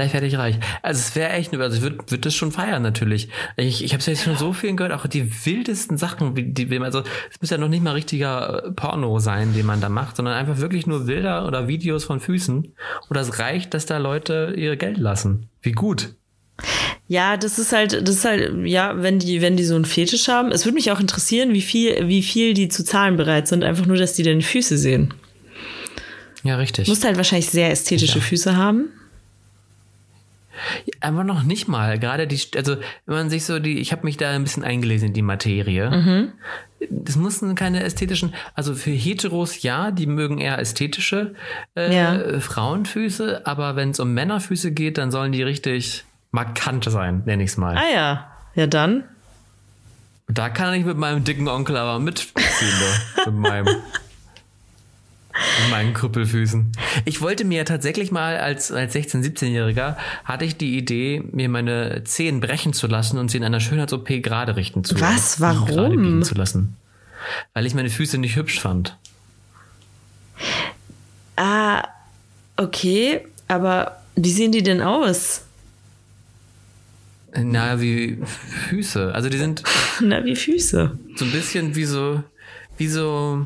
Ich 0.05 0.37
reich. 0.37 0.59
Also 0.81 0.99
es 0.99 1.15
wäre 1.15 1.31
echt, 1.31 1.53
also 1.55 1.77
ich 1.77 1.83
würde 1.83 1.97
würd 2.07 2.25
das 2.25 2.35
schon 2.35 2.51
feiern 2.51 2.81
natürlich. 2.81 3.29
Ich, 3.57 3.83
ich 3.83 3.93
habe 3.93 3.99
es 3.99 4.05
jetzt 4.05 4.23
schon 4.23 4.37
so 4.37 4.53
vielen 4.53 4.77
gehört, 4.77 4.93
auch 4.93 5.07
die 5.07 5.45
wildesten 5.45 5.97
Sachen, 5.97 6.33
die, 6.35 6.79
also 6.79 7.03
es 7.29 7.41
muss 7.41 7.49
ja 7.49 7.57
noch 7.57 7.67
nicht 7.67 7.83
mal 7.83 7.93
richtiger 7.93 8.65
äh, 8.65 8.71
Porno 8.71 9.19
sein, 9.19 9.53
den 9.53 9.65
man 9.65 9.81
da 9.81 9.89
macht, 9.89 10.15
sondern 10.15 10.35
einfach 10.35 10.57
wirklich 10.57 10.87
nur 10.87 11.05
Bilder 11.05 11.47
oder 11.47 11.67
Videos 11.67 12.03
von 12.03 12.19
Füßen. 12.19 12.57
Und 12.57 13.17
das 13.17 13.39
reicht, 13.39 13.73
dass 13.73 13.85
da 13.85 13.97
Leute 13.97 14.53
ihr 14.55 14.75
Geld 14.75 14.97
lassen. 14.97 15.49
Wie 15.61 15.73
gut. 15.73 16.15
Ja, 17.07 17.35
das 17.35 17.59
ist 17.59 17.73
halt, 17.73 18.07
das 18.07 18.15
ist 18.15 18.25
halt, 18.25 18.65
ja, 18.65 19.01
wenn 19.01 19.19
die, 19.19 19.41
wenn 19.41 19.57
die 19.57 19.65
so 19.65 19.75
einen 19.75 19.85
Fetisch 19.85 20.27
haben. 20.27 20.51
Es 20.51 20.65
würde 20.65 20.75
mich 20.75 20.91
auch 20.91 20.99
interessieren, 20.99 21.53
wie 21.53 21.61
viel, 21.61 22.07
wie 22.07 22.23
viel 22.23 22.53
die 22.53 22.69
zu 22.69 22.85
zahlen 22.85 23.17
bereit 23.17 23.47
sind, 23.47 23.63
einfach 23.63 23.85
nur, 23.85 23.97
dass 23.97 24.13
die 24.13 24.23
deine 24.23 24.41
Füße 24.41 24.77
sehen. 24.77 25.13
Ja, 26.43 26.55
richtig. 26.55 26.85
Du 26.85 26.91
musst 26.91 27.03
halt 27.03 27.17
wahrscheinlich 27.17 27.49
sehr 27.49 27.69
ästhetische 27.69 28.19
ja. 28.19 28.23
Füße 28.23 28.55
haben. 28.55 28.89
Aber 30.99 31.23
noch 31.23 31.43
nicht 31.43 31.67
mal. 31.67 31.99
Gerade 31.99 32.27
die, 32.27 32.39
also 32.55 32.77
wenn 33.05 33.15
man 33.15 33.29
sich 33.29 33.45
so 33.45 33.59
die, 33.59 33.79
ich 33.79 33.91
habe 33.91 34.03
mich 34.05 34.17
da 34.17 34.29
ein 34.31 34.43
bisschen 34.43 34.63
eingelesen 34.63 35.09
in 35.09 35.13
die 35.13 35.21
Materie. 35.21 35.89
Mhm. 35.89 36.31
Das 36.89 37.15
mussten 37.15 37.53
keine 37.55 37.83
ästhetischen, 37.83 38.33
also 38.55 38.73
für 38.73 38.91
Heteros 38.91 39.61
ja, 39.61 39.91
die 39.91 40.07
mögen 40.07 40.39
eher 40.39 40.57
ästhetische 40.57 41.35
äh, 41.75 41.95
ja. 41.95 42.39
Frauenfüße, 42.39 43.45
aber 43.45 43.75
wenn 43.75 43.91
es 43.91 43.99
um 43.99 44.13
Männerfüße 44.13 44.71
geht, 44.71 44.97
dann 44.97 45.11
sollen 45.11 45.31
die 45.31 45.43
richtig 45.43 46.05
markant 46.31 46.85
sein, 46.85 47.21
nenne 47.25 47.43
ich 47.43 47.51
es 47.51 47.57
mal. 47.57 47.77
Ah 47.77 47.93
ja, 47.93 48.31
ja 48.55 48.67
dann. 48.67 49.03
Da 50.27 50.49
kann 50.49 50.73
ich 50.73 50.85
mit 50.85 50.97
meinem 50.97 51.23
dicken 51.23 51.47
Onkel 51.47 51.77
aber 51.77 51.99
mitziehen, 51.99 52.31
mit 53.25 53.35
meinem 53.35 53.67
in 55.63 55.71
meinen 55.71 55.93
Krüppelfüßen. 55.93 56.71
Ich 57.05 57.21
wollte 57.21 57.45
mir 57.45 57.65
tatsächlich 57.65 58.11
mal 58.11 58.37
als, 58.37 58.71
als 58.71 58.95
16-, 58.95 59.23
17-Jähriger 59.23 59.97
hatte 60.23 60.45
ich 60.45 60.57
die 60.57 60.77
Idee, 60.77 61.23
mir 61.31 61.49
meine 61.49 62.03
Zehen 62.03 62.39
brechen 62.39 62.73
zu 62.73 62.87
lassen 62.87 63.17
und 63.17 63.31
sie 63.31 63.37
in 63.37 63.43
einer 63.43 63.59
Schönheits-OP 63.59 64.07
gerade 64.21 64.55
richten 64.55 64.83
zu 64.83 64.95
lassen. 64.95 65.15
Was? 65.15 65.41
Warum? 65.41 65.67
Gerade 65.67 65.97
biegen 65.97 66.23
zu 66.23 66.35
lassen. 66.35 66.75
Weil 67.53 67.65
ich 67.65 67.73
meine 67.73 67.89
Füße 67.89 68.17
nicht 68.17 68.35
hübsch 68.35 68.59
fand. 68.59 68.97
Ah, 71.35 71.83
okay. 72.57 73.25
Aber 73.47 74.01
wie 74.15 74.31
sehen 74.31 74.51
die 74.51 74.63
denn 74.63 74.81
aus? 74.81 75.43
Na, 77.35 77.79
wie 77.79 78.17
Füße. 78.69 79.13
Also 79.13 79.29
die 79.29 79.37
sind. 79.37 79.63
Na, 80.01 80.23
wie 80.25 80.35
Füße. 80.35 80.97
So 81.15 81.25
ein 81.25 81.31
bisschen 81.31 81.75
wie 81.75 81.85
so, 81.85 82.23
wie 82.77 82.87
so 82.87 83.45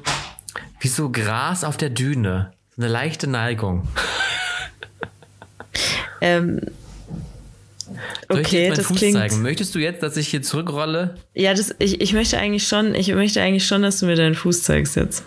wie 0.80 0.88
so 0.88 1.12
Gras 1.12 1.64
auf 1.64 1.78
der 1.78 1.90
Düne. 1.90 2.52
Eine 2.78 2.88
leichte 2.88 3.28
Neigung. 3.28 3.88
ähm, 6.22 6.62
okay, 8.30 8.70
das 8.70 8.86
Fuß 8.88 8.98
klingt. 8.98 9.18
Zeigen? 9.18 9.42
Möchtest 9.42 9.74
du 9.76 9.80
jetzt, 9.80 10.04
dass 10.04 10.18
ich 10.18 10.28
hier 10.28 10.42
zurückrolle? 10.42 11.16
Ja, 11.34 11.54
das, 11.54 11.74
ich, 11.80 12.02
ich 12.02 12.14
möchte 12.14 12.38
eigentlich 12.38 12.68
schon, 12.68 12.96
ich 12.96 13.14
möchte 13.14 13.42
eigentlich 13.42 13.66
schon, 13.66 13.82
dass 13.82 14.00
du 14.00 14.06
mir 14.06 14.16
deinen 14.16 14.36
Fuß 14.36 14.64
zeigst 14.64 14.96
jetzt. 14.96 15.24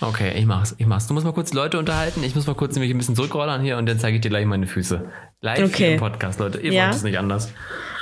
Okay, 0.00 0.38
ich 0.38 0.46
mach's, 0.46 0.76
ich 0.78 0.86
mach's. 0.86 1.08
Du 1.08 1.14
musst 1.14 1.26
mal 1.26 1.32
kurz 1.32 1.52
Leute 1.52 1.76
unterhalten. 1.78 2.22
Ich 2.22 2.36
muss 2.36 2.46
mal 2.46 2.54
kurz 2.54 2.74
nämlich 2.74 2.92
ein 2.92 2.98
bisschen 2.98 3.16
zurückrollern 3.16 3.62
hier 3.62 3.78
und 3.78 3.86
dann 3.86 3.98
zeige 3.98 4.16
ich 4.16 4.20
dir 4.20 4.28
gleich 4.28 4.46
meine 4.46 4.68
Füße. 4.68 5.10
Live 5.40 5.64
okay. 5.64 5.94
im 5.94 5.98
Podcast, 5.98 6.38
Leute. 6.38 6.60
Ihr 6.60 6.72
ja. 6.72 6.84
wollt 6.84 6.94
es 6.94 7.02
nicht 7.02 7.18
anders. 7.18 7.52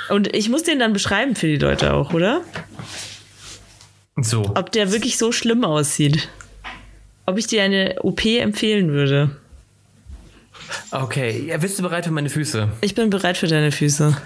Und 0.09 0.35
ich 0.35 0.49
muss 0.49 0.63
den 0.63 0.77
dann 0.77 0.93
beschreiben 0.93 1.35
für 1.35 1.47
die 1.47 1.57
Leute 1.57 1.93
auch, 1.93 2.13
oder? 2.13 2.41
So. 4.17 4.51
Ob 4.55 4.71
der 4.71 4.91
wirklich 4.91 5.17
so 5.17 5.31
schlimm 5.31 5.63
aussieht. 5.63 6.29
Ob 7.25 7.37
ich 7.37 7.47
dir 7.47 7.63
eine 7.63 7.97
OP 8.01 8.25
empfehlen 8.25 8.89
würde. 8.89 9.35
Okay, 10.91 11.45
ja, 11.47 11.57
bist 11.57 11.77
du 11.77 11.83
bereit 11.83 12.05
für 12.05 12.11
meine 12.11 12.29
Füße? 12.29 12.69
Ich 12.81 12.95
bin 12.95 13.09
bereit 13.09 13.37
für 13.37 13.47
deine 13.47 13.71
Füße. 13.71 14.17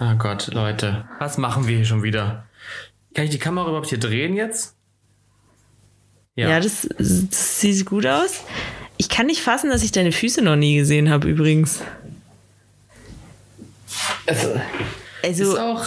Oh 0.00 0.14
Gott, 0.18 0.48
Leute, 0.48 1.08
was 1.18 1.38
machen 1.38 1.66
wir 1.66 1.76
hier 1.76 1.84
schon 1.84 2.02
wieder? 2.02 2.46
Kann 3.14 3.24
ich 3.24 3.30
die 3.30 3.38
Kamera 3.38 3.68
überhaupt 3.68 3.88
hier 3.88 3.98
drehen 3.98 4.34
jetzt? 4.34 4.74
Ja, 6.34 6.50
ja 6.50 6.60
das, 6.60 6.88
das 6.98 7.60
sieht 7.60 7.86
gut 7.86 8.06
aus. 8.06 8.42
Ich 8.98 9.08
kann 9.08 9.26
nicht 9.26 9.40
fassen, 9.40 9.70
dass 9.70 9.82
ich 9.82 9.92
deine 9.92 10.12
Füße 10.12 10.42
noch 10.42 10.56
nie 10.56 10.76
gesehen 10.76 11.10
habe, 11.10 11.28
übrigens. 11.28 11.80
Also, 14.26 14.60
also 15.22 15.52
ist 15.52 15.58
auch, 15.58 15.86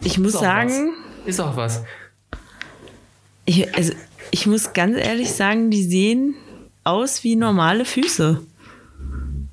ich 0.00 0.18
muss 0.18 0.32
sagen. 0.32 0.92
Was. 1.20 1.26
Ist 1.26 1.40
auch 1.40 1.56
was. 1.56 1.82
Ich, 3.46 3.74
also, 3.74 3.92
ich 4.30 4.46
muss 4.46 4.72
ganz 4.72 4.96
ehrlich 4.98 5.32
sagen, 5.32 5.70
die 5.70 5.84
sehen 5.84 6.34
aus 6.84 7.24
wie 7.24 7.36
normale 7.36 7.84
Füße. 7.84 8.42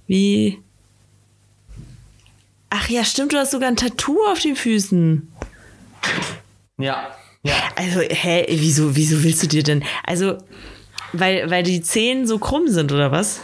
Wie. 0.08 0.60
Ach 2.70 2.89
ja, 2.89 3.06
stimmt, 3.06 3.34
du 3.34 3.38
hast 3.38 3.52
sogar 3.52 3.70
ein 3.70 3.78
Tattoo 3.78 4.18
auf 4.32 4.39
den 4.39 4.56
Füßen. 4.56 5.32
Ja, 6.80 7.16
ja. 7.44 7.54
Also, 7.76 8.02
hä, 8.02 8.46
wieso, 8.50 8.96
wieso 8.96 9.24
willst 9.24 9.44
du 9.44 9.48
dir 9.48 9.64
denn? 9.64 9.84
Also, 10.04 10.39
weil, 11.14 11.50
weil 11.52 11.64
die 11.64 11.82
Zehen 11.82 12.26
so 12.26 12.39
krumm 12.39 12.68
sind, 12.68 12.91
oder 12.91 13.12
was? 13.12 13.41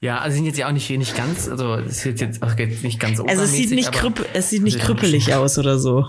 Ja, 0.00 0.18
also 0.18 0.36
sind 0.36 0.46
jetzt 0.46 0.58
ja 0.58 0.68
auch 0.68 0.72
nicht, 0.72 0.88
nicht 0.90 1.16
ganz, 1.16 1.48
also 1.48 1.74
es 1.74 2.02
sieht 2.02 2.20
jetzt 2.20 2.42
auch 2.42 2.54
nicht 2.54 3.00
ganz 3.00 3.18
Also 3.18 3.42
es 3.42 3.52
sieht 3.52 3.70
nicht, 3.70 3.90
krüpp, 3.90 4.24
es 4.34 4.50
sieht 4.50 4.62
nicht 4.62 4.78
krüppelig 4.78 5.34
aus 5.34 5.58
oder 5.58 5.78
so. 5.78 6.06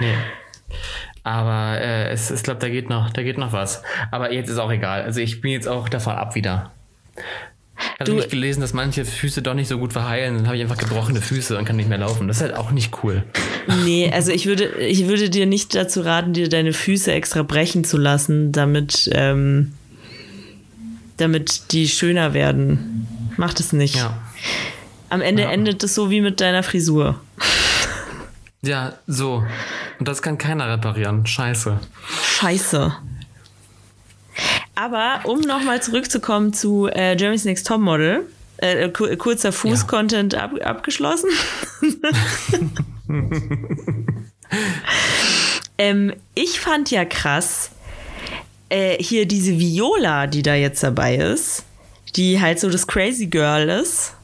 nee. 0.00 0.14
Aber 1.24 1.80
äh, 1.80 2.10
es, 2.10 2.30
ich 2.30 2.42
glaube, 2.42 2.60
da 2.60 2.68
geht 2.68 2.88
noch, 2.88 3.10
da 3.10 3.22
geht 3.22 3.38
noch 3.38 3.52
was. 3.52 3.82
Aber 4.10 4.32
jetzt 4.32 4.48
ist 4.48 4.58
auch 4.58 4.72
egal. 4.72 5.02
Also 5.02 5.20
ich 5.20 5.40
bin 5.40 5.52
jetzt 5.52 5.68
auch 5.68 5.88
davon 5.88 6.14
ab 6.14 6.34
wieder. 6.34 6.72
Ich 7.94 8.00
habe 8.00 8.12
nicht 8.12 8.30
gelesen, 8.30 8.60
dass 8.60 8.72
manche 8.72 9.04
Füße 9.04 9.42
doch 9.42 9.54
nicht 9.54 9.68
so 9.68 9.78
gut 9.78 9.92
verheilen. 9.92 10.36
Dann 10.36 10.46
habe 10.46 10.56
ich 10.56 10.62
einfach 10.62 10.76
gebrochene 10.76 11.20
Füße 11.20 11.56
und 11.56 11.64
kann 11.64 11.76
nicht 11.76 11.88
mehr 11.88 11.98
laufen. 11.98 12.28
Das 12.28 12.38
ist 12.38 12.42
halt 12.42 12.54
auch 12.54 12.70
nicht 12.70 13.02
cool. 13.02 13.24
Nee, 13.84 14.10
also 14.12 14.32
ich 14.32 14.46
würde, 14.46 14.64
ich 14.78 15.06
würde 15.06 15.30
dir 15.30 15.46
nicht 15.46 15.74
dazu 15.74 16.00
raten, 16.00 16.32
dir 16.32 16.48
deine 16.48 16.72
Füße 16.72 17.12
extra 17.12 17.42
brechen 17.42 17.84
zu 17.84 17.98
lassen, 17.98 18.52
damit, 18.52 19.10
ähm, 19.12 19.72
damit 21.16 21.72
die 21.72 21.88
schöner 21.88 22.34
werden. 22.34 23.06
Mach 23.36 23.54
das 23.54 23.72
nicht. 23.72 23.96
Ja. 23.96 24.16
Am 25.08 25.20
Ende 25.20 25.42
ja. 25.42 25.50
endet 25.50 25.82
es 25.84 25.94
so 25.94 26.10
wie 26.10 26.20
mit 26.20 26.40
deiner 26.40 26.62
Frisur. 26.62 27.20
Ja, 28.62 28.94
so. 29.06 29.44
Und 30.02 30.08
das 30.08 30.20
kann 30.20 30.36
keiner 30.36 30.68
reparieren. 30.68 31.24
Scheiße. 31.24 31.78
Scheiße. 32.24 32.92
Aber 34.74 35.20
um 35.26 35.38
nochmal 35.38 35.80
zurückzukommen 35.80 36.52
zu 36.52 36.88
äh, 36.88 37.16
Jeremy's 37.16 37.44
Next 37.44 37.68
Top 37.68 37.80
Model, 37.80 38.26
äh, 38.56 38.88
kurzer 38.88 39.52
Fuß-Content 39.52 40.32
ja. 40.32 40.40
ab, 40.40 40.54
abgeschlossen. 40.60 41.30
ähm, 45.78 46.14
ich 46.34 46.58
fand 46.58 46.90
ja 46.90 47.04
krass, 47.04 47.70
äh, 48.70 49.00
hier 49.00 49.26
diese 49.26 49.56
Viola, 49.56 50.26
die 50.26 50.42
da 50.42 50.56
jetzt 50.56 50.82
dabei 50.82 51.14
ist, 51.14 51.64
die 52.16 52.40
halt 52.40 52.58
so 52.58 52.68
das 52.68 52.88
Crazy 52.88 53.26
Girl 53.26 53.68
ist. 53.68 54.14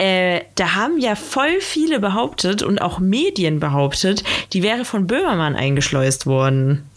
Äh, 0.00 0.46
da 0.54 0.76
haben 0.76 0.98
ja 0.98 1.14
voll 1.14 1.60
viele 1.60 2.00
behauptet 2.00 2.62
und 2.62 2.80
auch 2.80 3.00
Medien 3.00 3.60
behauptet, 3.60 4.24
die 4.54 4.62
wäre 4.62 4.86
von 4.86 5.06
Böhmermann 5.06 5.54
eingeschleust 5.56 6.24
worden. 6.24 6.88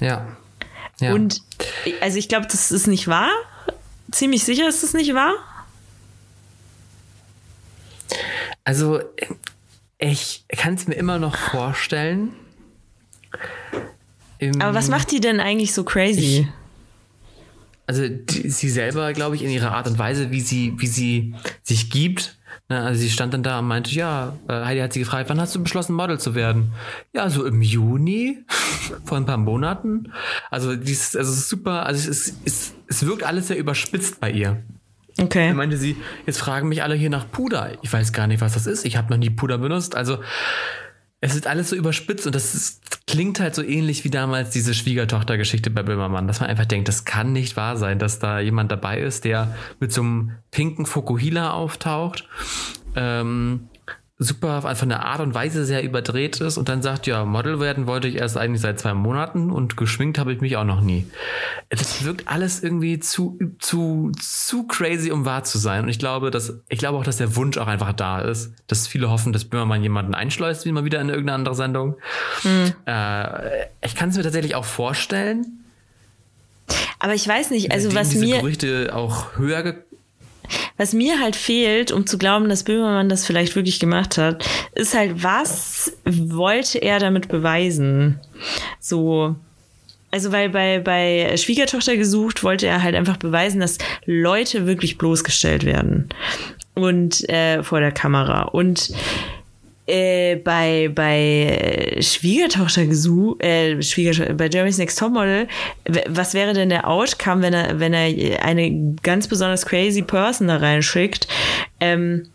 Ja. 0.00 0.26
ja. 1.00 1.14
Und 1.14 1.40
also 2.02 2.18
ich 2.18 2.28
glaube, 2.28 2.46
das 2.50 2.70
ist 2.70 2.88
nicht 2.88 3.08
wahr. 3.08 3.30
Ziemlich 4.10 4.44
sicher 4.44 4.68
ist 4.68 4.82
das 4.82 4.92
nicht 4.92 5.14
wahr. 5.14 5.32
Also 8.64 9.00
ich 9.96 10.44
kann 10.54 10.74
es 10.74 10.86
mir 10.86 10.96
immer 10.96 11.18
noch 11.18 11.36
vorstellen. 11.36 12.34
Aber 14.58 14.74
was 14.74 14.88
macht 14.88 15.10
die 15.10 15.20
denn 15.20 15.40
eigentlich 15.40 15.72
so 15.72 15.84
crazy? 15.84 16.40
Ich, 16.40 16.46
also 17.86 18.08
die, 18.08 18.50
sie 18.50 18.68
selber, 18.68 19.14
glaube 19.14 19.36
ich, 19.36 19.42
in 19.42 19.48
ihrer 19.48 19.72
Art 19.72 19.86
und 19.86 19.98
Weise, 19.98 20.30
wie 20.30 20.42
sie, 20.42 20.74
wie 20.76 20.86
sie 20.86 21.34
sich 21.62 21.88
gibt, 21.88 22.36
also 22.68 23.00
sie 23.00 23.10
stand 23.10 23.34
dann 23.34 23.42
da 23.42 23.58
und 23.58 23.66
meinte, 23.66 23.90
ja, 23.90 24.34
äh, 24.48 24.64
Heidi 24.64 24.80
hat 24.80 24.92
sie 24.92 25.00
gefragt, 25.00 25.28
wann 25.28 25.40
hast 25.40 25.54
du 25.54 25.62
beschlossen, 25.62 25.94
Model 25.94 26.18
zu 26.18 26.34
werden? 26.34 26.72
Ja, 27.12 27.28
so 27.28 27.44
im 27.44 27.62
Juni, 27.62 28.38
vor 29.04 29.16
ein 29.16 29.26
paar 29.26 29.36
Monaten. 29.36 30.12
Also 30.50 30.76
dies, 30.76 31.16
also 31.16 31.32
super, 31.32 31.86
also 31.86 32.10
es, 32.10 32.34
es, 32.44 32.74
es 32.88 33.06
wirkt 33.06 33.24
alles 33.24 33.48
sehr 33.48 33.58
überspitzt 33.58 34.20
bei 34.20 34.30
ihr. 34.30 34.62
Okay. 35.20 35.48
Dann 35.48 35.56
meinte 35.56 35.76
sie, 35.76 35.96
jetzt 36.26 36.38
fragen 36.38 36.68
mich 36.68 36.82
alle 36.82 36.94
hier 36.94 37.10
nach 37.10 37.30
Puder. 37.30 37.72
Ich 37.82 37.92
weiß 37.92 38.12
gar 38.12 38.26
nicht, 38.26 38.40
was 38.40 38.54
das 38.54 38.66
ist. 38.66 38.84
Ich 38.84 38.96
habe 38.96 39.10
noch 39.10 39.18
nie 39.18 39.30
Puder 39.30 39.58
benutzt. 39.58 39.94
Also 39.94 40.18
es 41.24 41.36
ist 41.36 41.46
alles 41.46 41.70
so 41.70 41.76
überspitzt 41.76 42.26
und 42.26 42.34
das 42.34 42.52
ist, 42.52 43.06
klingt 43.06 43.38
halt 43.38 43.54
so 43.54 43.62
ähnlich 43.62 44.02
wie 44.04 44.10
damals 44.10 44.50
diese 44.50 44.74
Schwiegertochter-Geschichte 44.74 45.70
bei 45.70 45.84
Böhmermann, 45.84 46.26
dass 46.26 46.40
man 46.40 46.50
einfach 46.50 46.66
denkt, 46.66 46.88
das 46.88 47.04
kann 47.04 47.32
nicht 47.32 47.56
wahr 47.56 47.76
sein, 47.76 48.00
dass 48.00 48.18
da 48.18 48.40
jemand 48.40 48.72
dabei 48.72 48.98
ist, 48.98 49.24
der 49.24 49.54
mit 49.78 49.92
so 49.92 50.02
einem 50.02 50.32
pinken 50.50 50.84
Fokuhila 50.84 51.52
auftaucht. 51.52 52.28
Ähm, 52.96 53.68
super 54.22 54.74
von 54.74 54.88
der 54.88 55.04
Art 55.04 55.20
und 55.20 55.34
Weise 55.34 55.64
sehr 55.64 55.82
überdreht 55.82 56.40
ist 56.40 56.56
und 56.56 56.68
dann 56.68 56.82
sagt, 56.82 57.06
ja, 57.06 57.24
Model 57.24 57.60
werden 57.60 57.86
wollte 57.86 58.08
ich 58.08 58.16
erst 58.16 58.36
eigentlich 58.36 58.60
seit 58.60 58.78
zwei 58.78 58.94
Monaten 58.94 59.50
und 59.50 59.76
geschminkt 59.76 60.18
habe 60.18 60.32
ich 60.32 60.40
mich 60.40 60.56
auch 60.56 60.64
noch 60.64 60.80
nie. 60.80 61.06
Das 61.70 62.04
wirkt 62.04 62.28
alles 62.28 62.62
irgendwie 62.62 62.98
zu, 63.00 63.38
zu, 63.58 64.12
zu 64.20 64.66
crazy, 64.66 65.10
um 65.10 65.24
wahr 65.24 65.44
zu 65.44 65.58
sein. 65.58 65.84
Und 65.84 65.88
ich 65.88 65.98
glaube, 65.98 66.30
dass, 66.30 66.54
ich 66.68 66.78
glaube 66.78 66.98
auch, 66.98 67.04
dass 67.04 67.16
der 67.16 67.36
Wunsch 67.36 67.58
auch 67.58 67.66
einfach 67.66 67.92
da 67.92 68.20
ist, 68.20 68.52
dass 68.66 68.86
viele 68.86 69.10
hoffen, 69.10 69.32
dass 69.32 69.44
Böhmermann 69.44 69.82
jemanden 69.82 70.14
einschleust, 70.14 70.64
wie 70.64 70.72
mal 70.72 70.84
wieder 70.84 71.00
in 71.00 71.08
irgendeine 71.08 71.34
andere 71.34 71.54
Sendung. 71.54 71.96
Hm. 72.42 72.72
Äh, 72.86 73.66
ich 73.84 73.94
kann 73.94 74.10
es 74.10 74.16
mir 74.16 74.22
tatsächlich 74.22 74.54
auch 74.54 74.64
vorstellen. 74.64 75.58
Aber 76.98 77.14
ich 77.14 77.26
weiß 77.26 77.50
nicht, 77.50 77.72
also 77.72 77.94
was 77.94 78.10
diese 78.10 78.24
mir. 78.24 78.36
Gerüchte 78.38 78.92
auch 78.94 79.36
höher 79.36 79.74
was 80.82 80.92
mir 80.92 81.20
halt 81.20 81.36
fehlt, 81.36 81.92
um 81.92 82.06
zu 82.06 82.18
glauben, 82.18 82.48
dass 82.48 82.64
Böhmermann 82.64 83.08
das 83.08 83.24
vielleicht 83.24 83.54
wirklich 83.54 83.78
gemacht 83.78 84.18
hat, 84.18 84.44
ist 84.74 84.94
halt, 84.94 85.22
was 85.22 85.96
wollte 86.04 86.78
er 86.78 86.98
damit 86.98 87.28
beweisen? 87.28 88.18
So. 88.80 89.36
Also, 90.10 90.32
weil 90.32 90.50
bei, 90.50 90.80
bei 90.80 91.36
Schwiegertochter 91.36 91.96
gesucht 91.96 92.42
wollte 92.42 92.66
er 92.66 92.82
halt 92.82 92.96
einfach 92.96 93.16
beweisen, 93.16 93.60
dass 93.60 93.78
Leute 94.06 94.66
wirklich 94.66 94.98
bloßgestellt 94.98 95.64
werden. 95.64 96.08
Und 96.74 97.28
äh, 97.28 97.62
vor 97.62 97.78
der 97.78 97.92
Kamera. 97.92 98.42
Und 98.42 98.92
äh, 99.86 100.36
bei, 100.36 100.90
bei 100.94 101.98
Schwiegertochter 102.00 102.86
gesucht, 102.86 103.42
äh, 103.42 103.82
Schwiegertochter, 103.82 104.34
bei 104.34 104.48
Jeremy's 104.48 104.78
Next 104.78 104.98
Topmodel, 104.98 105.48
was 106.08 106.34
wäre 106.34 106.52
denn 106.52 106.68
der 106.68 106.88
Outcome, 106.88 107.42
wenn 107.42 107.52
er, 107.52 107.80
wenn 107.80 107.92
er 107.92 108.44
eine 108.44 108.96
ganz 109.02 109.26
besonders 109.26 109.66
crazy 109.66 110.02
Person 110.02 110.48
da 110.48 110.56
reinschickt? 110.56 111.26
Ähm, 111.80 112.28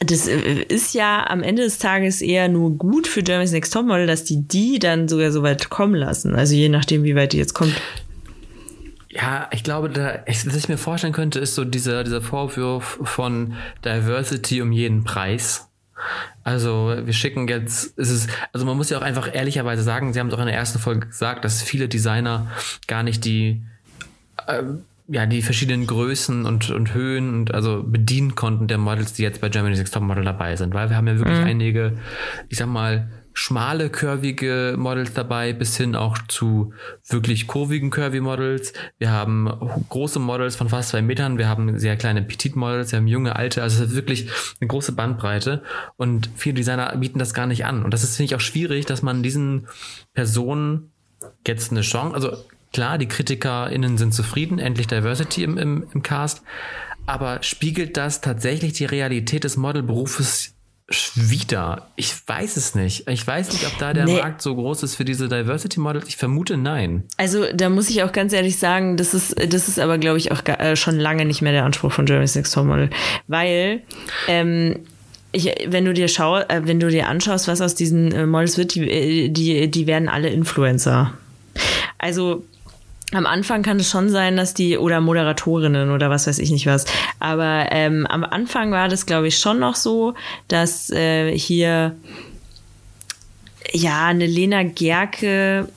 das 0.00 0.28
äh, 0.28 0.62
ist 0.68 0.94
ja 0.94 1.28
am 1.28 1.42
Ende 1.42 1.62
des 1.62 1.78
Tages 1.78 2.22
eher 2.22 2.48
nur 2.48 2.76
gut 2.76 3.06
für 3.06 3.24
Jeremy's 3.24 3.52
Next 3.52 3.72
Topmodel, 3.72 4.06
dass 4.06 4.24
die 4.24 4.42
die 4.46 4.78
dann 4.78 5.08
sogar 5.08 5.32
so 5.32 5.42
weit 5.42 5.70
kommen 5.70 5.94
lassen. 5.94 6.34
Also 6.36 6.54
je 6.54 6.68
nachdem, 6.68 7.02
wie 7.02 7.16
weit 7.16 7.32
die 7.32 7.38
jetzt 7.38 7.54
kommt. 7.54 7.74
Ja, 9.10 9.48
ich 9.52 9.64
glaube, 9.64 9.88
da, 9.88 10.22
ich, 10.26 10.46
was 10.46 10.54
ich 10.54 10.68
mir 10.68 10.76
vorstellen 10.76 11.14
könnte, 11.14 11.40
ist 11.40 11.54
so 11.54 11.64
dieser, 11.64 12.04
dieser 12.04 12.20
Vorwurf 12.20 13.00
von 13.02 13.54
Diversity 13.84 14.60
um 14.60 14.70
jeden 14.70 15.02
Preis. 15.02 15.67
Also 16.44 16.94
wir 17.02 17.12
schicken 17.12 17.48
jetzt, 17.48 17.98
es 17.98 18.10
ist, 18.10 18.30
also 18.52 18.64
man 18.66 18.76
muss 18.76 18.90
ja 18.90 18.98
auch 18.98 19.02
einfach 19.02 19.34
ehrlicherweise 19.34 19.82
sagen, 19.82 20.12
Sie 20.12 20.20
haben 20.20 20.28
es 20.28 20.34
auch 20.34 20.40
in 20.40 20.46
der 20.46 20.54
ersten 20.54 20.78
Folge 20.78 21.06
gesagt, 21.08 21.44
dass 21.44 21.62
viele 21.62 21.88
Designer 21.88 22.46
gar 22.86 23.02
nicht 23.02 23.24
die, 23.24 23.62
äh, 24.46 24.62
ja, 25.08 25.26
die 25.26 25.42
verschiedenen 25.42 25.86
Größen 25.86 26.44
und, 26.44 26.70
und 26.70 26.94
Höhen 26.94 27.34
und 27.34 27.54
also 27.54 27.82
bedienen 27.82 28.34
konnten 28.34 28.68
der 28.68 28.78
Models, 28.78 29.14
die 29.14 29.22
jetzt 29.22 29.40
bei 29.40 29.48
Germany's 29.48 29.78
Next 29.78 29.94
Top 29.94 30.02
Model 30.02 30.24
dabei 30.24 30.56
sind, 30.56 30.74
weil 30.74 30.90
wir 30.90 30.96
haben 30.96 31.06
ja 31.06 31.16
wirklich 31.18 31.38
mhm. 31.38 31.44
einige, 31.44 31.98
ich 32.48 32.58
sag 32.58 32.68
mal, 32.68 33.08
schmale, 33.38 33.88
curvige 33.88 34.74
Models 34.76 35.12
dabei, 35.12 35.52
bis 35.52 35.76
hin 35.76 35.94
auch 35.94 36.18
zu 36.26 36.72
wirklich 37.08 37.46
kurvigen 37.46 37.90
Curvy 37.90 38.18
Models. 38.18 38.72
Wir 38.98 39.12
haben 39.12 39.48
große 39.90 40.18
Models 40.18 40.56
von 40.56 40.68
fast 40.68 40.88
zwei 40.88 41.02
Metern. 41.02 41.38
Wir 41.38 41.48
haben 41.48 41.78
sehr 41.78 41.96
kleine 41.96 42.22
Petit 42.22 42.56
Models. 42.56 42.90
Wir 42.90 42.98
haben 42.98 43.06
junge, 43.06 43.36
alte. 43.36 43.62
Also 43.62 43.84
es 43.84 43.90
ist 43.90 43.96
wirklich 43.96 44.28
eine 44.60 44.66
große 44.66 44.90
Bandbreite. 44.90 45.62
Und 45.96 46.28
viele 46.34 46.56
Designer 46.56 46.96
bieten 46.96 47.20
das 47.20 47.32
gar 47.32 47.46
nicht 47.46 47.64
an. 47.64 47.84
Und 47.84 47.94
das 47.94 48.02
ist, 48.02 48.16
finde 48.16 48.32
ich, 48.32 48.34
auch 48.34 48.40
schwierig, 48.40 48.86
dass 48.86 49.02
man 49.02 49.22
diesen 49.22 49.68
Personen 50.14 50.90
jetzt 51.46 51.70
eine 51.70 51.82
Chance, 51.82 52.16
also 52.16 52.36
klar, 52.72 52.98
die 52.98 53.06
KritikerInnen 53.06 53.98
sind 53.98 54.14
zufrieden, 54.14 54.58
endlich 54.58 54.88
Diversity 54.88 55.44
im, 55.44 55.58
im, 55.58 55.86
im 55.94 56.02
Cast. 56.02 56.42
Aber 57.06 57.40
spiegelt 57.44 57.96
das 57.96 58.20
tatsächlich 58.20 58.72
die 58.72 58.84
Realität 58.84 59.44
des 59.44 59.56
Modelberufes 59.56 60.57
wieder. 61.14 61.88
Ich 61.96 62.14
weiß 62.26 62.56
es 62.56 62.74
nicht. 62.74 63.08
Ich 63.08 63.26
weiß 63.26 63.52
nicht, 63.52 63.66
ob 63.66 63.76
da 63.78 63.92
der 63.92 64.06
nee. 64.06 64.18
Markt 64.18 64.40
so 64.40 64.54
groß 64.54 64.82
ist 64.82 64.94
für 64.94 65.04
diese 65.04 65.28
Diversity 65.28 65.80
Models. 65.80 66.08
Ich 66.08 66.16
vermute 66.16 66.56
nein. 66.56 67.04
Also 67.18 67.44
da 67.52 67.68
muss 67.68 67.90
ich 67.90 68.02
auch 68.02 68.12
ganz 68.12 68.32
ehrlich 68.32 68.58
sagen, 68.58 68.96
das 68.96 69.12
ist, 69.12 69.36
das 69.52 69.68
ist 69.68 69.78
aber, 69.78 69.98
glaube 69.98 70.16
ich, 70.16 70.32
auch 70.32 70.42
äh, 70.46 70.76
schon 70.76 70.98
lange 70.98 71.26
nicht 71.26 71.42
mehr 71.42 71.52
der 71.52 71.64
Anspruch 71.64 71.92
von 71.92 72.06
Jeremy's 72.06 72.34
Next 72.34 72.54
Top 72.54 72.64
Model. 72.64 72.88
Weil, 73.26 73.82
ähm, 74.28 74.76
ich, 75.32 75.54
wenn 75.66 75.84
du 75.84 75.92
dir 75.92 76.08
schau, 76.08 76.38
äh, 76.38 76.62
wenn 76.64 76.80
du 76.80 76.88
dir 76.88 77.06
anschaust, 77.08 77.48
was 77.48 77.60
aus 77.60 77.74
diesen 77.74 78.12
äh, 78.12 78.24
Models 78.24 78.56
wird, 78.56 78.74
die, 78.74 78.88
äh, 78.88 79.28
die, 79.28 79.70
die 79.70 79.86
werden 79.86 80.08
alle 80.08 80.30
Influencer. 80.30 81.12
Also 81.98 82.44
am 83.12 83.26
Anfang 83.26 83.62
kann 83.62 83.78
es 83.78 83.88
schon 83.88 84.10
sein, 84.10 84.36
dass 84.36 84.54
die 84.54 84.76
oder 84.76 85.00
Moderatorinnen 85.00 85.90
oder 85.90 86.10
was 86.10 86.26
weiß 86.26 86.38
ich 86.38 86.50
nicht 86.50 86.66
was. 86.66 86.84
Aber 87.20 87.66
ähm, 87.70 88.06
am 88.06 88.24
Anfang 88.24 88.70
war 88.70 88.88
das, 88.88 89.06
glaube 89.06 89.28
ich, 89.28 89.38
schon 89.38 89.58
noch 89.58 89.76
so, 89.76 90.14
dass 90.48 90.90
äh, 90.90 91.36
hier 91.36 91.96
ja 93.72 94.06
eine 94.06 94.26
Lena 94.26 94.62
Gerke 94.62 95.68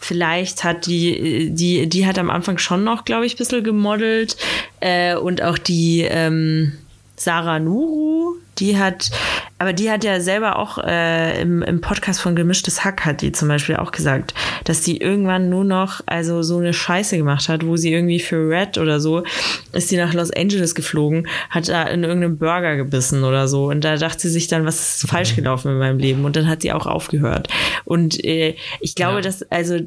vielleicht 0.00 0.64
hat 0.64 0.86
die, 0.86 1.50
die, 1.50 1.88
die 1.88 2.06
hat 2.06 2.18
am 2.18 2.30
Anfang 2.30 2.58
schon 2.58 2.84
noch, 2.84 3.04
glaube 3.04 3.24
ich, 3.24 3.34
ein 3.34 3.38
bisschen 3.38 3.64
gemodelt. 3.64 4.36
Äh, 4.80 5.16
und 5.16 5.42
auch 5.42 5.56
die, 5.56 6.02
ähm, 6.02 6.72
Sarah 7.16 7.58
Nuru, 7.58 8.36
die 8.58 8.78
hat, 8.78 9.10
aber 9.58 9.72
die 9.72 9.90
hat 9.90 10.04
ja 10.04 10.20
selber 10.20 10.58
auch 10.58 10.78
äh, 10.78 11.40
im, 11.40 11.62
im 11.62 11.80
Podcast 11.80 12.20
von 12.20 12.36
Gemischtes 12.36 12.84
Hack 12.84 13.04
hat 13.04 13.22
die 13.22 13.32
zum 13.32 13.48
Beispiel 13.48 13.76
auch 13.76 13.92
gesagt, 13.92 14.34
dass 14.64 14.80
die 14.80 14.98
irgendwann 14.98 15.48
nur 15.48 15.64
noch 15.64 16.00
also 16.06 16.42
so 16.42 16.58
eine 16.58 16.72
Scheiße 16.72 17.16
gemacht 17.16 17.48
hat, 17.48 17.66
wo 17.66 17.76
sie 17.76 17.92
irgendwie 17.92 18.20
für 18.20 18.48
Red 18.48 18.78
oder 18.78 19.00
so 19.00 19.24
ist 19.72 19.88
sie 19.88 19.96
nach 19.96 20.14
Los 20.14 20.30
Angeles 20.30 20.74
geflogen, 20.74 21.28
hat 21.50 21.68
da 21.68 21.84
in 21.84 22.04
irgendeinem 22.04 22.38
Burger 22.38 22.76
gebissen 22.76 23.24
oder 23.24 23.48
so. 23.48 23.66
Und 23.66 23.82
da 23.82 23.96
dachte 23.96 24.20
sie 24.20 24.30
sich 24.30 24.46
dann, 24.46 24.64
was 24.64 25.02
ist 25.02 25.08
falsch 25.08 25.34
gelaufen 25.36 25.72
in 25.72 25.78
meinem 25.78 25.98
Leben? 25.98 26.24
Und 26.24 26.36
dann 26.36 26.48
hat 26.48 26.62
sie 26.62 26.72
auch 26.72 26.86
aufgehört. 26.86 27.48
Und 27.84 28.22
äh, 28.24 28.54
ich 28.80 28.94
glaube, 28.94 29.16
ja. 29.16 29.20
dass 29.22 29.42
also 29.50 29.78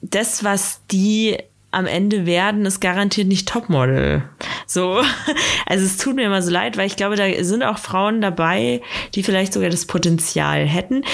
das, 0.00 0.44
was 0.44 0.80
die 0.90 1.38
am 1.72 1.86
Ende 1.86 2.26
werden, 2.26 2.64
ist 2.64 2.80
garantiert 2.80 3.26
nicht 3.26 3.48
Topmodel. 3.48 4.22
So, 4.66 5.02
also 5.66 5.84
es 5.84 5.96
tut 5.96 6.14
mir 6.14 6.26
immer 6.26 6.42
so 6.42 6.50
leid, 6.50 6.76
weil 6.76 6.86
ich 6.86 6.96
glaube, 6.96 7.16
da 7.16 7.24
sind 7.42 7.62
auch 7.64 7.78
Frauen 7.78 8.20
dabei, 8.20 8.82
die 9.14 9.22
vielleicht 9.22 9.52
sogar 9.52 9.70
das 9.70 9.86
Potenzial 9.86 10.64
hätten. 10.66 11.04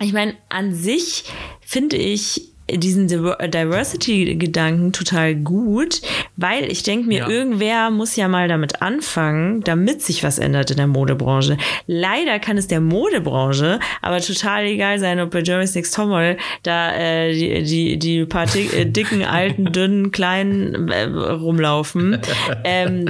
Ich 0.00 0.12
meine, 0.12 0.34
an 0.48 0.74
sich 0.74 1.24
finde 1.60 1.96
ich 1.96 2.50
diesen 2.76 3.08
Diversity-Gedanken 3.08 4.92
total 4.92 5.34
gut, 5.34 6.02
weil 6.36 6.70
ich 6.70 6.82
denke 6.82 7.08
mir, 7.08 7.18
ja. 7.20 7.28
irgendwer 7.28 7.90
muss 7.90 8.16
ja 8.16 8.28
mal 8.28 8.48
damit 8.48 8.82
anfangen, 8.82 9.62
damit 9.62 10.02
sich 10.02 10.22
was 10.22 10.38
ändert 10.38 10.70
in 10.70 10.76
der 10.76 10.86
Modebranche. 10.86 11.56
Leider 11.86 12.38
kann 12.38 12.56
es 12.56 12.66
der 12.66 12.80
Modebranche 12.80 13.78
aber 14.02 14.20
total 14.20 14.64
egal 14.64 14.98
sein, 14.98 15.20
ob 15.20 15.30
bei 15.30 15.40
Jeremy's 15.40 15.74
Next 15.74 15.94
Topmodel 15.94 16.36
da 16.62 16.94
äh, 16.94 17.32
die, 17.32 17.62
die, 17.62 17.98
die 17.98 18.24
paar 18.24 18.46
äh, 18.54 18.86
dicken, 18.86 19.24
alten, 19.24 19.72
dünnen, 19.72 20.12
kleinen 20.12 20.88
äh, 20.88 21.04
rumlaufen, 21.04 22.18
ähm, 22.64 23.06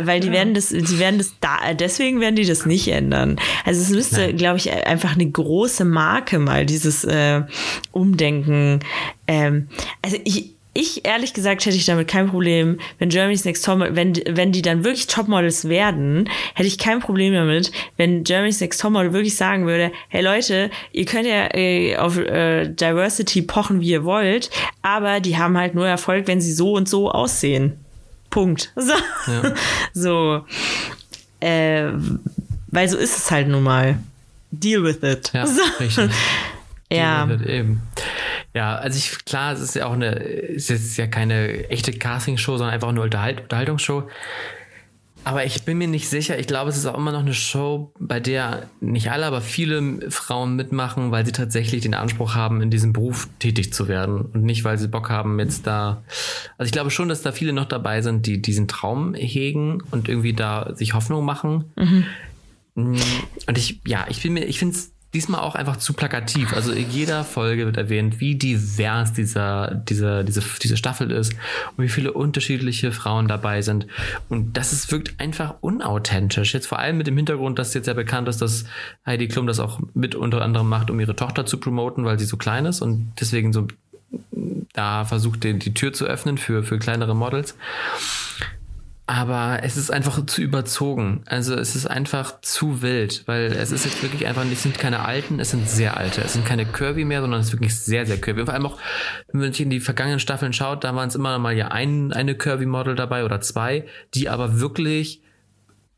weil 0.00 0.20
die 0.20 0.32
werden 0.32 0.54
das, 0.54 0.68
die 0.68 0.98
werden 0.98 1.18
das 1.18 1.34
da, 1.40 1.74
deswegen 1.74 2.20
werden 2.20 2.36
die 2.36 2.46
das 2.46 2.66
nicht 2.66 2.88
ändern. 2.88 3.36
Also 3.64 3.80
es 3.80 3.90
müsste, 3.90 4.34
glaube 4.34 4.58
ich, 4.58 4.72
einfach 4.72 5.14
eine 5.14 5.28
große 5.28 5.84
Marke 5.84 6.38
mal 6.38 6.66
dieses 6.66 7.04
äh, 7.04 7.42
Umdenken 7.92 8.80
ähm, 9.26 9.68
also 10.02 10.16
ich, 10.24 10.50
ich 10.76 11.04
ehrlich 11.06 11.32
gesagt 11.32 11.64
hätte 11.64 11.76
ich 11.76 11.86
damit 11.86 12.08
kein 12.08 12.28
Problem, 12.28 12.78
wenn 12.98 13.08
Germany's 13.08 13.44
Next 13.44 13.64
Top, 13.64 13.80
wenn, 13.80 14.14
wenn 14.28 14.52
die 14.52 14.62
dann 14.62 14.84
wirklich 14.84 15.06
Topmodels 15.06 15.68
werden, 15.68 16.28
hätte 16.54 16.66
ich 16.66 16.78
kein 16.78 17.00
Problem 17.00 17.32
damit, 17.32 17.72
wenn 17.96 18.24
Germany's 18.24 18.60
Next 18.60 18.80
Topmodel 18.80 19.12
wirklich 19.12 19.36
sagen 19.36 19.66
würde, 19.66 19.90
hey 20.08 20.22
Leute, 20.22 20.70
ihr 20.92 21.04
könnt 21.06 21.26
ja 21.26 21.48
äh, 21.54 21.96
auf 21.96 22.18
äh, 22.18 22.68
Diversity 22.68 23.42
pochen, 23.42 23.80
wie 23.80 23.90
ihr 23.90 24.04
wollt, 24.04 24.50
aber 24.82 25.20
die 25.20 25.38
haben 25.38 25.56
halt 25.56 25.74
nur 25.74 25.86
Erfolg, 25.86 26.26
wenn 26.26 26.40
sie 26.40 26.52
so 26.52 26.74
und 26.74 26.88
so 26.88 27.10
aussehen. 27.10 27.72
Punkt. 28.30 28.72
So. 28.76 28.92
Ja. 29.32 29.54
so. 29.94 30.44
Äh, 31.40 31.92
weil 32.68 32.88
so 32.88 32.96
ist 32.96 33.16
es 33.16 33.30
halt 33.30 33.48
nun 33.48 33.62
mal. 33.62 33.98
Deal 34.50 34.82
with 34.82 35.02
it. 35.02 35.30
Ja, 35.32 35.46
so. 35.46 35.62
richtig. 35.80 36.10
Ja. 36.90 37.28
Eben. 37.30 37.82
Ja, 38.54 38.76
also 38.76 38.98
ich, 38.98 39.24
klar, 39.24 39.52
es 39.52 39.60
ist 39.60 39.74
ja 39.74 39.86
auch 39.86 39.92
eine, 39.92 40.18
es 40.18 40.70
ist 40.70 40.96
ja 40.96 41.06
keine 41.06 41.68
echte 41.68 41.92
Castingshow, 41.92 42.56
sondern 42.56 42.74
einfach 42.74 42.88
eine 42.88 43.02
Unterhalt, 43.02 43.42
Unterhaltungsshow. 43.42 44.08
Aber 45.24 45.44
ich 45.44 45.64
bin 45.64 45.78
mir 45.78 45.88
nicht 45.88 46.08
sicher. 46.08 46.38
Ich 46.38 46.46
glaube, 46.46 46.70
es 46.70 46.76
ist 46.76 46.86
auch 46.86 46.96
immer 46.96 47.10
noch 47.10 47.18
eine 47.18 47.34
Show, 47.34 47.92
bei 47.98 48.20
der 48.20 48.70
nicht 48.80 49.10
alle, 49.10 49.26
aber 49.26 49.40
viele 49.40 50.08
Frauen 50.08 50.54
mitmachen, 50.54 51.10
weil 51.10 51.26
sie 51.26 51.32
tatsächlich 51.32 51.82
den 51.82 51.94
Anspruch 51.94 52.36
haben, 52.36 52.62
in 52.62 52.70
diesem 52.70 52.92
Beruf 52.92 53.28
tätig 53.40 53.72
zu 53.72 53.88
werden 53.88 54.20
und 54.20 54.44
nicht, 54.44 54.62
weil 54.62 54.78
sie 54.78 54.86
Bock 54.86 55.10
haben, 55.10 55.40
jetzt 55.40 55.66
da. 55.66 56.04
Also 56.58 56.68
ich 56.68 56.72
glaube 56.72 56.92
schon, 56.92 57.08
dass 57.08 57.22
da 57.22 57.32
viele 57.32 57.52
noch 57.52 57.64
dabei 57.64 58.02
sind, 58.02 58.24
die 58.26 58.40
diesen 58.40 58.68
Traum 58.68 59.14
hegen 59.14 59.82
und 59.90 60.08
irgendwie 60.08 60.32
da 60.32 60.70
sich 60.76 60.94
Hoffnung 60.94 61.24
machen. 61.24 61.64
Mhm. 61.74 62.04
Und 62.76 63.58
ich, 63.58 63.80
ja, 63.84 64.06
ich 64.08 64.22
bin 64.22 64.34
mir, 64.34 64.44
ich 64.44 64.60
finde 64.60 64.76
es 64.76 64.92
diesmal 65.14 65.40
auch 65.40 65.54
einfach 65.54 65.76
zu 65.76 65.92
plakativ. 65.94 66.52
Also 66.52 66.72
in 66.72 66.90
jeder 66.90 67.24
Folge 67.24 67.64
wird 67.64 67.76
erwähnt, 67.76 68.20
wie 68.20 68.34
divers 68.34 69.12
dieser, 69.12 69.74
dieser, 69.74 70.24
diese, 70.24 70.42
diese 70.62 70.76
Staffel 70.76 71.10
ist 71.10 71.34
und 71.76 71.84
wie 71.84 71.88
viele 71.88 72.12
unterschiedliche 72.12 72.92
Frauen 72.92 73.28
dabei 73.28 73.62
sind. 73.62 73.86
Und 74.28 74.56
das 74.56 74.72
ist, 74.72 74.90
wirkt 74.92 75.18
einfach 75.18 75.54
unauthentisch. 75.60 76.52
Jetzt 76.54 76.66
vor 76.66 76.78
allem 76.78 76.98
mit 76.98 77.06
dem 77.06 77.16
Hintergrund, 77.16 77.58
dass 77.58 77.74
jetzt 77.74 77.86
ja 77.86 77.94
bekannt 77.94 78.28
ist, 78.28 78.42
dass 78.42 78.64
Heidi 79.06 79.28
Klum 79.28 79.46
das 79.46 79.60
auch 79.60 79.80
mit 79.94 80.14
unter 80.14 80.42
anderem 80.42 80.68
macht, 80.68 80.90
um 80.90 81.00
ihre 81.00 81.16
Tochter 81.16 81.46
zu 81.46 81.58
promoten, 81.58 82.04
weil 82.04 82.18
sie 82.18 82.26
so 82.26 82.36
klein 82.36 82.66
ist 82.66 82.82
und 82.82 83.12
deswegen 83.20 83.52
so 83.52 83.68
da 84.72 85.04
versucht, 85.04 85.44
die, 85.44 85.58
die 85.58 85.74
Tür 85.74 85.92
zu 85.92 86.04
öffnen 86.04 86.38
für, 86.38 86.62
für 86.62 86.78
kleinere 86.78 87.16
Models. 87.16 87.56
Aber 89.08 89.60
es 89.62 89.76
ist 89.76 89.92
einfach 89.92 90.26
zu 90.26 90.42
überzogen. 90.42 91.22
Also 91.26 91.54
es 91.54 91.76
ist 91.76 91.86
einfach 91.86 92.40
zu 92.40 92.82
wild, 92.82 93.22
weil 93.26 93.52
es 93.52 93.70
ist 93.70 93.84
jetzt 93.84 94.02
wirklich 94.02 94.26
einfach, 94.26 94.44
es 94.50 94.64
sind 94.64 94.78
keine 94.78 95.04
alten, 95.04 95.38
es 95.38 95.50
sind 95.50 95.68
sehr 95.68 95.96
alte. 95.96 96.22
Es 96.22 96.32
sind 96.32 96.44
keine 96.44 96.66
Kirby 96.66 97.04
mehr, 97.04 97.20
sondern 97.20 97.40
es 97.40 97.48
ist 97.48 97.52
wirklich 97.52 97.78
sehr, 97.78 98.04
sehr 98.04 98.20
Kirby. 98.20 98.40
Und 98.40 98.46
vor 98.46 98.54
allem 98.54 98.66
auch, 98.66 98.78
wenn 99.30 99.42
man 99.42 99.52
sich 99.52 99.60
in 99.60 99.70
die 99.70 99.78
vergangenen 99.78 100.18
Staffeln 100.18 100.52
schaut, 100.52 100.82
da 100.82 100.94
waren 100.96 101.08
es 101.08 101.14
immer 101.14 101.38
mal 101.38 101.56
ja 101.56 101.68
ein, 101.68 102.12
eine 102.12 102.34
Kirby-Model 102.34 102.96
dabei 102.96 103.24
oder 103.24 103.40
zwei, 103.40 103.86
die 104.14 104.28
aber 104.28 104.58
wirklich 104.58 105.22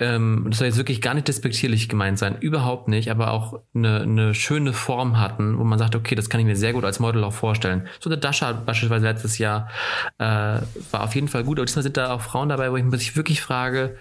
ähm, 0.00 0.46
das 0.48 0.58
soll 0.58 0.68
jetzt 0.68 0.76
wirklich 0.76 1.00
gar 1.00 1.14
nicht 1.14 1.26
despektierlich 1.26 1.88
gemeint 1.88 2.18
sein, 2.18 2.36
überhaupt 2.40 2.88
nicht, 2.88 3.10
aber 3.10 3.32
auch 3.32 3.60
eine, 3.74 4.02
eine 4.02 4.34
schöne 4.34 4.72
Form 4.72 5.18
hatten, 5.18 5.58
wo 5.58 5.64
man 5.64 5.78
sagt, 5.78 5.96
okay, 5.96 6.14
das 6.14 6.28
kann 6.28 6.40
ich 6.40 6.46
mir 6.46 6.56
sehr 6.56 6.72
gut 6.72 6.84
als 6.84 7.00
Model 7.00 7.24
auch 7.24 7.32
vorstellen. 7.32 7.88
So 7.98 8.08
der 8.08 8.18
Dasha 8.18 8.52
beispielsweise 8.52 9.06
letztes 9.06 9.38
Jahr 9.38 9.68
äh, 10.18 10.24
war 10.24 11.02
auf 11.02 11.14
jeden 11.14 11.28
Fall 11.28 11.44
gut, 11.44 11.58
aber 11.58 11.66
diesmal 11.66 11.82
sind 11.82 11.96
da 11.96 12.12
auch 12.12 12.20
Frauen 12.20 12.48
dabei, 12.48 12.70
wo 12.70 12.76
ich 12.76 12.84
mich 12.84 13.16
wirklich 13.16 13.40
frage, 13.40 13.96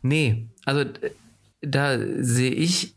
nee, 0.00 0.48
also 0.64 0.84
da 1.60 1.98
sehe 1.98 2.50
ich 2.50 2.94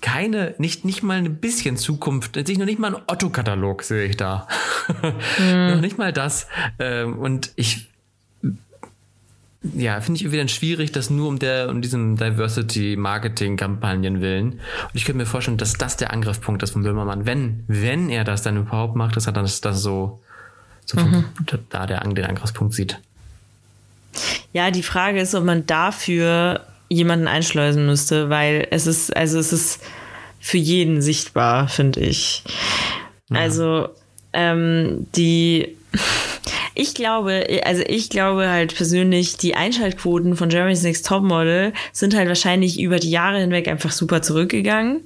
keine, 0.00 0.54
nicht, 0.58 0.84
nicht 0.84 1.02
mal 1.02 1.18
ein 1.18 1.36
bisschen 1.36 1.76
Zukunft, 1.76 2.34
sehe 2.34 2.44
ich 2.44 2.58
noch 2.58 2.66
nicht 2.66 2.78
mal 2.78 2.94
einen 2.94 3.04
Otto-Katalog, 3.06 3.82
sehe 3.82 4.06
ich 4.06 4.16
da. 4.16 4.48
Mhm. 5.38 5.66
noch 5.74 5.80
nicht 5.80 5.98
mal 5.98 6.12
das. 6.12 6.48
Ähm, 6.78 7.18
und 7.18 7.52
ich 7.56 7.91
ja, 9.62 10.00
finde 10.00 10.18
ich 10.18 10.22
irgendwie 10.22 10.38
dann 10.38 10.48
schwierig, 10.48 10.92
dass 10.92 11.10
nur 11.10 11.28
um 11.28 11.38
der, 11.38 11.68
um 11.68 11.82
diesen 11.82 12.16
Diversity-Marketing-Kampagnen 12.16 14.20
willen. 14.20 14.52
Und 14.52 14.94
ich 14.94 15.04
könnte 15.04 15.18
mir 15.18 15.26
vorstellen, 15.26 15.56
dass 15.56 15.74
das 15.74 15.96
der 15.96 16.12
Angriffspunkt 16.12 16.62
ist 16.62 16.70
von 16.70 16.82
Böhmermann. 16.82 17.26
Wenn, 17.26 17.64
wenn 17.68 18.10
er 18.10 18.24
das 18.24 18.42
dann 18.42 18.56
überhaupt 18.56 18.96
macht, 18.96 19.16
dass 19.16 19.26
er 19.26 19.32
dann 19.32 19.44
das, 19.44 19.60
das 19.60 19.80
so, 19.80 20.20
so 20.84 21.00
mhm. 21.00 21.24
da 21.70 21.86
der, 21.86 22.00
den 22.00 22.24
Angriffspunkt 22.24 22.74
sieht. 22.74 22.98
Ja, 24.52 24.70
die 24.70 24.82
Frage 24.82 25.20
ist, 25.20 25.34
ob 25.34 25.44
man 25.44 25.66
dafür 25.66 26.60
jemanden 26.88 27.28
einschleusen 27.28 27.86
müsste, 27.86 28.30
weil 28.30 28.66
es 28.70 28.86
ist, 28.86 29.16
also 29.16 29.38
es 29.38 29.52
ist 29.52 29.82
für 30.40 30.58
jeden 30.58 31.00
sichtbar, 31.00 31.68
finde 31.68 32.00
ich. 32.00 32.42
Ja. 33.30 33.38
Also, 33.38 33.88
ähm, 34.32 35.06
die, 35.14 35.76
ich 36.74 36.94
glaube, 36.94 37.46
also 37.64 37.82
ich 37.86 38.08
glaube 38.08 38.48
halt 38.48 38.74
persönlich, 38.74 39.36
die 39.36 39.54
Einschaltquoten 39.54 40.36
von 40.36 40.50
Jeremy's 40.50 40.82
Next 40.82 41.06
Topmodel 41.06 41.72
sind 41.92 42.14
halt 42.16 42.28
wahrscheinlich 42.28 42.80
über 42.80 42.98
die 42.98 43.10
Jahre 43.10 43.40
hinweg 43.40 43.68
einfach 43.68 43.92
super 43.92 44.22
zurückgegangen. 44.22 45.00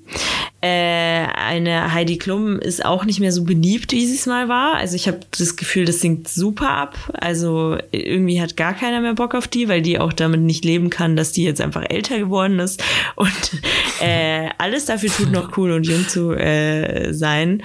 Äh, 0.60 1.26
eine 1.36 1.92
Heidi 1.92 2.18
Klum 2.18 2.58
ist 2.58 2.84
auch 2.84 3.04
nicht 3.04 3.20
mehr 3.20 3.32
so 3.32 3.44
beliebt, 3.44 3.92
wie 3.92 4.06
sie 4.06 4.14
es 4.14 4.26
mal 4.26 4.48
war. 4.48 4.76
Also 4.76 4.96
ich 4.96 5.08
habe 5.08 5.20
das 5.36 5.56
Gefühl, 5.56 5.84
das 5.84 6.00
sinkt 6.00 6.28
super 6.28 6.70
ab. 6.70 6.96
Also 7.14 7.76
irgendwie 7.90 8.40
hat 8.40 8.56
gar 8.56 8.74
keiner 8.74 9.00
mehr 9.00 9.14
Bock 9.14 9.34
auf 9.34 9.48
die, 9.48 9.68
weil 9.68 9.82
die 9.82 9.98
auch 9.98 10.12
damit 10.12 10.40
nicht 10.40 10.64
leben 10.64 10.88
kann, 10.88 11.16
dass 11.16 11.32
die 11.32 11.44
jetzt 11.44 11.60
einfach 11.60 11.84
älter 11.88 12.18
geworden 12.18 12.58
ist 12.58 12.82
und 13.16 13.60
äh, 14.00 14.48
alles 14.58 14.86
dafür 14.86 15.10
tut, 15.10 15.32
noch 15.32 15.56
cool 15.56 15.72
und 15.72 15.86
jung 15.86 16.08
zu 16.08 16.32
äh, 16.32 17.12
sein. 17.12 17.62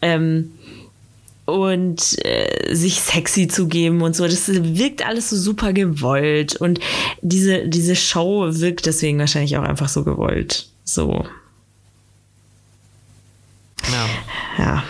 Ähm, 0.00 0.52
und 1.44 2.24
äh, 2.24 2.74
sich 2.74 3.00
sexy 3.00 3.48
zu 3.48 3.68
geben 3.68 4.02
und 4.02 4.14
so. 4.14 4.24
Das 4.24 4.48
wirkt 4.48 5.06
alles 5.06 5.30
so 5.30 5.36
super 5.36 5.72
gewollt. 5.72 6.56
Und 6.56 6.80
diese, 7.20 7.68
diese 7.68 7.96
Show 7.96 8.46
wirkt 8.48 8.86
deswegen 8.86 9.18
wahrscheinlich 9.18 9.56
auch 9.56 9.64
einfach 9.64 9.88
so 9.88 10.04
gewollt. 10.04 10.68
So. 10.84 11.26
Ja. 13.90 14.08
Ja. 14.58 14.84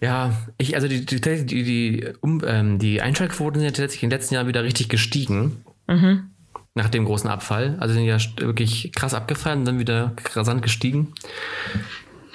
Ja, 0.00 0.36
ich, 0.58 0.74
also 0.74 0.86
die, 0.86 1.06
die, 1.06 1.20
die, 1.20 1.44
die, 1.46 2.08
um, 2.20 2.42
ähm, 2.46 2.78
die 2.78 3.00
Einschaltquoten 3.00 3.58
sind 3.60 3.64
ja 3.64 3.70
tatsächlich 3.70 4.02
in 4.02 4.10
den 4.10 4.18
letzten 4.18 4.34
Jahren 4.34 4.48
wieder 4.48 4.62
richtig 4.62 4.90
gestiegen. 4.90 5.64
Mhm. 5.86 6.28
Nach 6.74 6.90
dem 6.90 7.06
großen 7.06 7.30
Abfall. 7.30 7.76
Also 7.80 7.94
sind 7.94 8.04
ja 8.04 8.18
wirklich 8.36 8.92
krass 8.94 9.14
abgefallen 9.14 9.60
und 9.60 9.64
dann 9.64 9.78
wieder 9.78 10.12
rasant 10.34 10.60
gestiegen. 10.60 11.14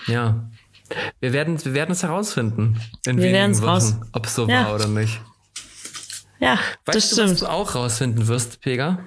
Ja. 0.07 0.49
Wir 1.20 1.34
werden, 1.34 1.64
wir 1.64 1.74
werden 1.74 1.92
es 1.92 2.04
herausfinden. 2.04 2.80
In 3.06 3.18
wir 3.18 3.32
werden 3.32 3.52
es 3.52 3.62
raus. 3.62 3.96
Ob 4.12 4.26
es 4.26 4.36
so 4.36 4.48
ja. 4.48 4.66
war 4.66 4.76
oder 4.76 4.88
nicht. 4.88 5.22
Ja, 6.40 6.58
weißt 6.86 6.96
das 6.96 7.10
du, 7.10 7.16
stimmt. 7.16 7.32
was 7.32 7.40
du 7.40 7.48
auch 7.48 7.76
rausfinden 7.76 8.28
wirst, 8.28 8.62
Pega? 8.62 9.00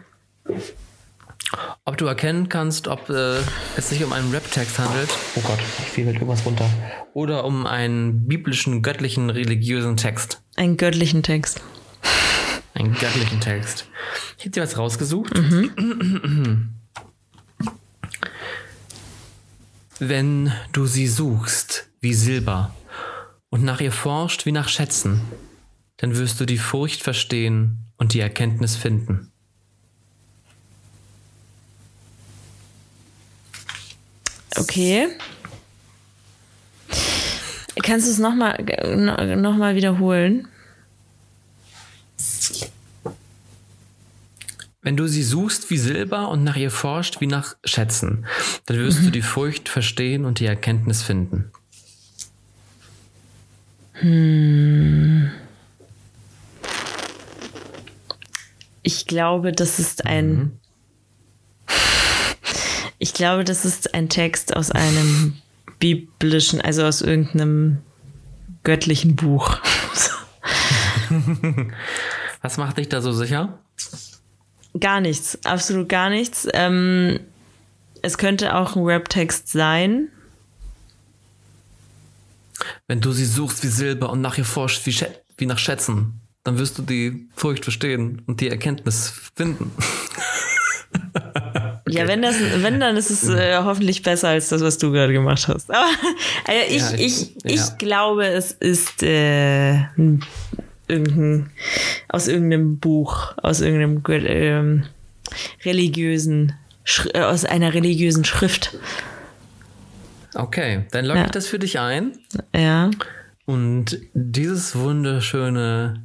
Ob 1.84 1.96
du 1.96 2.06
erkennen 2.06 2.48
kannst, 2.48 2.88
ob 2.88 3.10
äh, 3.10 3.38
es 3.76 3.88
sich 3.88 4.02
um 4.04 4.12
einen 4.12 4.30
Rap-Text 4.30 4.78
handelt. 4.78 5.10
Oh 5.36 5.40
Gott, 5.40 5.58
ich 5.78 5.84
fiel 5.86 6.04
mit 6.04 6.14
irgendwas 6.14 6.44
runter. 6.46 6.68
Oder 7.14 7.44
um 7.44 7.66
einen 7.66 8.26
biblischen, 8.26 8.82
göttlichen, 8.82 9.30
religiösen 9.30 9.96
Text. 9.96 10.42
Einen 10.56 10.76
göttlichen 10.76 11.22
Text. 11.22 11.60
Einen 12.74 12.94
göttlichen 12.94 13.40
Text. 13.40 13.86
Ich 14.38 14.44
habe 14.44 14.50
dir 14.50 14.62
was 14.62 14.78
rausgesucht. 14.78 15.36
Mhm. 15.36 16.74
Wenn 20.04 20.52
du 20.72 20.86
sie 20.86 21.06
suchst 21.06 21.86
wie 22.00 22.12
Silber 22.12 22.74
und 23.50 23.62
nach 23.62 23.80
ihr 23.80 23.92
forscht 23.92 24.46
wie 24.46 24.50
nach 24.50 24.68
Schätzen, 24.68 25.20
dann 25.98 26.16
wirst 26.16 26.40
du 26.40 26.44
die 26.44 26.58
Furcht 26.58 27.04
verstehen 27.04 27.86
und 27.98 28.12
die 28.12 28.18
Erkenntnis 28.18 28.74
finden. 28.74 29.30
Okay. 34.56 35.06
Kannst 37.84 38.08
du 38.08 38.10
es 38.10 38.18
nochmal 38.18 38.58
noch 39.36 39.56
mal 39.56 39.76
wiederholen? 39.76 40.48
Wenn 44.82 44.96
du 44.96 45.06
sie 45.06 45.22
suchst 45.22 45.70
wie 45.70 45.78
Silber 45.78 46.28
und 46.28 46.42
nach 46.42 46.56
ihr 46.56 46.72
forscht 46.72 47.20
wie 47.20 47.28
nach 47.28 47.54
Schätzen, 47.64 48.26
dann 48.66 48.78
wirst 48.78 49.00
mhm. 49.00 49.04
du 49.04 49.10
die 49.12 49.22
Furcht 49.22 49.68
verstehen 49.68 50.24
und 50.24 50.40
die 50.40 50.46
Erkenntnis 50.46 51.02
finden. 51.02 51.52
Hm. 53.92 55.30
Ich 58.82 59.06
glaube, 59.06 59.52
das 59.52 59.78
ist 59.78 60.04
ein. 60.04 60.34
Mhm. 60.34 60.52
Ich 62.98 63.14
glaube, 63.14 63.44
das 63.44 63.64
ist 63.64 63.94
ein 63.94 64.08
Text 64.08 64.56
aus 64.56 64.72
einem 64.72 65.36
biblischen, 65.78 66.60
also 66.60 66.84
aus 66.84 67.02
irgendeinem 67.02 67.78
göttlichen 68.64 69.14
Buch. 69.14 69.58
Was 72.42 72.56
macht 72.56 72.78
dich 72.78 72.88
da 72.88 73.00
so 73.00 73.12
sicher? 73.12 73.60
Gar 74.78 75.00
nichts, 75.00 75.38
absolut 75.44 75.88
gar 75.88 76.10
nichts. 76.10 76.48
Ähm, 76.52 77.20
es 78.00 78.18
könnte 78.18 78.56
auch 78.56 78.76
ein 78.76 78.82
Rap-Text 78.82 79.48
sein. 79.48 80.08
Wenn 82.86 83.00
du 83.00 83.12
sie 83.12 83.24
suchst 83.24 83.62
wie 83.62 83.68
Silber 83.68 84.10
und 84.10 84.20
nach 84.20 84.38
ihr 84.38 84.44
forschst 84.44 84.86
wie, 84.86 84.96
wie 85.36 85.46
nach 85.46 85.58
Schätzen, 85.58 86.20
dann 86.44 86.58
wirst 86.58 86.78
du 86.78 86.82
die 86.82 87.28
Furcht 87.36 87.64
verstehen 87.64 88.22
und 88.26 88.40
die 88.40 88.48
Erkenntnis 88.48 89.12
finden. 89.34 89.72
Okay. 89.76 90.22
Ja, 91.92 92.08
wenn 92.08 92.22
das, 92.22 92.36
wenn 92.56 92.80
dann 92.80 92.96
ist 92.96 93.10
es 93.10 93.28
äh, 93.28 93.58
hoffentlich 93.58 94.02
besser 94.02 94.28
als 94.28 94.48
das, 94.48 94.62
was 94.62 94.78
du 94.78 94.92
gerade 94.92 95.12
gemacht 95.12 95.46
hast. 95.48 95.70
Aber 95.70 95.84
also 96.46 96.60
ich, 96.68 96.80
ja, 96.80 96.92
ich, 96.94 97.36
ich, 97.44 97.60
ja. 97.60 97.74
glaube, 97.78 98.26
es 98.26 98.52
ist 98.52 99.02
äh, 99.02 99.84
irgendein, 100.92 101.50
aus 102.08 102.28
irgendeinem 102.28 102.78
Buch, 102.78 103.34
aus 103.38 103.60
irgendeinem 103.60 104.02
ähm, 104.26 104.84
religiösen, 105.64 106.52
äh, 107.14 107.20
aus 107.20 107.44
einer 107.44 107.74
religiösen 107.74 108.24
Schrift. 108.24 108.76
Okay, 110.34 110.84
dann 110.92 111.04
logge 111.04 111.20
ja. 111.20 111.24
ich 111.26 111.30
das 111.30 111.46
für 111.46 111.58
dich 111.58 111.78
ein. 111.78 112.12
Ja. 112.54 112.90
Und 113.44 113.98
dieses 114.14 114.76
wunderschöne 114.76 116.02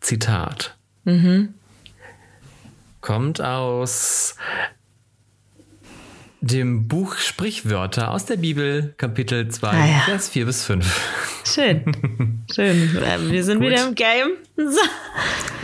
Zitat 0.00 0.76
mhm. 1.04 1.54
kommt 3.00 3.40
aus 3.40 4.36
dem 6.44 6.88
Buch 6.88 7.16
Sprichwörter 7.16 8.10
aus 8.10 8.26
der 8.26 8.36
Bibel, 8.36 8.92
Kapitel 8.98 9.48
2, 9.48 9.68
ah, 9.68 9.86
ja. 9.86 10.00
Vers 10.04 10.28
4 10.28 10.44
bis 10.44 10.64
5. 10.64 11.10
Schön. 11.44 12.44
Schön. 12.54 12.92
Wir 13.30 13.44
sind 13.44 13.60
wieder 13.60 13.86
im 13.86 13.94
Game. 13.94 14.32
So. 14.56 14.80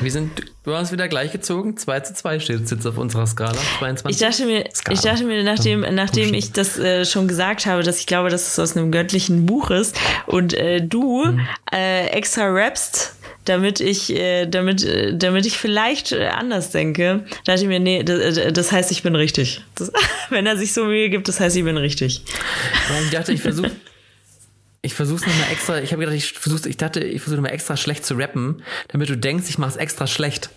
Wir 0.00 0.10
sind, 0.10 0.30
du 0.64 0.74
hast 0.74 0.90
wieder 0.90 1.06
gleich 1.08 1.32
gezogen. 1.32 1.76
2 1.76 2.00
zu 2.00 2.14
2 2.14 2.40
steht 2.40 2.70
jetzt 2.70 2.86
auf 2.86 2.96
unserer 2.96 3.26
Skala. 3.26 3.58
22. 3.78 4.10
Ich 4.10 4.26
dachte 4.26 4.46
mir, 4.46 4.64
Skala. 4.74 4.94
Ich 4.94 5.00
dachte 5.02 5.24
mir 5.24 5.44
nachdem, 5.44 5.80
nachdem 5.94 6.32
ich 6.32 6.52
das 6.52 6.78
äh, 6.78 7.04
schon 7.04 7.28
gesagt 7.28 7.66
habe, 7.66 7.82
dass 7.82 8.00
ich 8.00 8.06
glaube, 8.06 8.30
dass 8.30 8.48
es 8.48 8.58
aus 8.58 8.76
einem 8.76 8.90
göttlichen 8.90 9.44
Buch 9.44 9.70
ist 9.70 9.98
und 10.26 10.54
äh, 10.54 10.80
du 10.80 11.26
mhm. 11.26 11.46
äh, 11.72 12.06
extra 12.06 12.46
rappst, 12.46 13.14
damit 13.50 13.80
ich, 13.80 14.14
äh, 14.14 14.46
damit, 14.46 14.84
äh, 14.84 15.12
damit 15.16 15.44
ich 15.44 15.58
vielleicht 15.58 16.12
äh, 16.12 16.28
anders 16.28 16.70
denke, 16.70 17.24
dachte 17.44 17.62
ich 17.62 17.66
mir, 17.66 17.80
nee, 17.80 18.04
das, 18.04 18.52
das 18.52 18.70
heißt, 18.70 18.92
ich 18.92 19.02
bin 19.02 19.16
richtig. 19.16 19.62
Das, 19.74 19.90
wenn 20.30 20.46
er 20.46 20.56
sich 20.56 20.72
so 20.72 20.84
Mühe 20.84 21.10
gibt, 21.10 21.26
das 21.26 21.40
heißt, 21.40 21.56
ich 21.56 21.64
bin 21.64 21.76
richtig. 21.76 22.22
ich 23.04 23.10
dachte, 23.10 23.32
ich 23.32 23.42
versuche 23.42 23.72
ich 24.82 24.94
versuch's 24.94 25.26
nochmal 25.26 25.50
extra, 25.50 25.80
ich 25.80 25.92
habe 25.92 26.00
gedacht, 26.00 26.16
ich 26.16 26.32
versuch's, 26.32 26.64
ich 26.64 26.76
dachte, 26.76 27.00
ich 27.00 27.20
versuche 27.20 27.36
nochmal 27.36 27.52
extra 27.52 27.76
schlecht 27.76 28.06
zu 28.06 28.14
rappen, 28.14 28.62
damit 28.88 29.10
du 29.10 29.16
denkst, 29.16 29.46
ich 29.48 29.58
mach's 29.58 29.76
extra 29.76 30.06
schlecht. 30.06 30.50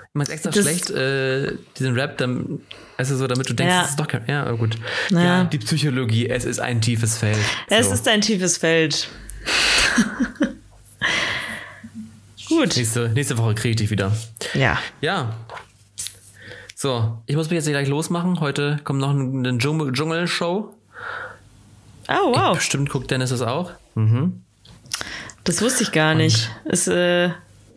Ich 0.00 0.14
mach's 0.14 0.30
extra 0.30 0.50
das 0.50 0.64
schlecht, 0.64 0.90
äh, 0.90 1.52
diesen 1.78 1.94
Rap, 1.94 2.16
dann, 2.16 2.62
also 2.96 3.16
so, 3.16 3.26
damit 3.26 3.48
du 3.50 3.52
denkst, 3.52 3.72
ja. 3.72 3.82
das 3.82 3.90
ist 3.90 4.00
doch 4.00 4.08
kein, 4.08 4.24
ja, 4.26 4.50
gut. 4.52 4.76
Ja. 5.10 5.22
ja. 5.22 5.44
die 5.44 5.58
Psychologie, 5.58 6.28
es 6.28 6.46
ist 6.46 6.58
ein 6.58 6.80
tiefes 6.80 7.18
Feld. 7.18 7.38
Es 7.68 7.88
so. 7.88 7.92
ist 7.92 8.08
ein 8.08 8.22
tiefes 8.22 8.56
Feld. 8.56 9.08
Gut. 12.48 12.76
Nächste, 12.76 13.08
nächste 13.10 13.38
Woche 13.38 13.54
kriege 13.54 13.70
ich 13.70 13.76
dich 13.76 13.90
wieder. 13.90 14.16
Ja. 14.54 14.78
Ja. 15.00 15.34
So, 16.74 17.18
ich 17.26 17.36
muss 17.36 17.50
mich 17.50 17.56
jetzt 17.56 17.68
gleich 17.68 17.88
losmachen. 17.88 18.40
Heute 18.40 18.78
kommt 18.84 19.00
noch 19.00 19.10
eine 19.10 19.58
Dschungel-Show. 19.58 20.74
Oh, 22.08 22.14
wow. 22.14 22.52
Ich, 22.52 22.58
bestimmt 22.58 22.88
guckt 22.88 23.10
Dennis 23.10 23.30
das 23.30 23.42
auch. 23.42 23.72
Mhm. 23.94 24.42
Das 25.44 25.60
wusste 25.60 25.82
ich 25.82 25.92
gar 25.92 26.14
nicht. 26.14 26.50
Ist, 26.64 26.88
äh, 26.88 27.30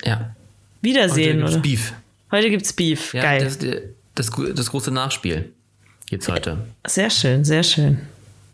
ja. 0.04 0.36
Wiedersehen, 0.82 1.44
heute 1.44 1.52
gibt's 1.52 1.54
oder? 1.54 1.62
Beef. 1.62 1.94
Heute 2.32 2.50
gibt's 2.50 2.74
Beef. 2.74 3.14
Ja, 3.14 3.24
Geil. 3.24 3.44
Das, 3.44 3.58
das, 4.16 4.32
das, 4.56 4.70
große 4.70 4.92
Nachspiel 4.92 5.52
geht's 6.08 6.28
heute. 6.28 6.66
Sehr 6.88 7.10
schön, 7.10 7.44
sehr 7.44 7.64
schön. 7.64 8.00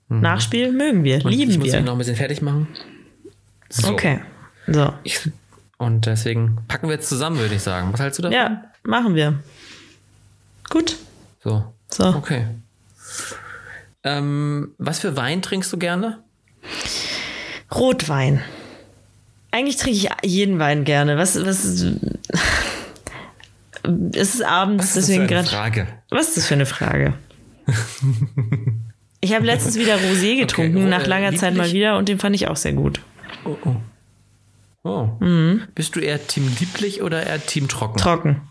Mhm. 0.09 0.21
Nachspiel 0.21 0.71
mögen 0.71 1.03
wir, 1.03 1.23
Und 1.23 1.31
lieben 1.31 1.51
ich 1.51 1.57
wir. 1.59 1.65
Ich 1.65 1.71
muss 1.71 1.73
mich 1.73 1.85
noch 1.85 1.91
ein 1.93 1.97
bisschen 1.97 2.15
fertig 2.15 2.41
machen. 2.41 2.67
So. 3.69 3.89
Okay. 3.89 4.21
So. 4.67 4.93
Ich 5.03 5.19
und 5.77 6.05
deswegen 6.05 6.57
packen 6.67 6.87
wir 6.87 6.95
jetzt 6.95 7.09
zusammen, 7.09 7.39
würde 7.39 7.55
ich 7.55 7.61
sagen. 7.61 7.93
Was 7.93 7.99
hältst 7.99 8.19
du 8.19 8.23
davon? 8.23 8.35
Ja, 8.35 8.63
machen 8.83 9.15
wir. 9.15 9.39
Gut. 10.69 10.97
So. 11.43 11.73
So. 11.89 12.05
Okay. 12.07 12.47
Ähm, 14.03 14.73
was 14.77 14.99
für 14.99 15.15
Wein 15.15 15.41
trinkst 15.41 15.71
du 15.71 15.77
gerne? 15.77 16.23
Rotwein. 17.73 18.41
Eigentlich 19.51 19.77
trinke 19.77 19.97
ich 19.97 20.09
jeden 20.23 20.59
Wein 20.59 20.83
gerne. 20.83 21.17
Was, 21.17 21.35
was, 21.45 21.63
es 24.13 24.35
ist 24.35 24.43
abends, 24.43 24.83
was 24.83 24.89
ist 24.95 25.07
deswegen 25.07 25.27
gerade. 25.27 25.47
Frage. 25.47 25.87
Was 26.09 26.29
ist 26.29 26.37
das 26.37 26.47
für 26.47 26.55
eine 26.55 26.65
Frage? 26.65 27.13
ich 29.21 29.33
habe 29.33 29.45
letztens 29.45 29.75
wieder 29.75 29.97
Rosé 29.97 30.39
getrunken, 30.39 30.77
okay, 30.77 30.89
nach 30.89 31.05
langer 31.05 31.35
Zeit 31.35 31.55
mal 31.55 31.71
wieder, 31.71 31.97
und 31.97 32.09
den 32.09 32.19
fand 32.19 32.35
ich 32.35 32.47
auch 32.47 32.55
sehr 32.55 32.73
gut. 32.73 33.01
Oh, 33.45 33.57
oh. 33.65 33.75
Oh. 34.83 35.09
Mhm. 35.19 35.63
Bist 35.75 35.95
du 35.95 35.99
eher 35.99 36.25
Team 36.27 36.47
lieblich 36.59 37.01
oder 37.01 37.25
eher 37.25 37.45
Team 37.45 37.67
trocken? 37.67 37.97
Trocken. 37.97 38.41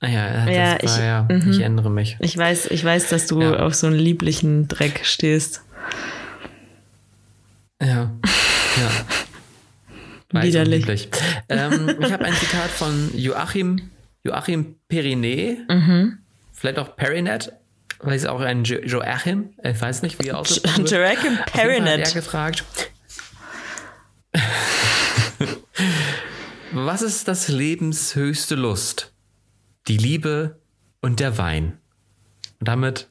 Ah 0.00 0.08
ja, 0.08 0.46
das 0.46 0.54
ja, 0.54 0.76
ich, 0.80 0.96
ja 0.96 1.28
mhm. 1.28 1.50
ich 1.50 1.60
ändere 1.60 1.90
mich. 1.90 2.16
Ich 2.20 2.36
weiß, 2.36 2.66
ich 2.70 2.82
weiß, 2.82 3.08
dass 3.10 3.26
du 3.26 3.42
ja. 3.42 3.58
auf 3.58 3.74
so 3.74 3.86
einen 3.86 3.98
lieblichen 3.98 4.66
Dreck 4.66 5.00
stehst. 5.04 5.62
Ja. 7.82 8.10
Ja. 8.80 8.90
Widerlich. 10.42 11.08
Ähm, 11.48 11.96
ich 12.00 12.12
habe 12.12 12.24
ein 12.24 12.34
Zitat 12.34 12.70
von 12.70 13.10
Joachim, 13.14 13.90
Joachim 14.22 14.76
Perinet, 14.88 15.68
mhm. 15.68 16.18
vielleicht 16.52 16.78
auch 16.78 16.96
Perinet, 16.96 17.52
weil 17.98 18.16
es 18.16 18.26
auch 18.26 18.40
ein 18.40 18.64
jo 18.64 18.78
Joachim, 18.78 19.50
ich 19.62 19.80
weiß 19.80 20.02
nicht, 20.02 20.22
wie 20.22 20.28
er 20.28 20.38
aussieht. 20.38 20.64
Joachim 20.90 21.36
Perinet. 21.52 22.06
Er 22.06 22.12
gefragt, 22.12 22.64
Was 26.72 27.02
ist 27.02 27.28
das 27.28 27.48
Lebens 27.48 28.14
höchste 28.14 28.54
Lust? 28.54 29.12
Die 29.88 29.96
Liebe 29.96 30.60
und 31.00 31.20
der 31.20 31.38
Wein. 31.38 31.78
Und 32.58 32.68
damit 32.68 33.08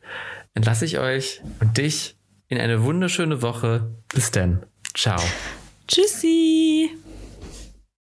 entlasse 0.53 0.85
ich 0.85 0.99
euch 0.99 1.41
und 1.59 1.77
dich 1.77 2.15
in 2.47 2.59
eine 2.59 2.83
wunderschöne 2.83 3.41
Woche. 3.41 3.89
Bis 4.13 4.31
denn. 4.31 4.65
Ciao. 4.95 5.21
Tschüssi. 5.87 6.91